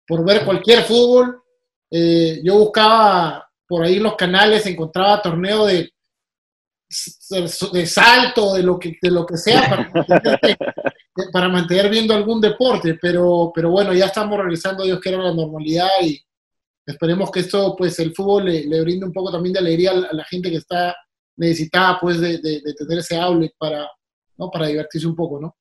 por 0.09 0.25
ver 0.25 0.45
cualquier 0.45 0.83
fútbol. 0.83 1.43
Eh, 1.91 2.41
yo 2.43 2.59
buscaba 2.59 3.47
por 3.67 3.85
ahí 3.85 3.99
los 3.99 4.17
canales, 4.17 4.67
encontraba 4.67 5.23
torneo 5.23 5.67
de, 5.67 5.91
de 7.73 7.87
salto, 7.87 8.55
de 8.55 8.63
lo 8.63 8.79
que, 8.79 8.97
de 9.01 9.11
lo 9.11 9.27
que 9.27 9.37
sea, 9.37 9.91
para 9.93 10.41
para 11.33 11.49
mantener 11.49 11.91
viendo 11.91 12.15
algún 12.15 12.41
deporte, 12.41 12.97
pero, 13.01 13.51
pero 13.55 13.71
bueno, 13.71 13.93
ya 13.93 14.07
estamos 14.07 14.39
regresando, 14.39 14.85
Dios 14.85 15.01
quiera, 15.01 15.19
la 15.19 15.35
normalidad 15.35 15.89
y 16.03 16.21
esperemos 16.87 17.31
que 17.31 17.41
esto, 17.41 17.75
pues 17.77 17.99
el 17.99 18.15
fútbol 18.15 18.47
le, 18.47 18.65
le 18.65 18.81
brinde 18.81 19.05
un 19.05 19.13
poco 19.13 19.31
también 19.31 19.53
de 19.53 19.59
alegría 19.59 19.91
a 19.91 20.15
la 20.15 20.25
gente 20.25 20.51
que 20.51 20.57
está 20.57 20.95
necesitada, 21.37 21.99
pues, 22.01 22.21
de, 22.21 22.39
de, 22.39 22.61
de 22.63 22.75
tener 22.75 22.99
ese 22.99 23.19
outlet 23.19 23.53
para, 23.59 23.87
¿no? 24.37 24.51
para 24.51 24.69
divertirse 24.69 25.07
un 25.07 25.17
poco, 25.17 25.41
¿no? 25.41 25.57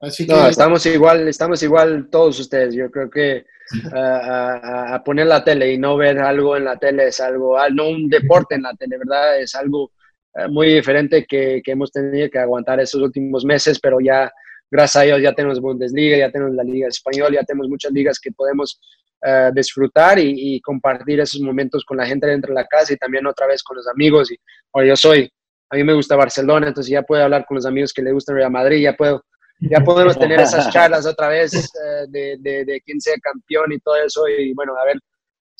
Así 0.00 0.26
que... 0.26 0.32
No, 0.32 0.46
estamos 0.46 0.84
igual, 0.86 1.28
estamos 1.28 1.62
igual 1.62 2.08
todos 2.10 2.40
ustedes. 2.40 2.74
Yo 2.74 2.90
creo 2.90 3.10
que 3.10 3.44
a, 3.92 4.94
a, 4.94 5.04
poner 5.04 5.26
la 5.26 5.44
tele 5.44 5.72
y 5.72 5.78
no 5.78 5.96
ver 5.96 6.18
algo 6.18 6.56
en 6.56 6.64
la 6.64 6.76
tele 6.76 7.08
es 7.08 7.20
algo, 7.20 7.58
ah, 7.58 7.68
no 7.70 7.88
un 7.88 8.08
deporte 8.08 8.54
en 8.54 8.62
la 8.62 8.74
tele, 8.74 8.98
¿verdad? 8.98 9.40
Es 9.40 9.54
algo 9.54 9.92
eh, 10.34 10.48
muy 10.48 10.74
diferente 10.74 11.26
que, 11.26 11.60
que, 11.62 11.72
hemos 11.72 11.92
tenido 11.92 12.28
que 12.30 12.38
aguantar 12.38 12.80
esos 12.80 13.00
últimos 13.02 13.44
meses, 13.44 13.78
pero 13.80 14.00
ya, 14.00 14.30
gracias 14.70 15.02
a 15.02 15.06
Dios, 15.06 15.22
ya 15.22 15.32
tenemos 15.34 15.60
Bundesliga, 15.60 16.16
ya 16.16 16.30
tenemos 16.30 16.54
la 16.54 16.64
Liga 16.64 16.88
Española, 16.88 17.34
ya 17.34 17.44
tenemos 17.44 17.68
muchas 17.68 17.92
ligas 17.92 18.18
que 18.18 18.32
podemos 18.32 18.80
uh, 19.22 19.52
disfrutar 19.52 20.18
y, 20.18 20.56
y, 20.56 20.60
compartir 20.60 21.20
esos 21.20 21.40
momentos 21.40 21.84
con 21.84 21.96
la 21.96 22.06
gente 22.06 22.26
dentro 22.26 22.54
de 22.54 22.60
la 22.60 22.66
casa 22.66 22.92
y 22.92 22.96
también 22.96 23.26
otra 23.26 23.46
vez 23.46 23.62
con 23.62 23.76
los 23.76 23.86
amigos. 23.88 24.30
Y, 24.32 24.36
o 24.72 24.82
yo 24.82 24.96
soy, 24.96 25.30
a 25.68 25.76
mí 25.76 25.84
me 25.84 25.94
gusta 25.94 26.16
Barcelona, 26.16 26.68
entonces 26.68 26.90
ya 26.90 27.02
puedo 27.02 27.22
hablar 27.22 27.44
con 27.46 27.56
los 27.56 27.66
amigos 27.66 27.92
que 27.92 28.02
le 28.02 28.12
gustan 28.12 28.36
Real 28.36 28.50
Madrid, 28.50 28.82
ya 28.82 28.96
puedo 28.96 29.24
ya 29.60 29.80
podemos 29.80 30.18
tener 30.18 30.40
esas 30.40 30.70
charlas 30.72 31.06
otra 31.06 31.28
vez 31.28 31.54
eh, 31.54 32.06
de, 32.08 32.36
de, 32.38 32.64
de, 32.64 32.80
quién 32.80 33.00
sea 33.00 33.14
campeón 33.22 33.72
y 33.72 33.78
todo 33.78 33.96
eso. 33.96 34.26
Y 34.28 34.52
bueno, 34.54 34.74
a 34.76 34.84
ver, 34.84 34.98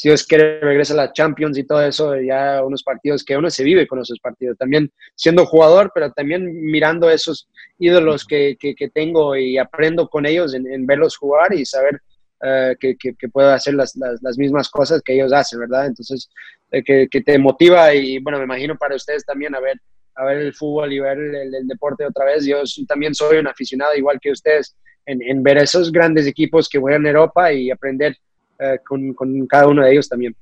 si 0.01 0.09
Dios 0.09 0.25
quiere, 0.25 0.61
regresa 0.61 0.95
a 0.95 0.97
la 0.97 1.13
Champions 1.13 1.59
y 1.59 1.65
todo 1.65 1.83
eso, 1.83 2.19
ya 2.19 2.65
unos 2.65 2.83
partidos 2.83 3.23
que 3.23 3.37
uno 3.37 3.51
se 3.51 3.63
vive 3.63 3.87
con 3.87 4.01
esos 4.01 4.19
partidos. 4.19 4.57
También 4.57 4.91
siendo 5.15 5.45
jugador, 5.45 5.93
pero 5.95 6.11
también 6.13 6.51
mirando 6.63 7.11
esos 7.11 7.49
ídolos 7.79 8.25
que, 8.25 8.57
que, 8.59 8.75
que 8.75 8.89
tengo 8.89 9.37
y 9.37 9.59
aprendo 9.59 10.09
con 10.09 10.25
ellos 10.25 10.55
en, 10.55 10.87
verlos 10.87 11.19
jugar 11.19 11.53
y 11.53 11.67
saber 11.67 12.01
uh, 12.41 12.75
que, 12.81 12.97
que, 12.97 13.29
puedo 13.29 13.51
hacer 13.51 13.75
las, 13.75 13.95
las, 13.97 14.23
las, 14.23 14.39
mismas 14.39 14.71
cosas 14.71 15.03
que 15.03 15.13
ellos 15.13 15.35
hacen, 15.35 15.61
¿verdad? 15.61 15.89
Entonces, 15.89 16.31
eh, 16.71 16.83
que, 16.83 17.07
que 17.11 17.21
te 17.21 17.39
motiva 17.39 17.95
y 17.95 18.19
bueno, 18.21 18.39
me 18.39 18.45
imagino 18.45 18.79
para 18.79 18.97
ustedes 18.97 19.27
también 19.27 19.55
a 19.55 19.61
ver 19.61 19.79
a 20.21 20.25
ver 20.25 20.39
el 20.39 20.55
fútbol 20.55 20.93
y 20.93 21.01
ver 21.01 21.19
el, 21.19 21.55
el, 21.55 21.67
deporte 21.67 22.05
otra 22.05 22.27
vez. 22.27 22.45
Yo 22.45 22.63
también 22.87 23.15
soy 23.15 23.39
un 23.39 23.47
aficionado, 23.47 23.95
igual 23.95 24.19
que 24.21 24.31
ustedes, 24.31 24.77
en, 25.07 25.23
en 25.23 25.43
ver 25.43 25.57
esos 25.59 25.91
grandes 25.91 26.27
equipos 26.27 26.69
que 26.69 26.79
juegan 26.79 27.03
en 27.03 27.17
Europa 27.17 27.53
y 27.53 27.71
aprender 27.71 28.15
uh, 28.59 28.77
con, 28.87 29.15
con, 29.15 29.47
cada 29.47 29.69
uno 29.69 29.83
de 29.83 29.93
ellos 29.93 30.09
también. 30.09 30.37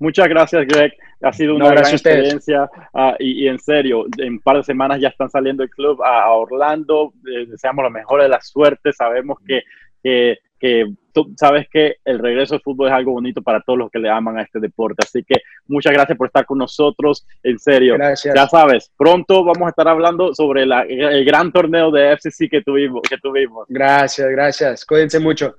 Muchas 0.00 0.28
gracias, 0.28 0.66
Greg. 0.66 0.92
Ha 1.22 1.32
sido 1.32 1.54
una 1.54 1.66
no, 1.66 1.70
gran 1.72 1.86
experiencia 1.86 2.70
uh, 2.94 3.14
y, 3.18 3.44
y, 3.44 3.48
en 3.48 3.58
serio, 3.58 4.06
en 4.18 4.34
un 4.34 4.40
par 4.40 4.56
de 4.56 4.64
semanas 4.64 5.00
ya 5.00 5.08
están 5.08 5.30
saliendo 5.30 5.62
el 5.62 5.70
club 5.70 6.02
a, 6.02 6.24
a 6.24 6.32
Orlando. 6.32 7.12
Eh, 7.26 7.46
deseamos 7.46 7.84
lo 7.84 7.90
mejor 7.90 8.22
de 8.22 8.28
la 8.28 8.40
suerte. 8.40 8.92
Sabemos 8.92 9.38
que, 9.46 9.62
que 10.02 10.38
que 10.58 10.86
tú 11.12 11.32
sabes 11.36 11.66
que 11.70 11.96
el 12.04 12.18
regreso 12.18 12.54
al 12.54 12.60
fútbol 12.60 12.88
es 12.88 12.94
algo 12.94 13.12
bonito 13.12 13.42
para 13.42 13.60
todos 13.60 13.78
los 13.78 13.90
que 13.90 13.98
le 13.98 14.10
aman 14.10 14.38
a 14.38 14.42
este 14.42 14.60
deporte. 14.60 15.04
Así 15.04 15.24
que 15.24 15.36
muchas 15.66 15.92
gracias 15.92 16.16
por 16.16 16.26
estar 16.26 16.44
con 16.44 16.58
nosotros. 16.58 17.26
En 17.42 17.58
serio, 17.58 17.94
gracias. 17.94 18.34
ya 18.34 18.46
sabes, 18.48 18.92
pronto 18.96 19.44
vamos 19.44 19.66
a 19.66 19.70
estar 19.70 19.88
hablando 19.88 20.34
sobre 20.34 20.66
la, 20.66 20.82
el 20.82 21.24
gran 21.24 21.52
torneo 21.52 21.90
de 21.90 22.16
FCC 22.16 22.48
que 22.50 22.62
tuvimos. 22.62 23.02
Que 23.08 23.18
tuvimos. 23.18 23.66
Gracias, 23.68 24.28
gracias. 24.30 24.84
Cuídense 24.84 25.18
mucho. 25.18 25.54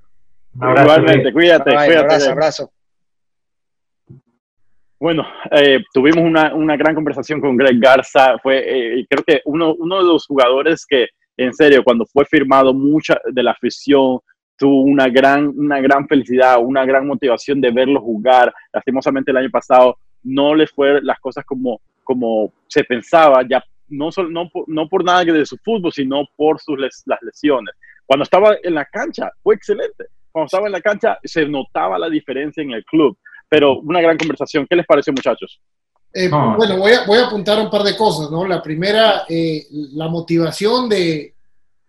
Abrazo, 0.58 0.82
Igualmente, 0.82 1.32
cuídate. 1.32 1.70
Bye, 1.70 1.86
cuídate. 1.86 2.04
Abrazo, 2.04 2.30
abrazo. 2.32 2.72
Bueno, 5.00 5.26
eh, 5.52 5.82
tuvimos 5.94 6.22
una, 6.22 6.54
una, 6.54 6.76
gran 6.76 6.94
conversación 6.94 7.40
con 7.40 7.56
Greg 7.56 7.80
Garza. 7.80 8.38
Fue, 8.38 8.98
eh, 8.98 9.06
creo 9.08 9.24
que 9.24 9.40
uno, 9.46 9.74
uno 9.78 9.98
de 9.98 10.04
los 10.04 10.26
jugadores 10.26 10.84
que, 10.84 11.06
en 11.38 11.54
serio, 11.54 11.82
cuando 11.82 12.04
fue 12.04 12.26
firmado, 12.26 12.74
mucha 12.74 13.18
de 13.32 13.42
la 13.42 13.52
afición 13.52 14.20
tuvo 14.60 14.82
una 14.82 15.08
gran, 15.08 15.48
una 15.56 15.80
gran 15.80 16.06
felicidad, 16.06 16.62
una 16.62 16.84
gran 16.84 17.06
motivación 17.06 17.62
de 17.62 17.70
verlo 17.70 17.98
jugar. 17.98 18.52
Lastimosamente 18.74 19.30
el 19.30 19.38
año 19.38 19.50
pasado 19.50 19.96
no 20.22 20.54
le 20.54 20.66
fue 20.66 21.00
las 21.00 21.18
cosas 21.18 21.46
como, 21.46 21.80
como 22.04 22.52
se 22.68 22.84
pensaba, 22.84 23.42
ya 23.48 23.64
no, 23.88 24.12
solo, 24.12 24.28
no, 24.28 24.50
no 24.66 24.86
por 24.86 25.02
nada 25.02 25.24
de 25.24 25.46
su 25.46 25.56
fútbol, 25.56 25.90
sino 25.90 26.26
por 26.36 26.60
sus 26.60 26.78
les, 26.78 27.02
las 27.06 27.18
lesiones. 27.22 27.74
Cuando 28.04 28.24
estaba 28.24 28.54
en 28.62 28.74
la 28.74 28.84
cancha 28.84 29.30
fue 29.42 29.54
excelente. 29.54 30.04
Cuando 30.30 30.44
estaba 30.44 30.66
en 30.66 30.72
la 30.72 30.82
cancha 30.82 31.18
se 31.24 31.46
notaba 31.46 31.98
la 31.98 32.10
diferencia 32.10 32.62
en 32.62 32.72
el 32.72 32.84
club. 32.84 33.16
Pero 33.48 33.80
una 33.80 34.02
gran 34.02 34.18
conversación. 34.18 34.66
¿Qué 34.68 34.76
les 34.76 34.84
pareció, 34.84 35.14
muchachos? 35.14 35.58
Eh, 36.12 36.28
bueno, 36.28 36.76
voy 36.76 36.92
a, 36.92 37.06
voy 37.06 37.18
a, 37.18 37.28
apuntar 37.28 37.58
un 37.58 37.70
par 37.70 37.82
de 37.82 37.96
cosas, 37.96 38.30
¿no? 38.30 38.46
La 38.46 38.60
primera, 38.62 39.22
eh, 39.26 39.64
la 39.94 40.08
motivación 40.08 40.86
de, 40.86 41.34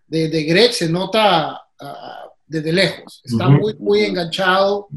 de, 0.06 0.28
de 0.28 0.42
Greg 0.44 0.72
se 0.72 0.88
nota 0.88 1.60
uh, 1.78 2.21
desde 2.52 2.72
lejos. 2.72 3.22
Está 3.24 3.48
muy, 3.48 3.74
muy 3.78 4.00
enganchado, 4.00 4.88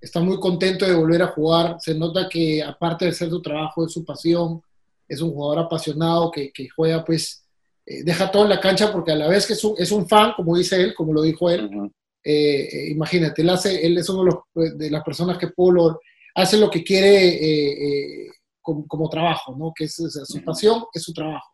está 0.00 0.20
muy 0.20 0.38
contento 0.40 0.84
de 0.84 0.94
volver 0.94 1.22
a 1.22 1.28
jugar. 1.28 1.76
Se 1.78 1.94
nota 1.94 2.28
que 2.28 2.62
aparte 2.62 3.04
de 3.04 3.12
ser 3.12 3.30
su 3.30 3.40
trabajo, 3.40 3.86
es 3.86 3.92
su 3.92 4.04
pasión. 4.04 4.60
Es 5.08 5.20
un 5.20 5.32
jugador 5.32 5.64
apasionado 5.64 6.30
que, 6.30 6.50
que 6.50 6.68
juega, 6.68 7.04
pues, 7.04 7.46
eh, 7.86 8.02
deja 8.02 8.30
todo 8.30 8.44
en 8.44 8.48
la 8.48 8.60
cancha 8.60 8.90
porque 8.90 9.12
a 9.12 9.16
la 9.16 9.28
vez 9.28 9.46
que 9.46 9.52
es 9.52 9.62
un, 9.62 9.74
es 9.78 9.92
un 9.92 10.08
fan, 10.08 10.32
como 10.34 10.56
dice 10.56 10.80
él, 10.80 10.94
como 10.94 11.12
lo 11.12 11.22
dijo 11.22 11.50
él, 11.50 11.66
uh 11.66 11.70
-huh. 11.70 11.92
eh, 12.24 12.88
imagínate, 12.90 13.42
él, 13.42 13.50
hace, 13.50 13.86
él 13.86 13.98
es 13.98 14.08
uno 14.08 14.20
de, 14.20 14.30
los, 14.30 14.38
pues, 14.52 14.78
de, 14.78 14.90
las 14.90 15.04
personas 15.04 15.38
que 15.38 15.48
Polo 15.48 16.00
hace 16.34 16.56
lo 16.56 16.70
que 16.70 16.82
quiere 16.82 17.38
eh, 17.38 18.30
como, 18.62 18.88
como, 18.88 19.08
trabajo, 19.10 19.54
¿no? 19.56 19.72
Que 19.76 19.84
es, 19.84 20.00
o 20.00 20.10
sea, 20.10 20.24
su 20.24 20.42
pasión 20.42 20.84
es 20.92 21.02
su 21.02 21.12
trabajo. 21.12 21.52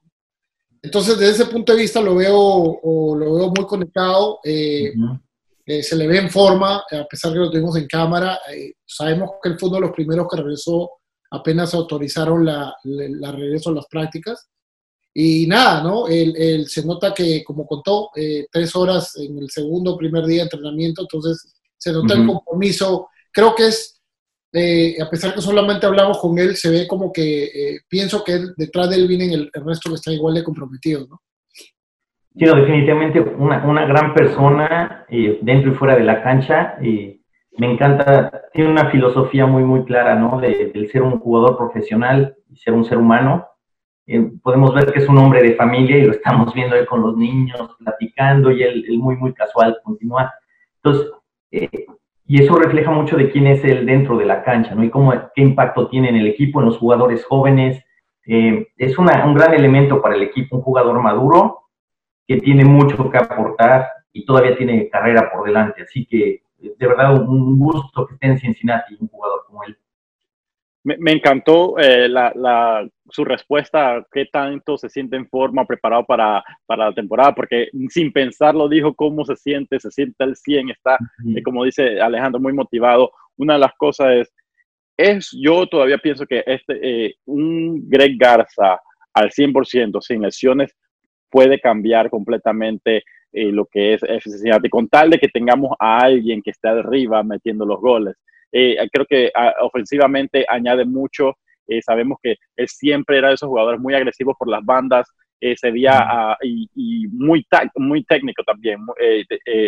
Entonces, 0.80 1.18
desde 1.18 1.42
ese 1.42 1.46
punto 1.46 1.72
de 1.72 1.82
vista 1.82 2.00
lo 2.00 2.14
veo, 2.14 2.38
o, 2.38 3.16
lo 3.16 3.34
veo 3.34 3.52
muy 3.54 3.66
conectado. 3.66 4.38
Uh 4.44 4.48
-huh 4.48 5.20
eh, 5.66 5.82
se 5.82 5.96
le 5.96 6.06
ve 6.06 6.18
en 6.18 6.30
forma, 6.30 6.78
a 6.90 7.04
pesar 7.08 7.32
que 7.32 7.38
lo 7.38 7.50
tuvimos 7.50 7.76
en 7.76 7.86
cámara. 7.86 8.40
Eh, 8.52 8.74
sabemos 8.86 9.30
que 9.42 9.50
él 9.50 9.58
fue 9.58 9.68
uno 9.68 9.76
de 9.78 9.86
los 9.86 9.92
primeros 9.92 10.26
que 10.28 10.36
regresó 10.36 10.90
apenas 11.32 11.74
autorizaron 11.74 12.44
la, 12.44 12.74
la, 12.84 13.04
la 13.08 13.32
regreso 13.32 13.70
a 13.70 13.74
las 13.74 13.86
prácticas. 13.86 14.48
Y 15.12 15.46
nada, 15.46 15.82
¿no? 15.82 16.06
Él, 16.06 16.34
él 16.36 16.68
se 16.68 16.84
nota 16.84 17.12
que, 17.12 17.42
como 17.42 17.66
contó, 17.66 18.10
eh, 18.14 18.46
tres 18.50 18.74
horas 18.76 19.16
en 19.16 19.38
el 19.38 19.50
segundo 19.50 19.96
primer 19.96 20.24
día 20.24 20.38
de 20.38 20.42
entrenamiento, 20.44 21.02
entonces 21.02 21.52
se 21.76 21.92
nota 21.92 22.14
uh 22.14 22.16
-huh. 22.16 22.20
el 22.20 22.26
compromiso. 22.26 23.08
Creo 23.32 23.54
que 23.54 23.66
es, 23.68 24.00
eh, 24.52 24.96
a 25.02 25.10
pesar 25.10 25.34
que 25.34 25.40
solamente 25.40 25.86
hablamos 25.86 26.18
con 26.18 26.38
él, 26.38 26.56
se 26.56 26.70
ve 26.70 26.86
como 26.86 27.12
que 27.12 27.44
eh, 27.44 27.80
pienso 27.88 28.22
que 28.22 28.34
él, 28.34 28.54
detrás 28.56 28.88
de 28.90 28.96
él 28.96 29.08
vienen 29.08 29.32
el, 29.32 29.50
el 29.52 29.64
resto 29.64 29.90
que 29.90 29.96
está 29.96 30.12
igual 30.12 30.34
de 30.34 30.44
comprometidos, 30.44 31.08
¿no? 31.08 31.20
Sí, 32.36 32.44
no, 32.44 32.54
definitivamente 32.54 33.20
una, 33.20 33.64
una 33.64 33.86
gran 33.86 34.14
persona 34.14 35.04
eh, 35.08 35.38
dentro 35.42 35.72
y 35.72 35.74
fuera 35.74 35.96
de 35.96 36.04
la 36.04 36.22
cancha. 36.22 36.76
Eh, 36.80 37.20
me 37.58 37.72
encanta, 37.72 38.30
tiene 38.52 38.70
una 38.70 38.88
filosofía 38.90 39.46
muy, 39.46 39.64
muy 39.64 39.84
clara, 39.84 40.14
¿no? 40.14 40.40
De, 40.40 40.70
del 40.72 40.88
ser 40.90 41.02
un 41.02 41.18
jugador 41.18 41.56
profesional 41.58 42.36
y 42.48 42.56
ser 42.56 42.74
un 42.74 42.84
ser 42.84 42.98
humano. 42.98 43.46
Eh, 44.06 44.30
podemos 44.42 44.72
ver 44.74 44.92
que 44.92 45.00
es 45.00 45.08
un 45.08 45.18
hombre 45.18 45.42
de 45.42 45.54
familia 45.54 45.98
y 45.98 46.06
lo 46.06 46.12
estamos 46.12 46.54
viendo 46.54 46.76
ahí 46.76 46.86
con 46.86 47.02
los 47.02 47.16
niños, 47.16 47.76
platicando 47.78 48.50
y 48.52 48.62
él, 48.62 48.84
él 48.88 48.98
muy, 48.98 49.16
muy 49.16 49.32
casual, 49.34 49.78
continúa. 49.82 50.32
Entonces, 50.76 51.10
eh, 51.50 51.86
y 52.26 52.42
eso 52.42 52.54
refleja 52.54 52.92
mucho 52.92 53.16
de 53.16 53.28
quién 53.28 53.48
es 53.48 53.64
él 53.64 53.84
dentro 53.84 54.16
de 54.16 54.24
la 54.24 54.44
cancha, 54.44 54.74
¿no? 54.76 54.84
Y 54.84 54.90
cómo, 54.90 55.12
qué 55.34 55.42
impacto 55.42 55.88
tiene 55.88 56.10
en 56.10 56.16
el 56.16 56.28
equipo, 56.28 56.60
en 56.60 56.66
los 56.66 56.78
jugadores 56.78 57.24
jóvenes. 57.24 57.84
Eh, 58.24 58.68
es 58.76 58.98
una, 58.98 59.26
un 59.26 59.34
gran 59.34 59.52
elemento 59.52 60.00
para 60.00 60.14
el 60.14 60.22
equipo, 60.22 60.56
un 60.56 60.62
jugador 60.62 61.02
maduro 61.02 61.58
que 62.30 62.36
tiene 62.36 62.64
mucho 62.64 63.10
que 63.10 63.18
aportar 63.18 63.88
y 64.12 64.24
todavía 64.24 64.56
tiene 64.56 64.88
carrera 64.88 65.28
por 65.32 65.44
delante. 65.44 65.82
Así 65.82 66.06
que 66.06 66.44
de 66.58 66.86
verdad 66.86 67.20
un 67.20 67.58
gusto 67.58 68.06
que 68.06 68.14
esté 68.14 68.26
en 68.28 68.38
Cincinnati 68.38 68.96
un 69.00 69.08
jugador 69.08 69.42
como 69.48 69.64
él. 69.64 69.76
Me, 70.84 70.96
me 70.98 71.10
encantó 71.10 71.76
eh, 71.80 72.08
la, 72.08 72.30
la, 72.36 72.88
su 73.08 73.24
respuesta, 73.24 74.06
qué 74.12 74.26
tanto 74.26 74.78
se 74.78 74.88
siente 74.88 75.16
en 75.16 75.28
forma, 75.28 75.64
preparado 75.66 76.04
para, 76.04 76.44
para, 76.66 76.86
la 76.90 76.94
temporada, 76.94 77.34
porque 77.34 77.68
sin 77.88 78.12
pensarlo 78.12 78.68
dijo 78.68 78.94
cómo 78.94 79.24
se 79.24 79.34
siente, 79.34 79.80
se 79.80 79.90
siente 79.90 80.22
al 80.22 80.36
100, 80.36 80.70
está, 80.70 80.98
uh 81.00 81.24
-huh. 81.24 81.38
eh, 81.38 81.42
como 81.42 81.64
dice 81.64 82.00
Alejandro, 82.00 82.40
muy 82.40 82.52
motivado. 82.52 83.10
Una 83.38 83.54
de 83.54 83.58
las 83.58 83.74
cosas 83.74 84.06
es, 84.14 84.32
es 84.96 85.30
yo 85.36 85.66
todavía 85.66 85.98
pienso 85.98 86.24
que 86.26 86.44
este, 86.46 87.06
eh, 87.06 87.14
un 87.24 87.88
Greg 87.88 88.16
Garza 88.16 88.80
al 89.14 89.30
100%, 89.30 90.00
sin 90.00 90.22
lesiones, 90.22 90.76
puede 91.30 91.60
cambiar 91.60 92.10
completamente 92.10 93.04
eh, 93.32 93.52
lo 93.52 93.66
que 93.66 93.94
es 93.94 94.02
FC 94.02 94.50
con 94.70 94.88
tal 94.88 95.10
de 95.10 95.18
que 95.18 95.28
tengamos 95.28 95.76
a 95.78 95.98
alguien 96.00 96.42
que 96.42 96.50
esté 96.50 96.68
arriba 96.68 97.22
metiendo 97.22 97.64
los 97.64 97.80
goles. 97.80 98.16
Eh, 98.52 98.76
creo 98.92 99.06
que 99.06 99.30
a, 99.34 99.54
ofensivamente 99.62 100.44
añade 100.48 100.84
mucho. 100.84 101.38
Eh, 101.66 101.80
sabemos 101.82 102.18
que 102.22 102.36
él 102.56 102.68
siempre 102.68 103.18
era 103.18 103.28
de 103.28 103.34
esos 103.34 103.48
jugadores 103.48 103.80
muy 103.80 103.94
agresivos 103.94 104.34
por 104.38 104.48
las 104.48 104.64
bandas, 104.64 105.08
eh, 105.40 105.56
se 105.56 105.70
veía 105.70 106.36
uh, 106.40 106.44
y, 106.44 106.68
y, 106.74 107.08
muy, 107.08 107.46
muy 107.76 108.04
técnico 108.04 108.42
también. 108.42 108.80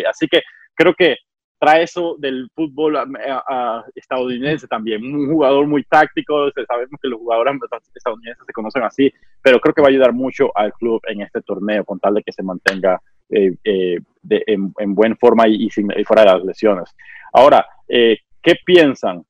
Así 0.09 0.27
que 0.27 0.41
creo 0.75 0.93
que 0.93 1.17
trae 1.63 1.83
eso 1.83 2.17
del 2.19 2.49
fútbol 2.53 2.97
a, 2.97 3.05
a, 3.47 3.85
estadounidense 3.95 4.67
también. 4.67 5.01
Un 5.01 5.31
jugador 5.31 5.65
muy 5.65 5.83
táctico, 5.85 6.51
sabemos 6.67 6.99
que 7.01 7.07
los 7.07 7.19
jugadores 7.19 7.55
estadounidenses 7.95 8.45
se 8.45 8.51
conocen 8.51 8.83
así, 8.83 9.13
pero 9.41 9.61
creo 9.61 9.73
que 9.73 9.81
va 9.81 9.87
a 9.87 9.91
ayudar 9.91 10.11
mucho 10.11 10.51
al 10.57 10.73
club 10.73 11.01
en 11.07 11.21
este 11.21 11.41
torneo 11.41 11.85
con 11.85 12.01
tal 12.01 12.15
de 12.15 12.23
que 12.23 12.33
se 12.33 12.43
mantenga 12.43 12.99
eh, 13.29 13.53
eh, 13.63 13.97
en, 14.29 14.73
en, 14.77 14.93
buena 14.93 15.15
forma 15.15 15.47
y, 15.47 15.67
y, 15.67 16.03
fuera 16.03 16.23
de 16.23 16.33
las 16.33 16.43
lesiones. 16.43 16.93
Ahora, 17.31 17.65
¿qué 17.87 18.55
piensan? 18.65 19.23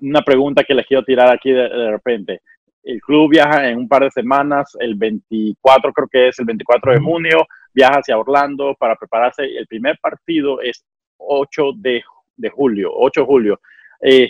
Una 0.00 0.22
pregunta 0.22 0.64
que 0.64 0.74
les 0.74 0.86
quiero 0.88 1.04
tirar 1.04 1.30
aquí 1.30 1.52
de, 1.52 1.90
repente. 1.90 2.40
El 2.82 3.00
club 3.00 3.30
viaja 3.30 3.68
en 3.68 3.78
un 3.78 3.88
par 3.88 4.02
de 4.02 4.10
semanas, 4.10 4.76
el 4.80 4.96
24 4.96 5.92
creo 5.92 6.08
que 6.08 6.28
es 6.28 6.38
el 6.40 6.46
24 6.46 6.94
de 6.94 6.98
junio, 6.98 7.46
viaja 7.72 8.00
hacia 8.00 8.18
Orlando 8.18 8.74
para 8.76 8.96
prepararse. 8.96 9.44
El 9.44 9.68
primer 9.68 9.96
partido 10.00 10.60
es 10.60 10.84
8 11.28 11.62
de, 11.76 12.02
de 12.36 12.50
julio, 12.50 12.90
8 12.94 13.20
de 13.20 13.26
julio. 13.26 13.60
Eh, 14.00 14.28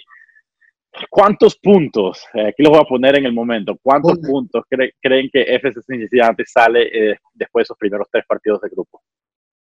¿Cuántos 1.08 1.56
puntos, 1.56 2.26
eh, 2.34 2.48
aquí 2.48 2.62
los 2.62 2.70
voy 2.70 2.80
a 2.80 2.88
poner 2.88 3.18
en 3.18 3.24
el 3.24 3.32
momento, 3.32 3.78
cuántos 3.82 4.18
puntos 4.18 4.62
creen 4.68 5.30
que 5.32 5.42
FC 5.42 5.80
Cincinnati 5.80 6.44
sale 6.44 6.82
eh, 6.82 7.16
después 7.32 7.62
de 7.62 7.64
esos 7.64 7.78
primeros 7.78 8.06
tres 8.10 8.24
partidos 8.28 8.60
de 8.60 8.68
grupo? 8.68 9.02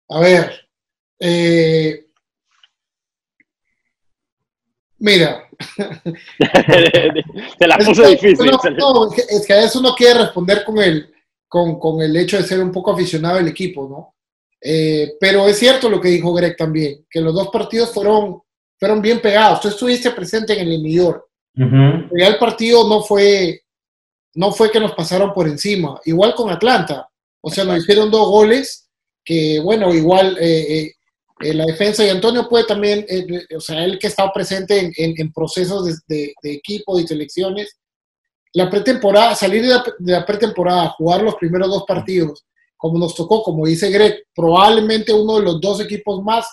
A 0.09 0.21
ver, 0.21 0.69
eh, 1.21 2.07
mira. 4.99 5.49
Se 7.59 7.67
la 7.69 7.79
puse 7.79 8.09
difícil. 8.09 8.51
es 9.31 9.47
que 9.47 9.53
a 9.53 9.63
eso 9.63 9.81
no 9.81 9.95
quiere 9.95 10.21
responder 10.23 10.65
con 10.65 10.79
el, 10.79 11.15
con, 11.47 11.79
con, 11.79 12.03
el 12.03 12.17
hecho 12.17 12.37
de 12.37 12.43
ser 12.43 12.59
un 12.61 12.73
poco 12.73 12.93
aficionado 12.93 13.39
al 13.39 13.47
equipo, 13.47 13.89
¿no? 13.89 14.17
Pero 15.21 15.49
es 15.49 15.59
cierto 15.59 15.89
lo 15.89 16.01
que 16.01 16.09
dijo 16.09 16.33
Greg 16.33 16.57
también, 16.57 17.05
que 17.11 17.21
los 17.21 17.35
dos 17.35 17.49
partidos 17.49 17.93
fueron 17.93 18.43
fueron 18.83 19.01
bien 19.01 19.21
pegados. 19.21 19.61
Tú 19.61 19.69
estuviste 19.69 20.11
presente 20.11 20.61
en 20.61 20.67
el 20.67 20.83
New 20.83 20.93
York. 20.93 21.25
el 21.55 22.37
partido 22.37 22.89
no 22.89 23.05
fue, 23.05 23.63
no 24.35 24.51
fue 24.51 24.73
que 24.73 24.81
nos 24.81 24.91
pasaron 24.93 25.33
por 25.33 25.47
encima. 25.47 26.01
Igual 26.05 26.35
con 26.35 26.51
Atlanta. 26.51 27.09
O 27.41 27.49
sea, 27.49 27.63
nos 27.63 27.79
hicieron 27.79 28.11
dos 28.11 28.27
goles 28.27 28.89
que, 29.25 29.61
bueno, 29.61 29.95
igual 29.95 30.37
eh, 30.41 30.93
eh, 31.41 31.55
la 31.55 31.65
defensa 31.65 32.05
y 32.05 32.09
Antonio 32.09 32.49
puede 32.49 32.65
también, 32.65 33.07
eh, 33.09 33.47
o 33.57 33.61
sea, 33.61 33.85
él 33.85 34.01
que 34.01 34.09
estado 34.09 34.33
presente 34.35 34.93
en, 34.97 35.33
procesos 35.33 36.03
de, 36.09 36.35
equipo 36.43 36.99
y 36.99 37.07
selecciones, 37.07 37.79
la 38.53 38.69
pretemporada, 38.69 39.37
salir 39.37 39.63
de 39.63 39.69
la, 39.69 39.85
de 39.97 40.13
la, 40.13 40.27
pretemporada, 40.27 40.89
jugar 40.89 41.23
los 41.23 41.37
primeros 41.37 41.69
dos 41.69 41.85
partidos, 41.87 42.45
como 42.83 42.99
nos 42.99 43.15
tocó, 43.15 43.45
como 43.45 43.65
dice 43.65 43.91
Greg, 43.91 44.25
probablemente 44.35 45.13
uno 45.13 45.37
de 45.37 45.43
los 45.43 45.61
dos 45.61 45.81
equipos 45.81 46.21
más 46.25 46.49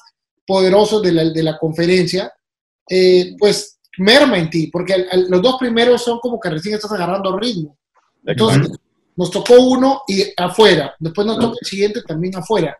poderosos 0.45 1.01
de 1.01 1.11
la, 1.11 1.23
de 1.25 1.41
la 1.41 1.57
conferencia, 1.57 2.31
eh, 2.87 3.35
pues 3.39 3.79
merma 3.97 4.37
en 4.37 4.47
ti, 4.47 4.67
porque 4.67 5.07
los 5.27 5.41
dos 5.41 5.55
primeros 5.57 6.03
son 6.03 6.19
como 6.19 6.39
que 6.39 6.51
recién 6.51 6.75
estás 6.75 6.91
agarrando 6.91 7.35
ritmo. 7.35 7.75
Entonces, 8.23 8.69
nos 9.15 9.31
tocó 9.31 9.55
uno 9.59 10.03
y 10.07 10.23
afuera, 10.37 10.93
después 10.99 11.25
nos 11.25 11.39
toca 11.39 11.57
el 11.59 11.67
siguiente 11.67 12.03
también 12.03 12.35
afuera. 12.35 12.77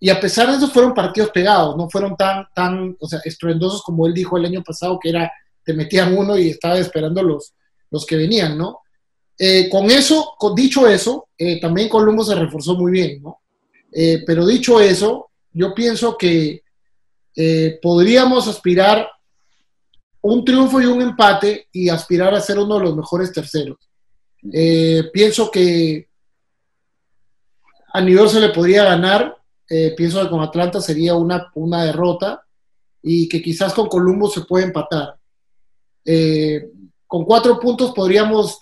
Y 0.00 0.10
a 0.10 0.18
pesar 0.18 0.50
de 0.50 0.56
eso 0.56 0.66
fueron 0.66 0.92
partidos 0.92 1.30
pegados, 1.30 1.76
no 1.76 1.88
fueron 1.88 2.16
tan, 2.16 2.48
tan, 2.52 2.96
o 2.98 3.06
sea, 3.06 3.20
estruendosos 3.24 3.84
como 3.84 4.08
él 4.08 4.12
dijo 4.12 4.36
el 4.36 4.46
año 4.46 4.64
pasado, 4.64 4.98
que 5.00 5.10
era, 5.10 5.30
te 5.64 5.72
metían 5.72 6.18
uno 6.18 6.36
y 6.36 6.48
estaba 6.48 6.78
esperando 6.78 7.22
los, 7.22 7.54
los 7.92 8.04
que 8.04 8.16
venían, 8.16 8.58
¿no? 8.58 8.80
Eh, 9.38 9.68
con 9.68 9.90
eso, 9.90 10.34
con, 10.38 10.54
dicho 10.54 10.86
eso, 10.86 11.28
eh, 11.36 11.60
también 11.60 11.88
Colombo 11.88 12.24
se 12.24 12.34
reforzó 12.34 12.74
muy 12.74 12.92
bien, 12.92 13.22
¿no? 13.22 13.38
pero 14.26 14.46
dicho 14.46 14.80
eso, 14.80 15.32
yo 15.52 15.74
pienso 15.74 16.16
que 16.16 16.62
eh, 17.34 17.78
podríamos 17.80 18.46
aspirar 18.46 19.08
un 20.20 20.44
triunfo 20.44 20.80
y 20.80 20.86
un 20.86 21.02
empate 21.02 21.68
y 21.72 21.88
aspirar 21.88 22.34
a 22.34 22.40
ser 22.40 22.58
uno 22.58 22.78
de 22.78 22.84
los 22.84 22.96
mejores 22.96 23.32
terceros. 23.32 23.78
Eh, 24.52 25.04
pienso 25.12 25.50
que 25.50 26.08
a 27.92 28.00
nivel 28.00 28.28
se 28.28 28.40
le 28.40 28.50
podría 28.50 28.84
ganar, 28.84 29.36
eh, 29.68 29.94
pienso 29.96 30.22
que 30.22 30.28
con 30.28 30.40
Atlanta 30.40 30.80
sería 30.80 31.14
una, 31.14 31.50
una 31.54 31.84
derrota 31.84 32.44
y 33.02 33.28
que 33.28 33.42
quizás 33.42 33.72
con 33.72 33.88
Columbus 33.88 34.34
se 34.34 34.42
puede 34.42 34.66
empatar. 34.66 35.16
Con 37.12 37.26
cuatro 37.26 37.60
puntos 37.60 37.92
podríamos 37.92 38.58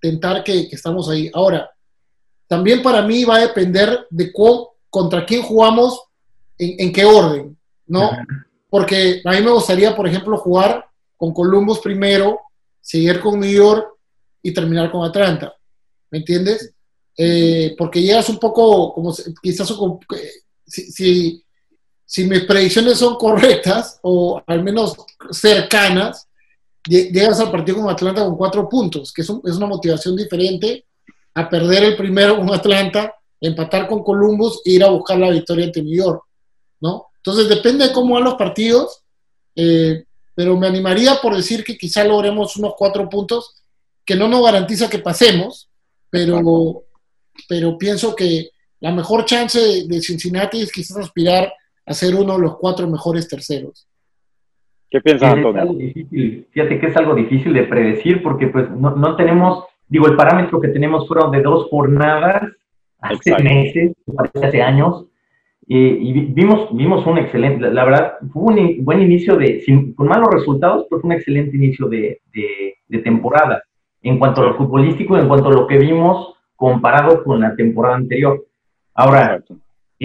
tentar 0.00 0.42
que, 0.42 0.60
estamos 0.72 1.10
ahí. 1.10 1.30
Ahora, 1.34 1.70
también 2.46 2.82
para 2.82 3.02
mí 3.02 3.22
va 3.26 3.36
a 3.36 3.46
depender 3.46 4.06
de 4.08 4.32
contra 4.88 5.26
quién 5.26 5.42
jugamos, 5.42 6.00
en 6.56 6.90
qué 6.90 7.04
orden. 7.04 7.54
¿no? 7.86 8.10
Porque 8.70 9.20
a 9.22 9.32
mí 9.32 9.42
me 9.42 9.50
gustaría, 9.50 9.94
por 9.94 10.08
ejemplo, 10.08 10.38
jugar 10.38 10.86
con 11.18 11.34
Columbus 11.34 11.80
primero, 11.80 12.40
seguir 12.80 13.20
con 13.20 13.38
New 13.38 13.50
York 13.50 13.86
y 14.42 14.54
terminar 14.54 14.90
con 14.90 15.04
Atlanta. 15.04 15.54
¿Me 16.10 16.20
entiendes? 16.20 16.72
Eh, 17.18 17.74
porque 17.76 18.00
llegas 18.00 18.30
un 18.30 18.38
poco, 18.38 18.94
como 18.94 19.14
quizás 19.42 19.70
eh, 19.70 20.30
si, 20.66 21.44
si, 22.06 22.24
mis 22.24 22.44
predicciones 22.44 22.96
son 22.96 23.16
correctas 23.16 23.98
o 24.00 24.42
al 24.46 24.64
menos 24.64 24.96
cercanas, 25.30 26.26
llegas 26.84 27.40
al 27.40 27.50
partido 27.50 27.78
con 27.78 27.90
Atlanta 27.90 28.24
con 28.24 28.36
cuatro 28.36 28.68
puntos, 28.68 29.12
que 29.12 29.22
es, 29.22 29.28
una 29.28 29.66
motivación 29.66 30.16
diferente 30.16 30.86
a 31.34 31.48
perder 31.48 31.84
el 31.84 31.96
primero 31.96 32.36
con 32.36 32.52
Atlanta, 32.52 33.14
empatar 33.40 33.88
con 33.88 34.02
Columbus 34.02 34.60
e 34.64 34.72
ir 34.72 34.84
a 34.84 34.90
buscar 34.90 35.18
la 35.18 35.30
victoria 35.30 35.66
ante 35.66 35.82
New 35.82 35.96
York, 35.96 36.22
¿no? 36.80 37.06
Entonces 37.16 37.48
depende 37.48 37.88
de 37.88 37.92
cómo 37.92 38.14
van 38.14 38.24
los 38.24 38.34
partidos, 38.34 39.02
eh, 39.54 40.04
pero 40.34 40.56
me 40.56 40.66
animaría 40.66 41.16
por 41.22 41.36
decir 41.36 41.62
que 41.64 41.78
quizá 41.78 42.04
logremos 42.04 42.56
unos 42.56 42.74
cuatro 42.76 43.08
puntos, 43.08 43.62
que 44.04 44.16
no 44.16 44.28
nos 44.28 44.44
garantiza 44.44 44.90
que 44.90 44.98
pasemos, 44.98 45.68
pero, 46.10 46.84
pero 47.48 47.78
pienso 47.78 48.14
que 48.14 48.50
la 48.80 48.90
mejor 48.90 49.24
chance 49.24 49.84
de, 49.86 50.02
Cincinnati 50.02 50.60
es 50.60 50.72
quizás 50.72 50.96
aspirar 50.96 51.52
a 51.86 51.94
ser 51.94 52.16
uno 52.16 52.34
de 52.34 52.40
los 52.40 52.56
cuatro 52.58 52.88
mejores 52.88 53.28
terceros. 53.28 53.86
¿Qué 54.92 55.00
piensas, 55.00 55.32
Antonio? 55.32 55.74
Fíjate 56.50 56.78
que 56.78 56.86
es 56.86 56.96
algo 56.98 57.14
difícil 57.14 57.54
de 57.54 57.62
predecir 57.62 58.22
porque 58.22 58.48
pues 58.48 58.68
no, 58.70 58.94
no 58.94 59.16
tenemos, 59.16 59.64
digo, 59.88 60.06
el 60.06 60.16
parámetro 60.16 60.60
que 60.60 60.68
tenemos 60.68 61.08
fueron 61.08 61.30
de 61.30 61.40
dos 61.40 61.68
jornadas 61.70 62.42
hace 63.00 63.42
meses, 63.42 63.94
hace 64.42 64.62
años, 64.62 65.06
y 65.66 66.12
vimos, 66.12 66.68
vimos 66.76 67.06
un 67.06 67.16
excelente, 67.16 67.70
la 67.70 67.86
verdad, 67.86 68.14
fue 68.30 68.42
un 68.42 68.84
buen 68.84 69.00
inicio 69.00 69.36
de, 69.36 69.60
sin, 69.60 69.94
con 69.94 70.08
malos 70.08 70.28
resultados, 70.30 70.86
pero 70.90 71.00
fue 71.00 71.08
un 71.08 71.14
excelente 71.14 71.56
inicio 71.56 71.88
de, 71.88 72.20
de, 72.34 72.98
temporada 72.98 73.62
en 74.02 74.18
cuanto 74.18 74.42
a 74.42 74.44
lo 74.44 74.56
futbolístico, 74.56 75.16
en 75.16 75.26
cuanto 75.26 75.48
a 75.48 75.52
lo 75.52 75.66
que 75.66 75.78
vimos 75.78 76.34
comparado 76.54 77.24
con 77.24 77.40
la 77.40 77.56
temporada 77.56 77.96
anterior. 77.96 78.44
Ahora, 78.94 79.42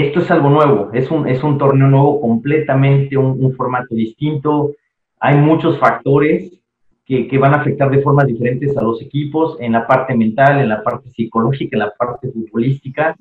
esto 0.02 0.20
es 0.20 0.30
algo 0.32 0.50
nuevo, 0.50 0.89
es 0.93 1.10
un, 1.10 1.28
es 1.28 1.43
un 1.43 1.58
torneo 1.58 1.88
nuevo, 1.88 2.22
completamente 2.22 3.18
un, 3.18 3.43
un 3.43 3.54
formato 3.54 3.95
distinto, 3.95 4.72
hay 5.20 5.38
muchos 5.38 5.80
factores 5.80 6.60
que, 7.06 7.28
que, 7.28 7.38
van 7.38 7.54
a 7.54 7.58
afectar 7.58 7.89
de 7.89 8.02
formas 8.02 8.28
diferentes 8.28 8.78
a 8.78 8.84
los 8.84 9.02
equipos, 9.02 9.58
en 9.60 9.72
la 9.72 9.88
parte 9.88 10.16
mental, 10.16 10.60
en 10.60 10.70
la 10.70 10.84
parte 10.84 11.10
psicológica, 11.10 11.76
en 11.76 11.80
la 11.80 11.91
parte 11.91 12.30
futbolística. 12.30 13.16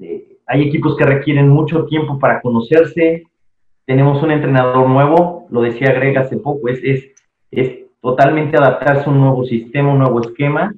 Eh, 0.00 0.38
hay 0.46 0.62
equipos 0.62 0.96
que 0.96 1.04
requieren 1.04 1.48
mucho 1.48 1.84
tiempo 1.84 2.18
para 2.18 2.40
conocerse. 2.40 3.24
Tenemos 3.84 4.22
un 4.22 4.30
entrenador 4.30 4.88
nuevo, 4.88 5.46
lo 5.50 5.62
decía 5.62 5.92
Greg 5.92 6.16
hace 6.18 6.36
poco, 6.36 6.68
es, 6.68 6.80
es, 6.84 7.10
es 7.50 7.80
totalmente 8.00 8.56
adaptarse 8.56 9.08
a 9.08 9.12
un 9.12 9.20
nuevo 9.20 9.44
sistema, 9.44 9.92
un 9.92 9.98
nuevo 9.98 10.20
esquema, 10.20 10.72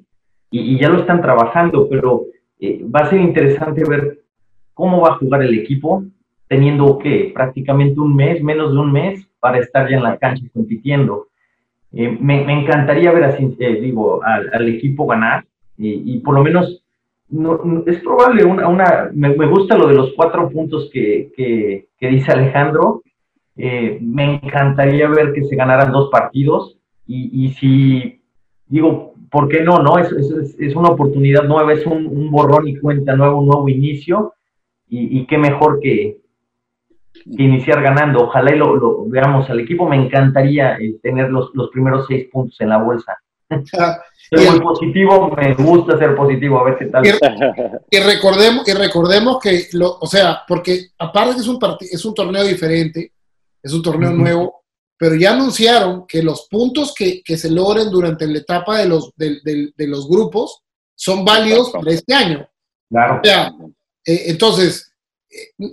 y, 0.50 0.78
ya 0.78 0.88
lo 0.88 1.00
están 1.00 1.22
trabajando, 1.22 1.88
pero 1.88 2.24
eh, 2.60 2.84
va 2.84 3.00
a 3.00 3.10
ser 3.10 3.20
interesante 3.20 3.82
ver 3.88 4.21
cómo 4.74 5.00
va 5.00 5.10
a 5.10 5.18
jugar 5.18 5.42
el 5.42 5.58
equipo, 5.58 6.04
teniendo 6.48 6.98
que 6.98 7.30
prácticamente 7.34 8.00
un 8.00 8.14
mes, 8.14 8.42
menos 8.42 8.72
de 8.72 8.78
un 8.78 8.92
mes, 8.92 9.26
para 9.40 9.58
estar 9.58 9.88
ya 9.88 9.96
en 9.96 10.02
la 10.02 10.18
cancha 10.18 10.44
compitiendo. 10.52 11.28
Eh, 11.92 12.16
me, 12.20 12.44
me, 12.44 12.60
encantaría 12.60 13.12
ver 13.12 13.24
así, 13.24 13.56
eh, 13.58 13.80
digo, 13.80 14.22
al, 14.24 14.50
al, 14.52 14.68
equipo 14.68 15.06
ganar 15.06 15.44
y, 15.76 16.14
y 16.14 16.18
por 16.20 16.34
lo 16.34 16.42
menos 16.42 16.82
no, 17.32 17.82
es 17.86 17.98
probable 18.00 18.44
una, 18.44 18.68
una 18.68 19.10
me, 19.14 19.34
gusta 19.46 19.76
lo 19.76 19.88
de 19.88 19.94
los 19.94 20.12
cuatro 20.14 20.48
puntos 20.50 20.90
que, 20.92 21.32
que, 21.36 22.08
dice 22.08 22.30
Alejandro. 22.30 23.02
Eh, 23.56 23.98
me 24.00 24.34
encantaría 24.36 25.08
ver 25.08 25.32
que 25.32 25.44
se 25.44 25.56
ganaran 25.56 25.92
dos 25.92 26.08
partidos 26.10 26.78
y, 27.06 27.44
y 27.44 27.50
si 27.52 28.22
digo, 28.66 29.14
¿por 29.30 29.48
qué 29.48 29.62
no? 29.62 29.78
no? 29.78 29.98
Es, 29.98 30.12
es, 30.12 30.56
es 30.58 30.76
una 30.76 30.90
oportunidad 30.90 31.44
nueva, 31.44 31.72
es 31.72 31.86
un, 31.86 32.06
un, 32.06 32.30
borrón 32.30 32.68
y 32.68 32.76
cuenta 32.76 33.16
nuevo, 33.16 33.40
un 33.40 33.46
nuevo 33.46 33.68
inicio 33.68 34.34
y, 34.92 35.20
y 35.20 35.26
qué 35.26 35.38
mejor 35.38 35.80
que, 35.80 36.18
que, 37.14 37.42
iniciar 37.42 37.82
ganando. 37.82 38.24
Ojalá 38.24 38.54
y 38.54 38.58
lo, 38.58 38.76
lo, 38.76 39.06
veamos 39.06 39.48
al 39.48 39.60
equipo. 39.60 39.88
Me 39.88 39.96
encantaría 39.96 40.76
eh, 40.76 40.96
tener 41.02 41.30
los, 41.30 41.50
los 41.54 41.70
primeros 41.70 42.06
seis 42.06 42.28
puntos 42.30 42.60
en 42.60 42.68
la 42.68 42.76
bolsa. 42.76 43.16
Soy 43.48 44.46
muy 44.50 44.60
positivo, 44.60 45.30
me 45.34 45.54
gusta 45.54 45.98
ser 45.98 46.14
positivo, 46.14 46.58
a 46.58 46.64
ver 46.64 46.76
qué 46.78 46.86
tal. 46.86 47.04
Y, 47.90 47.98
recordemos, 48.00 48.68
y 48.68 48.72
recordemos 48.72 49.38
que, 49.42 49.66
lo, 49.72 49.98
o 49.98 50.06
sea, 50.06 50.42
porque 50.46 50.88
aparte 50.98 51.34
que 51.34 51.40
es 51.40 51.48
un, 51.48 51.58
es 51.80 52.04
un 52.04 52.14
torneo 52.14 52.44
diferente, 52.44 53.12
es 53.62 53.72
un 53.72 53.82
torneo 53.82 54.10
nuevo, 54.10 54.64
pero 54.96 55.16
ya 55.16 55.32
anunciaron 55.32 56.06
que 56.06 56.22
los 56.22 56.48
puntos 56.50 56.94
que, 56.96 57.22
que, 57.22 57.36
se 57.36 57.50
logren 57.50 57.90
durante 57.90 58.26
la 58.26 58.38
etapa 58.38 58.78
de 58.78 58.88
los, 58.88 59.12
de, 59.16 59.40
de, 59.44 59.86
los 59.86 60.08
grupos 60.08 60.62
son 60.94 61.24
válidos 61.24 61.70
para 61.70 61.90
este 61.90 62.14
año. 62.14 62.48
Claro. 62.88 63.20
O 63.22 63.24
sea, 63.24 63.52
Eh, 64.04 64.24
entonces, 64.26 64.92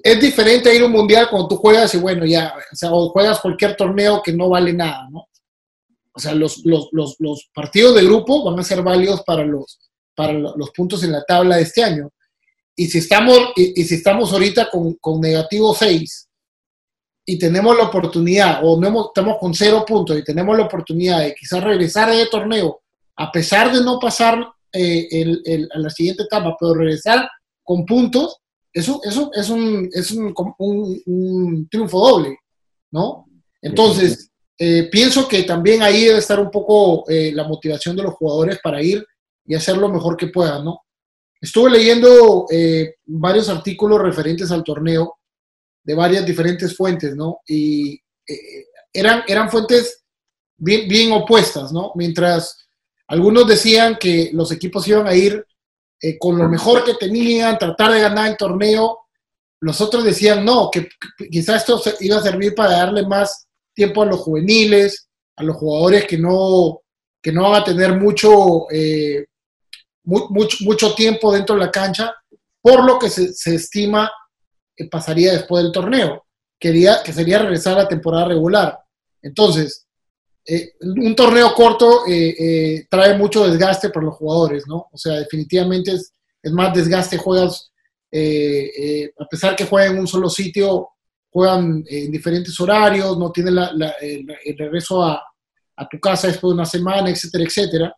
es 0.03 0.21
diferente 0.21 0.73
ir 0.73 0.81
a 0.81 0.85
un 0.85 0.91
mundial 0.91 1.27
cuando 1.29 1.49
tú 1.49 1.57
juegas 1.57 1.93
y 1.93 1.97
bueno, 1.97 2.25
ya, 2.25 2.53
o 2.71 2.75
sea, 2.75 2.91
o 2.93 3.09
juegas 3.09 3.39
cualquier 3.39 3.75
torneo 3.75 4.21
que 4.23 4.31
no 4.31 4.49
vale 4.49 4.71
nada, 4.71 5.07
¿no? 5.09 5.27
O 6.13 6.19
sea, 6.19 6.33
los, 6.33 6.65
los, 6.65 6.89
los, 6.91 7.15
los 7.19 7.49
partidos 7.53 7.95
de 7.95 8.03
grupo 8.03 8.43
van 8.43 8.59
a 8.59 8.63
ser 8.63 8.81
válidos 8.81 9.21
para 9.23 9.45
los, 9.45 9.79
para 10.15 10.33
los 10.33 10.71
puntos 10.71 11.03
en 11.03 11.11
la 11.11 11.23
tabla 11.23 11.57
de 11.57 11.63
este 11.63 11.83
año. 11.83 12.09
Y 12.75 12.87
si 12.87 12.99
estamos, 12.99 13.37
y, 13.55 13.83
si 13.83 13.95
estamos 13.95 14.31
ahorita 14.31 14.69
con, 14.69 14.93
con 14.95 15.19
negativo 15.19 15.73
6 15.73 16.29
y 17.25 17.37
tenemos 17.37 17.77
la 17.77 17.83
oportunidad, 17.83 18.61
o 18.63 18.79
no 18.79 19.07
estamos 19.07 19.37
con 19.37 19.53
cero 19.53 19.85
puntos 19.87 20.17
y 20.17 20.23
tenemos 20.23 20.57
la 20.57 20.65
oportunidad 20.65 21.19
de 21.19 21.35
quizás 21.35 21.63
regresar 21.63 22.09
a 22.09 22.15
ese 22.15 22.29
torneo, 22.29 22.81
a 23.17 23.31
pesar 23.31 23.71
de 23.71 23.83
no 23.83 23.99
pasar 23.99 24.45
eh, 24.71 25.07
el, 25.11 25.41
el, 25.45 25.69
a 25.73 25.79
la 25.79 25.89
siguiente 25.89 26.23
etapa, 26.23 26.55
pero 26.59 26.73
regresar 26.73 27.29
con 27.69 27.85
puntos, 27.85 28.39
eso, 28.73 28.99
eso 29.03 29.29
es, 29.31 29.47
un, 29.47 29.87
es 29.93 30.09
un, 30.09 30.33
un, 30.57 31.69
triunfo 31.69 31.99
doble, 31.99 32.35
¿no? 32.89 33.27
Entonces, 33.61 34.31
eh, 34.57 34.89
pienso 34.91 35.27
que 35.27 35.43
también 35.43 35.83
ahí 35.83 36.05
debe 36.05 36.17
estar 36.17 36.39
un 36.39 36.49
poco 36.49 37.07
eh, 37.07 37.31
la 37.31 37.43
motivación 37.43 37.95
de 37.95 38.01
los 38.01 38.15
jugadores 38.15 38.57
para 38.63 38.81
ir 38.81 39.05
y 39.45 39.53
hacer 39.53 39.77
lo 39.77 39.87
mejor 39.87 40.17
que 40.17 40.29
puedan, 40.29 40.65
¿no? 40.65 40.81
Estuve 41.39 41.69
leyendo 41.69 42.47
eh, 42.49 42.95
varios 43.05 43.49
artículos 43.49 44.01
referentes 44.01 44.49
al 44.49 44.63
torneo 44.63 45.19
de 45.83 45.93
varias 45.93 46.25
diferentes 46.25 46.75
fuentes, 46.75 47.15
¿no? 47.15 47.41
Y 47.47 48.01
eran, 48.91 49.21
eran 49.27 49.51
fuentes 49.51 50.05
bien, 50.57 50.89
bien 50.89 51.11
opuestas, 51.11 51.71
¿no? 51.71 51.91
Mientras 51.93 52.67
algunos 53.05 53.47
decían 53.47 53.97
que 53.99 54.31
los 54.33 54.51
equipos 54.51 54.87
iban 54.87 55.05
a 55.05 55.13
ir 55.13 55.45
eh, 56.01 56.17
con 56.17 56.37
lo 56.37 56.47
mejor 56.47 56.83
que 56.83 56.93
tenían, 56.93 57.57
tratar 57.57 57.91
de 57.91 57.99
ganar 57.99 58.29
el 58.29 58.37
torneo. 58.37 58.99
Los 59.61 59.81
otros 59.81 60.03
decían 60.03 60.45
no, 60.45 60.69
que, 60.71 60.87
quizás 61.29 61.67
esto 61.67 61.81
iba 61.99 62.17
a 62.17 62.23
servir 62.23 62.55
para 62.55 62.71
darle 62.71 63.05
más 63.05 63.47
tiempo 63.73 64.01
a 64.01 64.05
los 64.05 64.19
juveniles, 64.19 65.09
a 65.35 65.43
los 65.43 65.57
jugadores 65.57 66.05
que 66.05 66.17
no, 66.17 66.81
que 67.21 67.31
no 67.31 67.49
van 67.49 67.61
a 67.61 67.65
tener 67.65 67.93
mucho, 67.93 68.69
eh, 68.71 69.25
mucho, 70.03 70.57
mucho, 70.61 70.95
tiempo 70.95 71.33
dentro 71.33 71.55
de 71.55 71.65
la 71.65 71.71
cancha, 71.71 72.13
por 72.61 72.85
lo 72.85 72.97
que 72.97 73.09
se, 73.09 73.33
se 73.33 73.55
estima 73.55 74.09
que 74.75 74.85
pasaría 74.85 75.33
después 75.33 75.63
del 75.63 75.73
torneo, 75.73 76.25
que 76.57 76.71
sería 77.13 77.39
regresar 77.39 77.73
a 77.73 77.83
la 77.83 77.87
temporada 77.87 78.25
regular. 78.25 78.79
Entonces, 79.21 79.85
eh, 80.51 80.73
un 80.81 81.15
torneo 81.15 81.53
corto 81.53 82.07
eh, 82.07 82.35
eh, 82.39 82.87
trae 82.89 83.15
mucho 83.15 83.47
desgaste 83.47 83.89
para 83.89 84.07
los 84.07 84.15
jugadores, 84.15 84.65
¿no? 84.65 84.87
O 84.91 84.97
sea, 84.97 85.13
definitivamente 85.19 85.91
es, 85.91 86.11
más 86.51 86.73
desgaste, 86.73 87.17
juegas, 87.17 87.71
a 88.11 89.25
pesar 89.29 89.55
que 89.55 89.65
juegan 89.65 89.93
en 89.93 89.99
un 89.99 90.07
solo 90.07 90.27
sitio, 90.27 90.89
juegan 91.29 91.83
en 91.87 92.11
diferentes 92.11 92.59
horarios, 92.59 93.15
no 93.19 93.31
tienen 93.31 93.59
el, 94.01 94.57
regreso 94.57 95.03
a, 95.03 95.21
tu 95.91 95.99
casa 95.99 96.27
después 96.27 96.49
de 96.49 96.55
una 96.55 96.65
semana, 96.65 97.09
etcétera, 97.09 97.43
etcétera. 97.43 97.95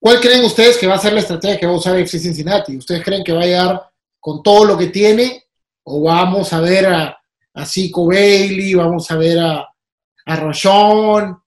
¿Cuál 0.00 0.20
creen 0.20 0.44
ustedes 0.44 0.76
que 0.76 0.88
va 0.88 0.94
a 0.94 0.98
ser 0.98 1.12
la 1.12 1.20
estrategia 1.20 1.58
que 1.58 1.66
va 1.66 1.72
a 1.72 1.76
usar 1.76 1.96
FC 1.98 2.18
Cincinnati? 2.18 2.76
¿Ustedes 2.76 3.04
creen 3.04 3.22
que 3.22 3.32
va 3.32 3.42
a 3.42 3.46
llegar 3.46 3.90
con 4.18 4.42
todo 4.42 4.64
lo 4.64 4.76
que 4.76 4.88
tiene? 4.88 5.44
¿O 5.84 6.02
vamos 6.02 6.52
a 6.52 6.60
ver 6.60 6.86
a, 6.86 7.16
a 7.54 7.66
Zico 7.66 8.06
Bailey, 8.06 8.74
vamos 8.74 9.08
a 9.10 9.16
ver 9.16 9.38
a, 9.38 9.69
a 10.26 11.40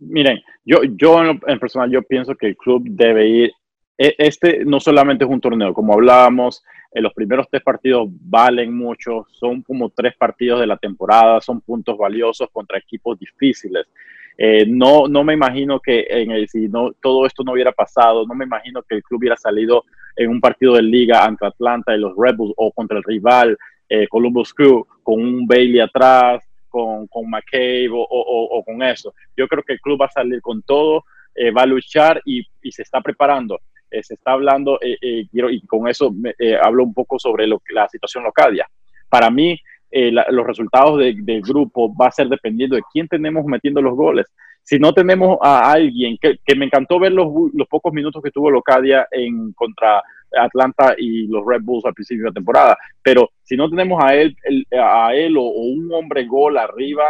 Miren, 0.00 0.40
yo, 0.64 0.82
yo 0.84 1.22
en, 1.24 1.58
personal, 1.58 1.90
yo 1.90 2.02
pienso 2.02 2.34
que 2.34 2.48
el 2.48 2.56
club 2.56 2.84
debe 2.86 3.26
ir. 3.26 3.52
E, 3.96 4.14
este 4.18 4.64
no 4.64 4.80
solamente 4.80 5.24
es 5.24 5.30
un 5.30 5.40
torneo, 5.40 5.72
como 5.72 5.94
hablábamos, 5.94 6.62
en 6.92 7.02
los 7.02 7.12
primeros 7.14 7.46
tres 7.50 7.62
partidos 7.62 8.08
valen 8.08 8.76
mucho, 8.76 9.26
son 9.30 9.62
como 9.62 9.90
tres 9.90 10.14
partidos 10.16 10.60
de 10.60 10.66
la 10.66 10.76
temporada, 10.76 11.40
son 11.40 11.60
puntos 11.60 11.96
valiosos 11.96 12.48
contra 12.52 12.78
equipos 12.78 13.18
difíciles. 13.18 13.86
Eh, 14.36 14.66
no, 14.66 15.06
no 15.06 15.22
me 15.22 15.34
imagino 15.34 15.80
que 15.80 16.06
en 16.08 16.32
el, 16.32 16.48
si 16.48 16.68
no, 16.68 16.92
todo 17.00 17.24
esto 17.26 17.42
no 17.44 17.52
hubiera 17.52 17.72
pasado, 17.72 18.26
no 18.26 18.34
me 18.34 18.44
imagino 18.44 18.82
que 18.82 18.96
el 18.96 19.02
club 19.02 19.20
hubiera 19.20 19.36
salido 19.36 19.84
en 20.16 20.30
un 20.30 20.40
partido 20.40 20.74
de 20.74 20.82
liga 20.82 21.24
ante 21.24 21.46
Atlanta 21.46 21.94
y 21.94 22.00
los 22.00 22.14
Rebels 22.16 22.52
o 22.56 22.70
contra 22.72 22.98
el 22.98 23.04
rival 23.04 23.56
eh, 23.88 24.08
Columbus 24.08 24.52
Crew 24.54 24.86
con 25.02 25.20
un 25.20 25.46
Bailey 25.46 25.80
atrás, 25.80 26.42
con, 26.74 27.06
con 27.06 27.30
McCabe 27.30 27.88
o, 27.92 28.62
con 28.66 28.82
eso. 28.82 29.14
Yo 29.36 29.46
creo 29.46 29.62
que 29.62 29.74
el 29.74 29.80
club 29.80 30.02
va 30.02 30.06
a 30.06 30.10
salir 30.10 30.40
con 30.42 30.60
todo, 30.62 31.04
eh, 31.32 31.52
va 31.52 31.62
a 31.62 31.66
luchar 31.66 32.20
y, 32.24 32.42
se 32.72 32.82
está 32.82 33.00
preparando. 33.00 33.60
Eh, 33.88 34.02
se 34.02 34.14
está 34.14 34.32
hablando, 34.32 34.80
eh, 34.82 34.96
y 35.30 35.66
con 35.66 35.86
eso 35.86 36.12
hablo 36.60 36.82
un 36.82 36.92
poco 36.92 37.16
sobre 37.20 37.46
lo, 37.46 37.62
la 37.68 37.88
situación 37.88 38.24
local 38.24 38.56
ya. 38.56 38.66
Para 39.08 39.30
mí, 39.30 39.56
los 39.92 40.44
resultados 40.44 40.98
del 40.98 41.40
grupo 41.42 41.94
va 41.94 42.08
a 42.08 42.10
ser 42.10 42.28
dependiendo 42.28 42.74
de 42.74 42.82
quién 42.92 43.06
tenemos 43.06 43.44
metiendo 43.44 43.80
los 43.80 43.94
goles. 43.94 44.26
Si 44.64 44.80
no 44.80 44.92
tenemos 44.92 45.38
a 45.40 45.70
alguien, 45.70 46.18
que, 46.20 46.38
que 46.44 46.56
me 46.56 46.64
encantó 46.64 46.98
ver 46.98 47.12
los, 47.12 47.28
los, 47.52 47.68
pocos 47.68 47.92
minutos 47.92 48.20
que 48.20 48.32
tuvo 48.32 48.50
Locadia 48.50 49.06
en 49.12 49.52
contra 49.52 50.02
Atlanta 50.36 50.94
y 50.98 51.26
los 51.26 51.44
Red 51.46 51.62
Bulls 51.62 51.84
al 51.84 51.94
principio 51.94 52.24
de 52.24 52.30
la 52.30 52.34
temporada. 52.34 52.78
Pero 53.02 53.30
si 53.42 53.56
no 53.56 53.68
tenemos 53.68 54.02
a 54.02 54.14
él, 54.14 54.36
a 54.72 55.14
él 55.14 55.36
o, 55.36 55.42
un 55.42 55.92
hombre 55.92 56.24
gol 56.26 56.58
arriba, 56.58 57.04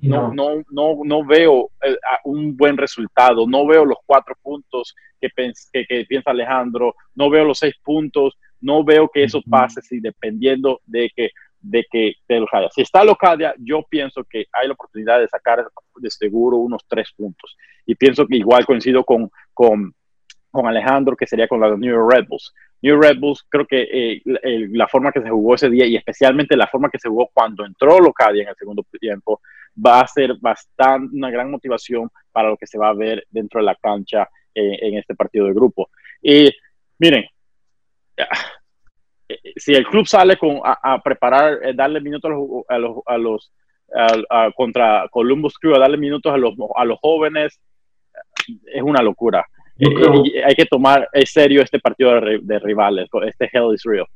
no, 0.00 0.34
no, 0.34 0.62
no, 0.70 0.98
no 1.02 1.24
veo 1.24 1.70
eh, 1.82 1.96
un 2.24 2.56
buen 2.56 2.76
resultado, 2.76 3.46
no 3.46 3.66
veo 3.66 3.86
los 3.86 3.98
cuatro 4.04 4.34
puntos 4.42 4.94
que, 5.18 5.30
que, 5.72 6.04
piensa 6.06 6.30
Alejandro, 6.30 6.94
no 7.14 7.30
veo 7.30 7.44
los 7.44 7.58
seis 7.58 7.74
puntos, 7.82 8.36
no 8.60 8.84
veo 8.84 9.08
que 9.08 9.24
eso 9.24 9.40
pase 9.48 9.80
si 9.80 10.00
dependiendo 10.00 10.80
de 10.84 11.10
que 11.14 11.30
de 11.64 11.86
que 11.90 12.12
de 12.28 12.40
Locadia. 12.40 12.68
Si 12.70 12.82
está 12.82 13.02
Locadia, 13.02 13.54
yo 13.58 13.82
pienso 13.88 14.22
que 14.24 14.44
hay 14.52 14.66
la 14.68 14.74
oportunidad 14.74 15.18
de 15.18 15.28
sacar 15.28 15.66
de 15.96 16.10
seguro 16.10 16.58
unos 16.58 16.82
tres 16.86 17.08
puntos. 17.16 17.56
Y 17.86 17.94
pienso 17.94 18.26
que 18.26 18.36
igual 18.36 18.66
coincido 18.66 19.02
con, 19.02 19.30
con, 19.54 19.94
con 20.54 20.66
Alejandro, 20.66 21.16
que 21.16 21.26
sería 21.26 21.48
con 21.48 21.60
la 21.60 21.76
New 21.76 21.92
York 21.92 22.10
Red 22.10 22.26
Bulls. 22.28 22.54
New 22.80 23.00
Red 23.00 23.18
Bulls, 23.18 23.44
creo 23.48 23.66
que 23.66 23.82
eh, 23.82 24.22
la 24.70 24.88
forma 24.88 25.10
que 25.12 25.20
se 25.20 25.28
jugó 25.28 25.54
ese 25.54 25.68
día 25.68 25.84
y 25.86 25.96
especialmente 25.96 26.56
la 26.56 26.68
forma 26.68 26.88
que 26.88 26.98
se 26.98 27.08
jugó 27.08 27.28
cuando 27.32 27.66
entró 27.66 27.98
Locadia 27.98 28.42
en 28.42 28.48
el 28.48 28.56
segundo 28.56 28.86
tiempo, 28.98 29.40
va 29.74 30.00
a 30.00 30.06
ser 30.06 30.36
bastante 30.40 31.16
una 31.16 31.30
gran 31.30 31.50
motivación 31.50 32.08
para 32.30 32.48
lo 32.48 32.56
que 32.56 32.66
se 32.66 32.78
va 32.78 32.90
a 32.90 32.94
ver 32.94 33.26
dentro 33.30 33.60
de 33.60 33.66
la 33.66 33.74
cancha 33.74 34.28
eh, 34.54 34.78
en 34.80 34.98
este 34.98 35.14
partido 35.14 35.46
de 35.46 35.54
grupo. 35.54 35.90
Y 36.22 36.50
miren, 36.98 37.24
eh, 38.16 38.26
si 39.56 39.74
el 39.74 39.86
club 39.86 40.06
sale 40.06 40.36
con, 40.36 40.60
a, 40.62 41.00
preparar, 41.02 41.74
darle 41.74 42.00
minutos 42.00 42.30
a 42.68 42.78
los, 42.78 42.96
a 43.06 43.18
los, 43.18 43.52
contra 44.54 45.08
Columbus 45.10 45.58
Crew, 45.58 45.74
a 45.74 45.80
darle 45.80 45.96
minutos 45.96 46.32
a 46.32 46.36
los, 46.36 46.54
a 46.76 46.84
los 46.84 46.98
jóvenes, 47.00 47.60
es 48.66 48.82
una 48.82 49.02
locura 49.02 49.44
hay 49.78 50.54
que 50.54 50.66
tomar 50.66 51.08
en 51.12 51.26
serio 51.26 51.62
este 51.62 51.80
partido 51.80 52.20
de, 52.20 52.58
rivales, 52.58 53.08
este 53.26 53.48
Hell 53.52 53.74
is 53.74 53.82
Real. 53.84 54.06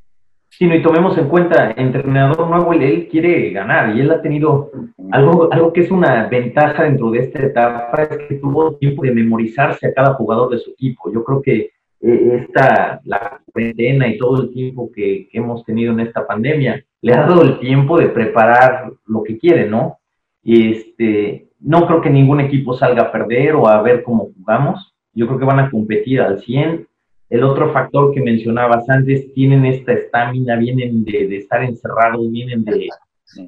Sí, 0.49 0.65
no, 0.65 0.75
y 0.75 0.81
tomemos 0.81 1.17
en 1.17 1.29
cuenta, 1.29 1.73
entrenador 1.77 2.49
nuevo, 2.49 2.73
él 2.73 3.07
quiere 3.09 3.51
ganar 3.51 3.95
y 3.95 4.01
él 4.01 4.11
ha 4.11 4.21
tenido 4.21 4.71
algo, 5.11 5.47
algo 5.53 5.71
que 5.71 5.81
es 5.81 5.91
una 5.91 6.27
ventaja 6.27 6.83
dentro 6.83 7.11
de 7.11 7.19
esta 7.19 7.45
etapa, 7.45 8.03
es 8.03 8.17
que 8.27 8.35
tuvo 8.35 8.75
tiempo 8.75 9.03
de 9.03 9.11
memorizarse 9.11 9.87
a 9.87 9.93
cada 9.93 10.13
jugador 10.15 10.49
de 10.49 10.57
su 10.57 10.71
equipo. 10.71 11.13
Yo 11.13 11.23
creo 11.23 11.41
que 11.41 11.71
eh, 12.01 12.41
esta, 12.41 12.99
la 13.05 13.41
cuarentena 13.51 14.07
y 14.07 14.17
todo 14.17 14.41
el 14.41 14.51
tiempo 14.51 14.91
que, 14.93 15.27
que, 15.31 15.37
hemos 15.37 15.63
tenido 15.65 15.93
en 15.93 15.99
esta 15.99 16.25
pandemia, 16.25 16.83
le 17.01 17.13
ha 17.13 17.21
dado 17.21 17.43
el 17.43 17.59
tiempo 17.59 17.99
de 17.99 18.09
preparar 18.09 18.91
lo 19.05 19.23
que 19.23 19.37
quiere, 19.37 19.69
¿no? 19.69 19.99
Y 20.43 20.73
este, 20.73 21.49
no 21.59 21.85
creo 21.85 22.01
que 22.01 22.09
ningún 22.09 22.39
equipo 22.39 22.73
salga 22.73 23.03
a 23.03 23.11
perder 23.11 23.55
o 23.55 23.67
a 23.67 23.81
ver 23.81 24.01
cómo 24.03 24.31
jugamos 24.35 24.88
yo 25.19 25.27
creo 25.27 25.37
que 25.37 25.45
van 25.45 25.59
a 25.59 25.69
competir 25.69 26.21
al 26.21 26.39
100. 26.39 26.87
El 27.29 27.43
otro 27.43 27.73
factor 27.73 28.13
que 28.13 28.21
mencionabas 28.21 28.89
antes, 28.89 29.33
tienen 29.33 29.65
esta 29.65 29.91
estamina, 29.91 30.55
vienen 30.55 31.03
de, 31.03 31.35
estar 31.35 31.61
encerrados, 31.61 32.31
vienen 32.31 32.63
de, 32.63 32.87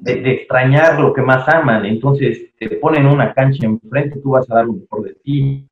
de, 0.02 0.32
extrañar 0.32 1.00
lo 1.00 1.14
que 1.14 1.22
más 1.22 1.48
aman. 1.48 1.86
Entonces, 1.86 2.50
te 2.58 2.68
ponen 2.76 3.06
una 3.06 3.32
cancha 3.32 3.64
enfrente, 3.64 4.20
tú 4.20 4.32
vas 4.32 4.48
a 4.50 4.56
dar 4.56 4.66
lo 4.66 4.74
mejor 4.74 5.04
de 5.04 5.14
ti. 5.14 5.66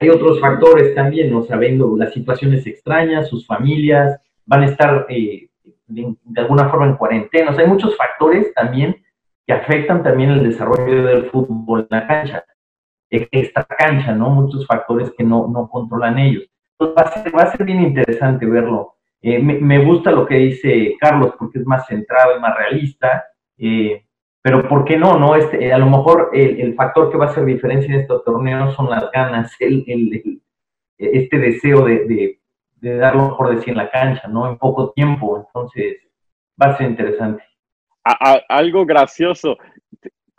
Hay 0.00 0.10
otros 0.10 0.38
factores 0.38 0.94
también, 0.94 1.30
¿no? 1.30 1.42
Sabiendo 1.44 1.96
las 1.96 2.12
situaciones 2.12 2.66
extrañas, 2.66 3.28
sus 3.28 3.46
familias, 3.46 4.20
van 4.44 4.64
a 4.64 4.66
estar 4.66 5.06
eh, 5.08 5.48
de, 5.86 6.14
alguna 6.36 6.68
forma 6.68 6.88
en 6.88 6.96
cuarentena. 6.96 7.56
Hay 7.56 7.66
muchos 7.66 7.96
factores 7.96 8.52
también 8.52 8.96
que 9.46 9.54
afectan 9.54 10.02
también 10.02 10.30
el 10.30 10.44
desarrollo 10.44 11.04
del 11.04 11.30
fútbol 11.30 11.88
en 11.90 11.98
la 11.98 12.06
cancha 12.06 12.44
esta 13.30 13.64
cancha, 13.64 14.14
¿no? 14.14 14.30
Muchos 14.30 14.66
factores 14.66 15.12
que 15.16 15.24
no, 15.24 15.46
no 15.48 15.68
controlan 15.68 16.18
ellos. 16.18 16.44
Entonces 16.78 16.96
va 16.96 17.08
a 17.08 17.22
ser, 17.22 17.38
va 17.38 17.42
a 17.42 17.52
ser 17.52 17.66
bien 17.66 17.82
interesante 17.82 18.46
verlo. 18.46 18.94
Eh, 19.20 19.38
me, 19.38 19.84
gusta 19.84 20.10
lo 20.10 20.26
que 20.26 20.34
dice 20.36 20.96
Carlos 21.00 21.34
porque 21.38 21.60
es 21.60 21.66
más 21.66 21.86
centrado, 21.86 22.34
es 22.34 22.40
más 22.40 22.56
realista, 22.56 23.24
eh, 23.56 24.04
pero 24.42 24.68
¿por 24.68 24.84
qué 24.84 24.96
no? 24.96 25.16
no? 25.16 25.36
Este, 25.36 25.72
a 25.72 25.78
lo 25.78 25.86
mejor 25.86 26.30
el, 26.32 26.74
factor 26.74 27.10
que 27.10 27.16
va 27.16 27.26
a 27.26 27.28
hacer 27.28 27.44
diferencia 27.44 27.94
en 27.94 28.00
estos 28.00 28.24
torneos 28.24 28.74
son 28.74 28.90
las 28.90 29.08
ganas, 29.12 29.54
el, 29.60 29.84
el, 29.86 30.42
este 30.98 31.38
deseo 31.38 31.84
de, 31.84 32.40
de 32.82 32.96
dar 32.96 33.14
lo 33.14 33.28
mejor 33.28 33.54
de 33.54 33.62
sí 33.62 33.70
en 33.70 33.76
la 33.76 33.90
cancha, 33.90 34.26
¿no? 34.26 34.48
En 34.48 34.58
poco 34.58 34.90
tiempo, 34.90 35.46
entonces 35.46 35.98
va 36.60 36.72
a 36.72 36.76
ser 36.76 36.90
interesante. 36.90 37.44
algo 38.48 38.84
gracioso, 38.84 39.56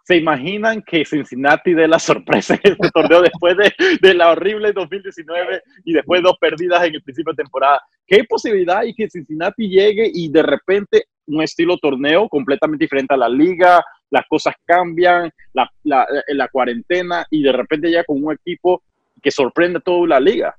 ¿Se 0.03 0.17
imaginan 0.17 0.81
que 0.81 1.05
Cincinnati 1.05 1.73
dé 1.73 1.87
la 1.87 1.97
sorpresa 1.97 2.55
en 2.61 2.73
este 2.73 2.89
torneo 2.91 3.21
después 3.21 3.55
de, 4.01 4.13
la 4.13 4.31
horrible 4.31 4.73
2019 4.73 5.61
y 5.85 5.93
después 5.93 6.21
dos 6.21 6.37
perdidas 6.39 6.83
en 6.85 6.95
el 6.95 7.03
principio 7.03 7.31
de 7.31 7.43
temporada? 7.43 7.81
¿Qué 8.05 8.23
posibilidad 8.25 8.79
hay 8.79 8.93
que 8.93 9.09
Cincinnati 9.09 9.69
llegue 9.69 10.11
y 10.13 10.29
de 10.29 10.43
repente 10.43 11.05
un 11.25 11.41
estilo 11.41 11.77
torneo 11.77 12.27
completamente 12.27 12.83
diferente 12.83 13.13
a 13.13 13.17
la 13.17 13.29
liga, 13.29 13.81
las 14.09 14.25
cosas 14.27 14.55
cambian, 14.65 15.31
la, 15.53 15.71
la, 15.83 16.05
la 16.27 16.47
cuarentena 16.49 17.25
y 17.29 17.41
de 17.41 17.53
repente 17.53 17.87
llega 17.87 18.03
con 18.03 18.21
un 18.21 18.33
equipo 18.33 18.83
que 19.21 19.31
sorprende 19.31 19.77
a 19.77 19.81
toda 19.81 20.05
la 20.05 20.19
liga? 20.19 20.53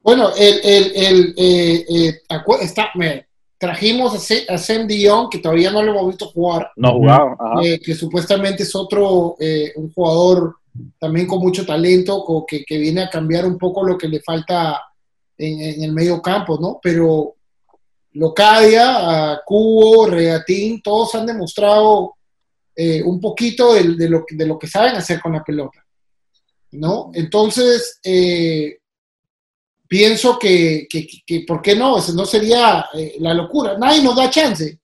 Bueno, 0.00 0.30
el, 0.38 0.60
el, 0.62 0.92
el 0.94 1.34
eh, 1.36 1.84
eh, 1.88 2.20
está, 2.62 2.92
trajimos 3.58 4.30
a, 4.48 4.58
Sam 4.58 4.86
Dion, 4.86 5.28
que 5.28 5.38
todavía 5.38 5.70
no 5.70 5.82
lo 5.82 5.92
hemos 5.92 6.06
visto 6.08 6.26
jugar. 6.28 6.70
No 6.76 6.94
jugado, 6.94 7.36
eh, 7.62 7.80
que 7.80 7.94
supuestamente 7.94 8.62
es 8.62 8.74
otro, 8.74 9.36
eh, 9.40 9.72
un 9.76 9.92
jugador 9.92 10.56
también 10.98 11.26
con 11.26 11.40
mucho 11.40 11.66
talento, 11.66 12.24
que, 12.46 12.64
que, 12.64 12.78
viene 12.78 13.02
a 13.02 13.10
cambiar 13.10 13.44
un 13.44 13.58
poco 13.58 13.84
lo 13.84 13.98
que 13.98 14.08
le 14.08 14.20
falta 14.20 14.80
en, 15.36 15.82
el 15.82 15.92
medio 15.92 16.22
campo, 16.22 16.58
¿no? 16.60 16.78
Pero 16.80 17.34
Locadia, 18.12 19.40
Cubo, 19.44 20.06
Regatín, 20.06 20.80
todos 20.80 21.14
han 21.16 21.26
demostrado 21.26 22.14
eh, 22.74 23.02
un 23.02 23.20
poquito 23.20 23.74
de, 23.74 23.94
de, 23.94 24.08
lo, 24.08 24.24
de 24.28 24.46
lo 24.46 24.58
que 24.58 24.68
saben 24.68 24.94
hacer 24.94 25.20
con 25.20 25.32
la 25.32 25.42
pelota, 25.42 25.84
¿no? 26.72 27.10
Entonces, 27.12 27.98
eh, 28.04 28.78
pienso 29.88 30.38
que, 30.38 30.86
que, 30.88 31.08
que, 31.26 31.40
¿por 31.40 31.62
qué 31.62 31.74
no? 31.74 31.98
Eso 31.98 32.12
no 32.12 32.26
sería 32.26 32.86
eh, 32.94 33.16
la 33.18 33.32
locura. 33.34 33.76
Nadie 33.78 34.02
nos 34.02 34.14
da 34.14 34.30
chance. 34.30 34.78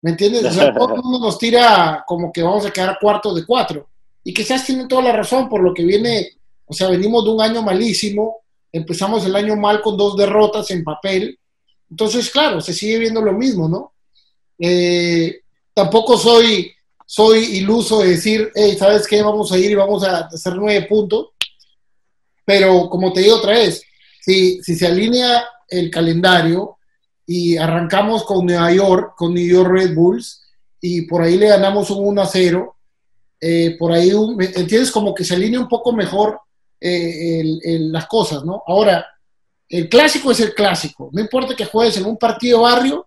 ¿Me 0.00 0.12
entiendes? 0.12 0.44
O 0.44 0.50
sea, 0.52 0.72
todo 0.78 0.94
el 0.94 1.02
mundo 1.02 1.18
nos 1.18 1.36
tira 1.36 2.04
como 2.06 2.32
que 2.32 2.42
vamos 2.42 2.64
a 2.64 2.70
quedar 2.70 2.98
cuarto 3.00 3.34
de 3.34 3.44
cuatro. 3.44 3.88
Y 4.22 4.32
quizás 4.32 4.64
tienen 4.64 4.88
toda 4.88 5.02
la 5.02 5.12
razón 5.12 5.48
por 5.48 5.60
lo 5.60 5.74
que 5.74 5.84
viene. 5.84 6.30
O 6.64 6.72
sea, 6.72 6.88
venimos 6.88 7.24
de 7.24 7.30
un 7.30 7.42
año 7.42 7.60
malísimo. 7.62 8.42
Empezamos 8.72 9.26
el 9.26 9.34
año 9.34 9.56
mal 9.56 9.82
con 9.82 9.96
dos 9.96 10.16
derrotas 10.16 10.70
en 10.70 10.84
papel. 10.84 11.38
Entonces, 11.90 12.30
claro, 12.30 12.60
se 12.60 12.72
sigue 12.72 12.98
viendo 12.98 13.20
lo 13.20 13.32
mismo, 13.32 13.68
¿no? 13.68 13.94
Eh, 14.58 15.40
tampoco 15.74 16.16
soy, 16.16 16.72
soy 17.04 17.44
iluso 17.58 18.00
de 18.00 18.10
decir, 18.10 18.50
hey, 18.54 18.76
¿sabes 18.78 19.06
qué? 19.06 19.22
Vamos 19.22 19.52
a 19.52 19.58
ir 19.58 19.70
y 19.70 19.74
vamos 19.74 20.02
a 20.04 20.26
hacer 20.26 20.54
nueve 20.56 20.86
puntos. 20.88 21.28
Pero 22.44 22.88
como 22.88 23.12
te 23.12 23.20
digo 23.20 23.36
otra 23.36 23.52
vez, 23.52 23.82
si, 24.26 24.60
si 24.60 24.74
se 24.74 24.88
alinea 24.88 25.44
el 25.68 25.88
calendario 25.88 26.78
y 27.24 27.56
arrancamos 27.56 28.24
con 28.24 28.44
Nueva 28.44 28.72
York, 28.72 29.14
con 29.16 29.32
New 29.32 29.46
York 29.46 29.70
Red 29.70 29.94
Bulls, 29.94 30.42
y 30.80 31.02
por 31.02 31.22
ahí 31.22 31.36
le 31.36 31.48
ganamos 31.48 31.90
un 31.90 32.08
1 32.08 32.22
a 32.22 32.26
0, 32.26 32.76
eh, 33.40 33.76
por 33.78 33.92
ahí, 33.92 34.10
¿entiendes? 34.10 34.90
Como 34.90 35.14
que 35.14 35.24
se 35.24 35.36
alinea 35.36 35.60
un 35.60 35.68
poco 35.68 35.92
mejor 35.92 36.40
eh, 36.80 37.40
las 37.82 38.06
cosas, 38.06 38.44
¿no? 38.44 38.64
Ahora, 38.66 39.06
el 39.68 39.88
clásico 39.88 40.32
es 40.32 40.40
el 40.40 40.54
clásico, 40.54 41.08
no 41.12 41.20
importa 41.20 41.54
que 41.54 41.64
juegues 41.64 41.96
en 41.96 42.06
un 42.06 42.16
partido 42.16 42.62
barrio 42.62 43.06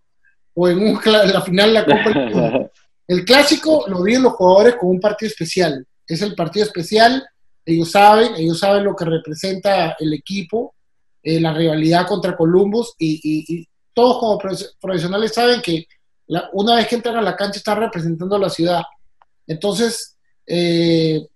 o 0.54 0.70
en, 0.70 0.80
un, 0.80 1.00
la 1.04 1.42
final 1.42 1.74
de 1.74 1.74
la 1.74 1.86
Copa. 1.86 2.70
el 3.08 3.26
clásico 3.26 3.86
lo 3.88 4.04
viven 4.04 4.24
los 4.24 4.34
jugadores 4.34 4.76
como 4.76 4.92
un 4.92 5.02
partido 5.02 5.30
especial, 5.30 5.86
es 6.08 6.22
el 6.22 6.34
partido 6.34 6.66
especial, 6.66 7.28
ellos 7.66 7.92
saben, 7.92 8.36
ellos 8.36 8.58
saben 8.58 8.86
lo 8.86 8.96
que 8.96 9.04
representa 9.04 9.98
el 10.00 10.14
equipo, 10.14 10.76
eh, 11.22 11.40
la 11.40 11.54
rivalidad 11.54 12.08
contra 12.08 12.36
Columbus 12.36 12.94
y, 12.98 13.68
todos 13.94 14.20
como 14.20 14.38
profesionales 14.80 15.34
saben 15.34 15.62
que 15.62 15.86
una 16.54 16.76
vez 16.76 16.88
que 16.88 16.96
entran 16.96 17.18
a 17.18 17.22
la 17.22 17.36
cancha 17.36 17.58
están 17.58 17.80
representando 17.80 18.36
a 18.36 18.40
la 18.40 18.50
ciudad. 18.50 18.84
Entonces, 19.46 20.16
eh, 20.46 21.28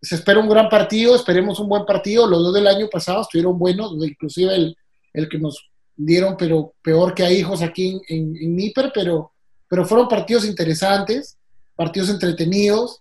se 0.00 0.14
espera 0.14 0.40
un 0.40 0.48
gran 0.48 0.68
partido, 0.68 1.14
esperemos 1.14 1.60
un 1.60 1.68
buen 1.68 1.84
partido. 1.84 2.26
Los 2.26 2.42
dos 2.42 2.54
del 2.54 2.66
año 2.66 2.88
pasado 2.88 3.22
estuvieron 3.22 3.58
buenos, 3.58 3.92
inclusive 4.00 4.54
el, 4.54 4.76
el 5.12 5.28
que 5.28 5.38
nos 5.38 5.68
dieron, 5.94 6.36
pero 6.36 6.74
peor 6.82 7.14
que 7.14 7.24
a 7.24 7.30
hijos 7.30 7.62
aquí 7.62 8.00
en, 8.08 8.36
en, 8.36 8.56
Níper, 8.56 8.90
pero, 8.94 9.32
pero 9.68 9.84
fueron 9.84 10.08
partidos 10.08 10.44
interesantes, 10.44 11.36
partidos 11.74 12.10
entretenidos. 12.10 13.00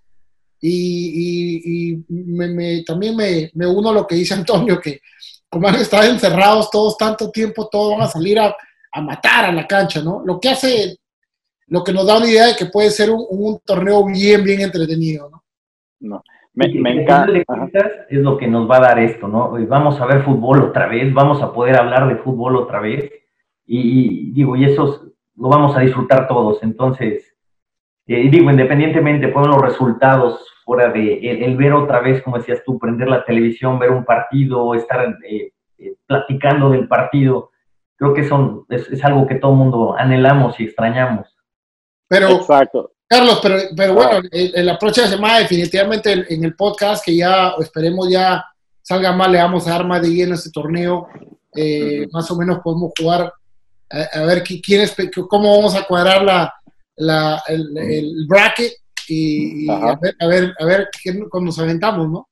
Y, 0.59 2.01
y, 2.09 2.83
también 2.83 3.15
me, 3.15 3.51
me, 3.53 3.67
uno 3.67 3.89
a 3.89 3.93
lo 3.93 4.07
que 4.07 4.15
dice 4.15 4.33
Antonio, 4.33 4.79
que 4.81 5.01
como 5.49 5.67
han 5.67 5.75
estado 5.75 6.03
encerrados 6.03 6.69
todos 6.69 6.97
tanto 6.97 7.31
tiempo, 7.31 7.69
todos 7.69 7.93
van 7.93 8.01
a 8.01 8.07
salir 8.07 8.39
a, 8.39 8.55
matar 9.01 9.45
a 9.45 9.51
la 9.51 9.67
cancha, 9.67 10.01
¿no? 10.01 10.23
Lo 10.25 10.39
que 10.39 10.49
hace, 10.49 10.97
lo 11.67 11.83
que 11.83 11.93
nos 11.93 12.07
da 12.07 12.17
una 12.17 12.27
idea 12.27 12.47
de 12.47 12.55
que 12.55 12.65
puede 12.65 12.89
ser 12.89 13.11
un, 13.11 13.59
torneo 13.63 14.05
bien, 14.05 14.43
bien 14.43 14.61
entretenido, 14.61 15.29
¿no? 15.29 15.43
No. 15.99 16.23
Me, 16.53 16.67
me 16.69 17.03
encanta. 17.03 17.31
Es 18.09 18.19
lo 18.19 18.35
que 18.37 18.47
nos 18.47 18.69
va 18.69 18.77
a 18.77 18.81
dar 18.81 18.99
esto, 18.99 19.27
¿no? 19.27 19.51
Vamos 19.67 20.01
a 20.01 20.05
ver 20.07 20.23
fútbol 20.23 20.63
otra 20.63 20.87
vez, 20.87 21.13
vamos 21.13 21.41
a 21.43 21.53
poder 21.53 21.77
hablar 21.77 22.07
de 22.07 22.15
fútbol 22.15 22.55
otra 22.55 22.79
vez. 22.79 23.11
Y, 23.67 24.31
digo, 24.31 24.55
y 24.55 24.65
eso 24.65 25.11
lo 25.35 25.49
vamos 25.49 25.77
a 25.77 25.81
disfrutar 25.81 26.27
todos. 26.27 26.63
Entonces, 26.63 27.35
eh, 28.07 28.27
digo, 28.31 28.49
independientemente 28.49 29.27
por 29.27 29.45
los 29.45 29.61
resultados 29.61 30.39
fuera 30.67 30.91
de 30.91 31.19
el, 31.45 31.55
ver 31.55 31.71
otra 31.71 32.01
vez, 32.01 32.21
como 32.21 32.37
decías 32.37 32.61
tú, 32.65 32.77
prender 32.77 33.07
la 33.07 33.23
televisión, 33.23 33.79
ver 33.79 33.89
un 33.89 34.03
partido, 34.03 34.75
estar 34.75 35.17
eh, 35.25 35.53
eh, 35.77 35.93
platicando 36.05 36.71
del 36.71 36.89
partido, 36.89 37.51
creo 37.95 38.13
que 38.13 38.27
son, 38.27 38.65
es, 38.67 39.01
algo 39.05 39.25
que 39.25 39.35
todo 39.35 39.53
el 39.53 39.57
mundo 39.59 39.95
anhelamos 39.97 40.59
y 40.59 40.65
extrañamos. 40.65 41.33
Pero, 42.09 42.31
Exacto. 42.31 42.91
Carlos, 43.07 43.39
pero, 43.41 43.55
pero 43.77 43.93
bueno, 43.93 44.19
en 44.29 44.65
la 44.65 44.77
próxima 44.77 45.07
semana 45.07 45.39
definitivamente 45.39 46.25
en 46.27 46.43
el 46.43 46.53
podcast 46.55 47.05
que 47.05 47.15
ya 47.15 47.53
esperemos 47.57 48.09
ya 48.09 48.43
salga 48.81 49.13
mal, 49.13 49.31
le 49.31 49.37
vamos 49.37 49.65
a 49.65 49.71
dar 49.71 49.87
más 49.87 50.01
de 50.01 50.09
lleno 50.09 50.33
a 50.33 50.35
este 50.35 50.51
torneo. 50.51 51.07
Eh, 51.55 52.05
más 52.11 52.29
o 52.29 52.35
menos 52.35 52.59
podemos 52.61 52.91
jugar 52.99 53.31
a, 53.89 54.21
ver 54.25 54.43
quién 54.43 54.81
es, 54.81 54.93
cómo 55.29 55.55
vamos 55.55 55.75
a 55.75 55.85
cuadrar 55.85 56.21
la, 56.21 56.53
la 56.97 57.41
el, 57.47 57.77
el, 57.77 58.25
bracket 58.27 58.73
y, 59.07 59.69
a 59.69 59.97
ver, 60.01 60.15
a 60.19 60.27
ver, 60.27 60.53
a 60.59 60.65
ver 60.65 60.89
cuando 61.29 61.47
nos 61.47 61.59
aventamos, 61.59 62.09
¿no? 62.09 62.27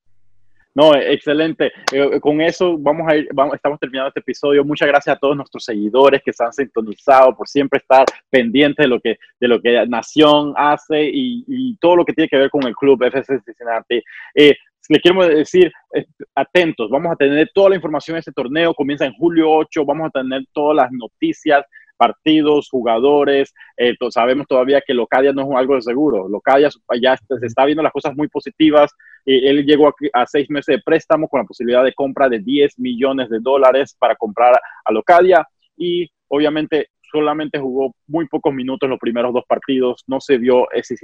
No, 0.75 0.93
excelente. 0.93 1.71
Eh, 1.93 2.19
con 2.19 2.41
eso 2.41 2.77
vamos 2.77 3.07
a 3.09 3.15
ir, 3.15 3.29
vamos, 3.33 3.55
estamos 3.55 3.79
terminando 3.79 4.09
este 4.09 4.19
episodio. 4.19 4.65
Muchas 4.65 4.89
gracias 4.89 5.15
a 5.15 5.19
todos 5.19 5.37
nuestros 5.37 5.63
seguidores 5.63 6.21
que 6.23 6.33
se 6.33 6.43
han 6.43 6.51
sintonizado 6.51 7.33
por 7.33 7.47
siempre 7.47 7.77
estar 7.77 8.05
pendientes 8.29 8.83
de 8.83 8.89
lo 8.89 8.99
que, 8.99 9.17
de 9.39 9.47
lo 9.47 9.61
que 9.61 9.87
Nación 9.87 10.53
hace 10.57 11.05
y, 11.05 11.45
y 11.47 11.77
todo 11.77 11.95
lo 11.95 12.03
que 12.03 12.11
tiene 12.11 12.27
que 12.27 12.37
ver 12.37 12.49
con 12.49 12.67
el 12.67 12.75
club 12.75 13.01
FC 13.01 13.39
Cincinnati. 13.39 14.03
Eh, 14.35 14.53
le 14.89 14.99
quiero 14.99 15.25
decir, 15.25 15.71
eh, 15.93 16.05
atentos, 16.35 16.89
vamos 16.89 17.13
a 17.13 17.15
tener 17.15 17.49
toda 17.53 17.69
la 17.69 17.75
información 17.75 18.15
de 18.15 18.19
este 18.19 18.33
torneo, 18.33 18.73
comienza 18.73 19.05
en 19.05 19.13
julio 19.13 19.49
8, 19.49 19.85
vamos 19.85 20.07
a 20.07 20.21
tener 20.21 20.43
todas 20.51 20.75
las 20.75 20.91
noticias 20.91 21.65
partidos, 21.97 22.69
jugadores. 22.69 23.53
Eh, 23.77 23.95
sabemos 24.09 24.47
todavía 24.47 24.81
que 24.85 24.93
Locadia 24.93 25.33
no 25.33 25.43
es 25.43 25.57
algo 25.57 25.75
de 25.75 25.81
seguro. 25.81 26.27
Locadia 26.29 26.69
ya 27.01 27.17
se 27.17 27.45
está 27.45 27.65
viendo 27.65 27.83
las 27.83 27.91
cosas 27.93 28.15
muy 28.15 28.27
positivas. 28.27 28.91
él 29.25 29.65
llegó 29.65 29.93
a, 30.13 30.25
seis 30.25 30.49
meses 30.49 30.77
de 30.77 30.81
préstamo 30.83 31.27
con 31.27 31.39
la 31.39 31.45
posibilidad 31.45 31.83
de 31.83 31.93
compra 31.93 32.29
de 32.29 32.39
10 32.39 32.79
millones 32.79 33.29
de 33.29 33.39
dólares 33.39 33.95
para 33.99 34.15
comprar 34.15 34.59
a 34.83 34.91
Locadia 34.91 35.47
y 35.77 36.09
obviamente 36.27 36.89
solamente 37.11 37.59
jugó 37.59 37.95
muy 38.07 38.27
pocos 38.27 38.53
minutos 38.53 38.89
los 38.89 38.99
primeros 38.99 39.33
dos 39.33 39.45
partidos. 39.47 40.03
No 40.07 40.19
se 40.19 40.37
vio 40.37 40.67
si 40.83 40.95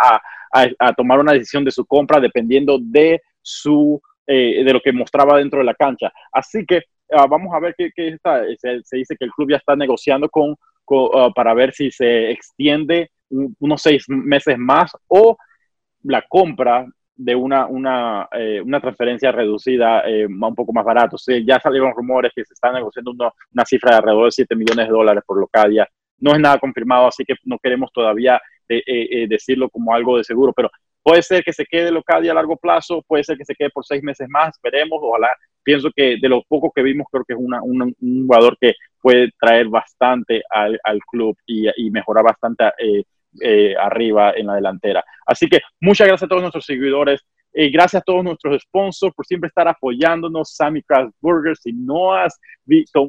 a, 0.00 0.92
tomar 0.94 1.18
una 1.18 1.32
decisión 1.32 1.64
de 1.64 1.70
su 1.70 1.84
compra 1.84 2.20
dependiendo 2.20 2.78
de 2.80 3.20
su 3.42 4.00
eh, 4.26 4.64
de 4.64 4.72
lo 4.72 4.80
que 4.80 4.92
mostraba 4.92 5.38
dentro 5.38 5.58
de 5.58 5.66
la 5.66 5.74
cancha. 5.74 6.10
Así 6.32 6.64
que 6.64 6.84
Ah, 7.10 7.26
vamos 7.26 7.54
a 7.54 7.60
ver 7.60 7.74
qué, 7.76 7.90
está. 7.96 8.42
Se, 8.58 8.96
dice 8.96 9.16
que 9.16 9.24
el 9.24 9.30
club 9.32 9.50
ya 9.50 9.56
está 9.56 9.76
negociando 9.76 10.28
con, 10.28 10.56
ah, 11.14 11.30
para 11.34 11.54
ver 11.54 11.72
si 11.72 11.90
se 11.90 12.30
extiende 12.30 13.10
unos 13.58 13.82
seis 13.82 14.04
meses 14.08 14.58
más 14.58 14.92
o 15.08 15.36
la 16.04 16.22
compra 16.22 16.86
de 17.16 17.34
una, 17.34 17.66
una, 17.66 18.28
eh, 18.32 18.60
una 18.60 18.80
transferencia 18.80 19.30
reducida 19.32 20.00
eh, 20.00 20.26
un 20.26 20.54
poco 20.54 20.72
más 20.72 20.84
barato. 20.84 21.16
ya 21.44 21.60
salieron 21.60 21.94
rumores 21.94 22.32
que 22.34 22.44
se 22.44 22.54
está 22.54 22.72
negociando 22.72 23.12
una 23.12 23.64
cifra 23.64 23.92
de 23.92 23.96
alrededor 23.96 24.26
de 24.26 24.32
7 24.32 24.56
millones 24.56 24.86
de 24.86 24.92
dólares 24.92 25.22
por 25.26 25.38
Locadia. 25.38 25.88
No 26.18 26.32
es 26.32 26.40
nada 26.40 26.58
confirmado, 26.58 27.06
así 27.06 27.24
que 27.24 27.34
no 27.44 27.58
queremos 27.58 27.90
todavía 27.92 28.40
eh, 28.68 29.26
decirlo 29.28 29.68
como 29.68 29.94
algo 29.94 30.16
de 30.16 30.24
seguro, 30.24 30.52
pero 30.52 30.70
puede 31.02 31.22
ser 31.22 31.44
que 31.44 31.52
se 31.52 31.66
quede 31.66 31.90
Locadia 31.90 32.32
a 32.32 32.34
largo 32.34 32.56
plazo, 32.56 33.02
puede 33.06 33.24
ser 33.24 33.36
que 33.36 33.44
se 33.44 33.54
quede 33.54 33.70
por 33.70 33.84
seis 33.84 34.02
meses 34.02 34.28
más, 34.28 34.58
veremos, 34.62 34.98
ojalá 35.02 35.28
pienso 35.64 35.90
que 35.94 36.18
de 36.20 36.28
los 36.28 36.44
pocos 36.46 36.70
que 36.74 36.82
vimos, 36.82 37.06
creo 37.10 37.24
que 37.24 37.34
es 37.34 37.38
una, 37.40 37.60
un 37.62 37.94
jugador 38.26 38.56
que 38.60 38.74
puede 39.00 39.30
traer 39.40 39.68
bastante 39.68 40.42
al, 40.48 40.78
al 40.82 40.98
club 41.10 41.36
y, 41.46 41.66
y, 41.76 41.90
mejorar 41.90 42.24
bastante 42.24 42.64
eh, 42.78 43.02
eh, 43.40 43.74
arriba 43.76 44.32
en 44.36 44.46
la 44.46 44.54
delantera. 44.54 45.04
Así 45.26 45.48
que 45.48 45.60
muchas 45.80 46.06
gracias 46.06 46.26
a 46.26 46.28
todos 46.28 46.42
nuestros 46.42 46.64
seguidores. 46.64 47.20
eh, 47.52 47.70
gracias 47.70 48.00
a 48.00 48.04
todos 48.04 48.24
nuestros 48.24 48.62
sponsors 48.62 49.14
por 49.14 49.26
siempre 49.26 49.48
estar 49.48 49.68
apoyándonos. 49.68 50.54
Sammy 50.54 50.82
Craft 50.82 51.14
Burgers. 51.20 51.60
Si 51.62 51.72
no 51.72 52.14
has 52.14 52.38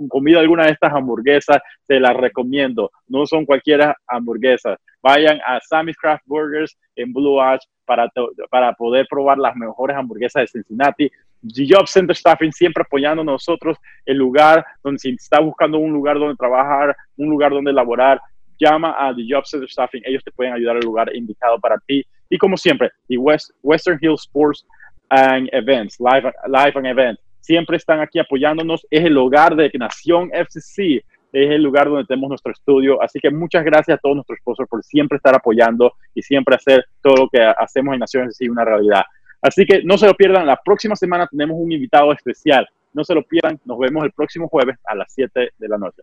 comido 0.10 0.39
alguna 0.39 0.66
de 0.66 0.72
estas 0.72 0.93
hamburguesas, 0.93 1.60
te 1.88 1.99
las 1.99 2.16
recomiendo. 2.16 2.91
No 3.08 3.26
son 3.26 3.45
cualquiera 3.45 3.95
hamburguesas. 4.08 4.78
Vayan 5.01 5.39
a 5.45 5.60
Sammy's 5.62 5.97
Craft 5.97 6.24
Burgers 6.26 6.78
en 6.95 7.14
Blue 7.14 7.39
Ash 7.39 7.64
para, 7.86 8.12
para 8.49 8.74
poder 8.74 9.06
probar 9.08 9.38
las 9.38 9.56
mejores 9.56 9.95
hamburguesas 9.95 10.41
de 10.41 10.47
Cincinnati. 10.47 11.12
The 11.53 11.67
Job 11.69 11.87
Center 11.87 12.15
Staffing 12.15 12.51
siempre 12.51 12.83
apoyando 12.83 13.21
a 13.21 13.25
nosotros 13.25 13.77
el 14.05 14.17
lugar 14.17 14.65
donde 14.83 14.99
si 14.99 15.09
está 15.09 15.39
buscando 15.39 15.77
un 15.77 15.93
lugar 15.93 16.17
donde 16.17 16.35
trabajar, 16.35 16.95
un 17.17 17.29
lugar 17.29 17.51
donde 17.51 17.73
laborar, 17.73 18.19
llama 18.59 18.95
a 18.97 19.13
The 19.13 19.25
Job 19.29 19.45
Center 19.45 19.69
Staffing, 19.69 20.01
ellos 20.05 20.23
te 20.23 20.31
pueden 20.31 20.53
ayudar 20.53 20.77
al 20.77 20.83
lugar 20.83 21.13
indicado 21.15 21.59
para 21.59 21.77
ti. 21.85 22.05
Y 22.29 22.37
como 22.37 22.57
siempre, 22.57 22.91
The 23.07 23.17
West, 23.17 23.51
Western 23.61 23.99
Hills 24.01 24.21
Sports 24.21 24.65
and 25.09 25.49
Events, 25.51 25.99
Live, 25.99 26.31
Live 26.47 26.73
and 26.75 26.87
Events, 26.87 27.21
siempre 27.41 27.77
están 27.77 27.99
aquí 27.99 28.19
apoyándonos. 28.19 28.85
Es 28.89 29.05
el 29.05 29.17
hogar 29.17 29.55
de 29.55 29.71
Nación 29.75 30.31
FCC, 30.33 31.03
es 31.31 31.51
el 31.51 31.61
lugar 31.61 31.89
donde 31.89 32.05
tenemos 32.05 32.29
nuestro 32.29 32.51
estudio. 32.51 33.01
Así 33.01 33.19
que 33.19 33.29
muchas 33.29 33.63
gracias 33.63 33.97
a 33.97 33.99
todos 34.01 34.15
nuestros 34.15 34.39
sponsors 34.39 34.69
por 34.69 34.83
siempre 34.83 35.17
estar 35.17 35.35
apoyando 35.35 35.93
y 36.13 36.21
siempre 36.21 36.55
hacer 36.55 36.85
todo 37.01 37.15
lo 37.23 37.29
que 37.29 37.41
hacemos 37.41 37.93
en 37.93 37.99
Nación 37.99 38.29
FCC 38.29 38.49
una 38.49 38.65
realidad. 38.65 39.03
Así 39.45 39.63
que 39.63 39.83
no 39.83 39.95
se 39.95 40.07
lo 40.07 40.15
pierdan, 40.15 40.47
la 40.47 40.59
próxima 40.59 40.95
semana 40.95 41.27
tenemos 41.27 41.55
un 41.59 41.71
invitado 41.71 42.11
especial. 42.11 42.67
No 42.93 43.03
se 43.03 43.13
lo 43.13 43.23
pierdan, 43.23 43.59
nos 43.65 43.77
vemos 43.77 44.03
el 44.03 44.11
próximo 44.11 44.47
jueves 44.47 44.75
a 44.85 44.95
las 44.95 45.13
7 45.13 45.51
de 45.55 45.67
la 45.67 45.77
noche. 45.77 46.01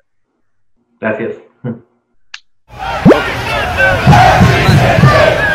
Gracias. 1.01 1.43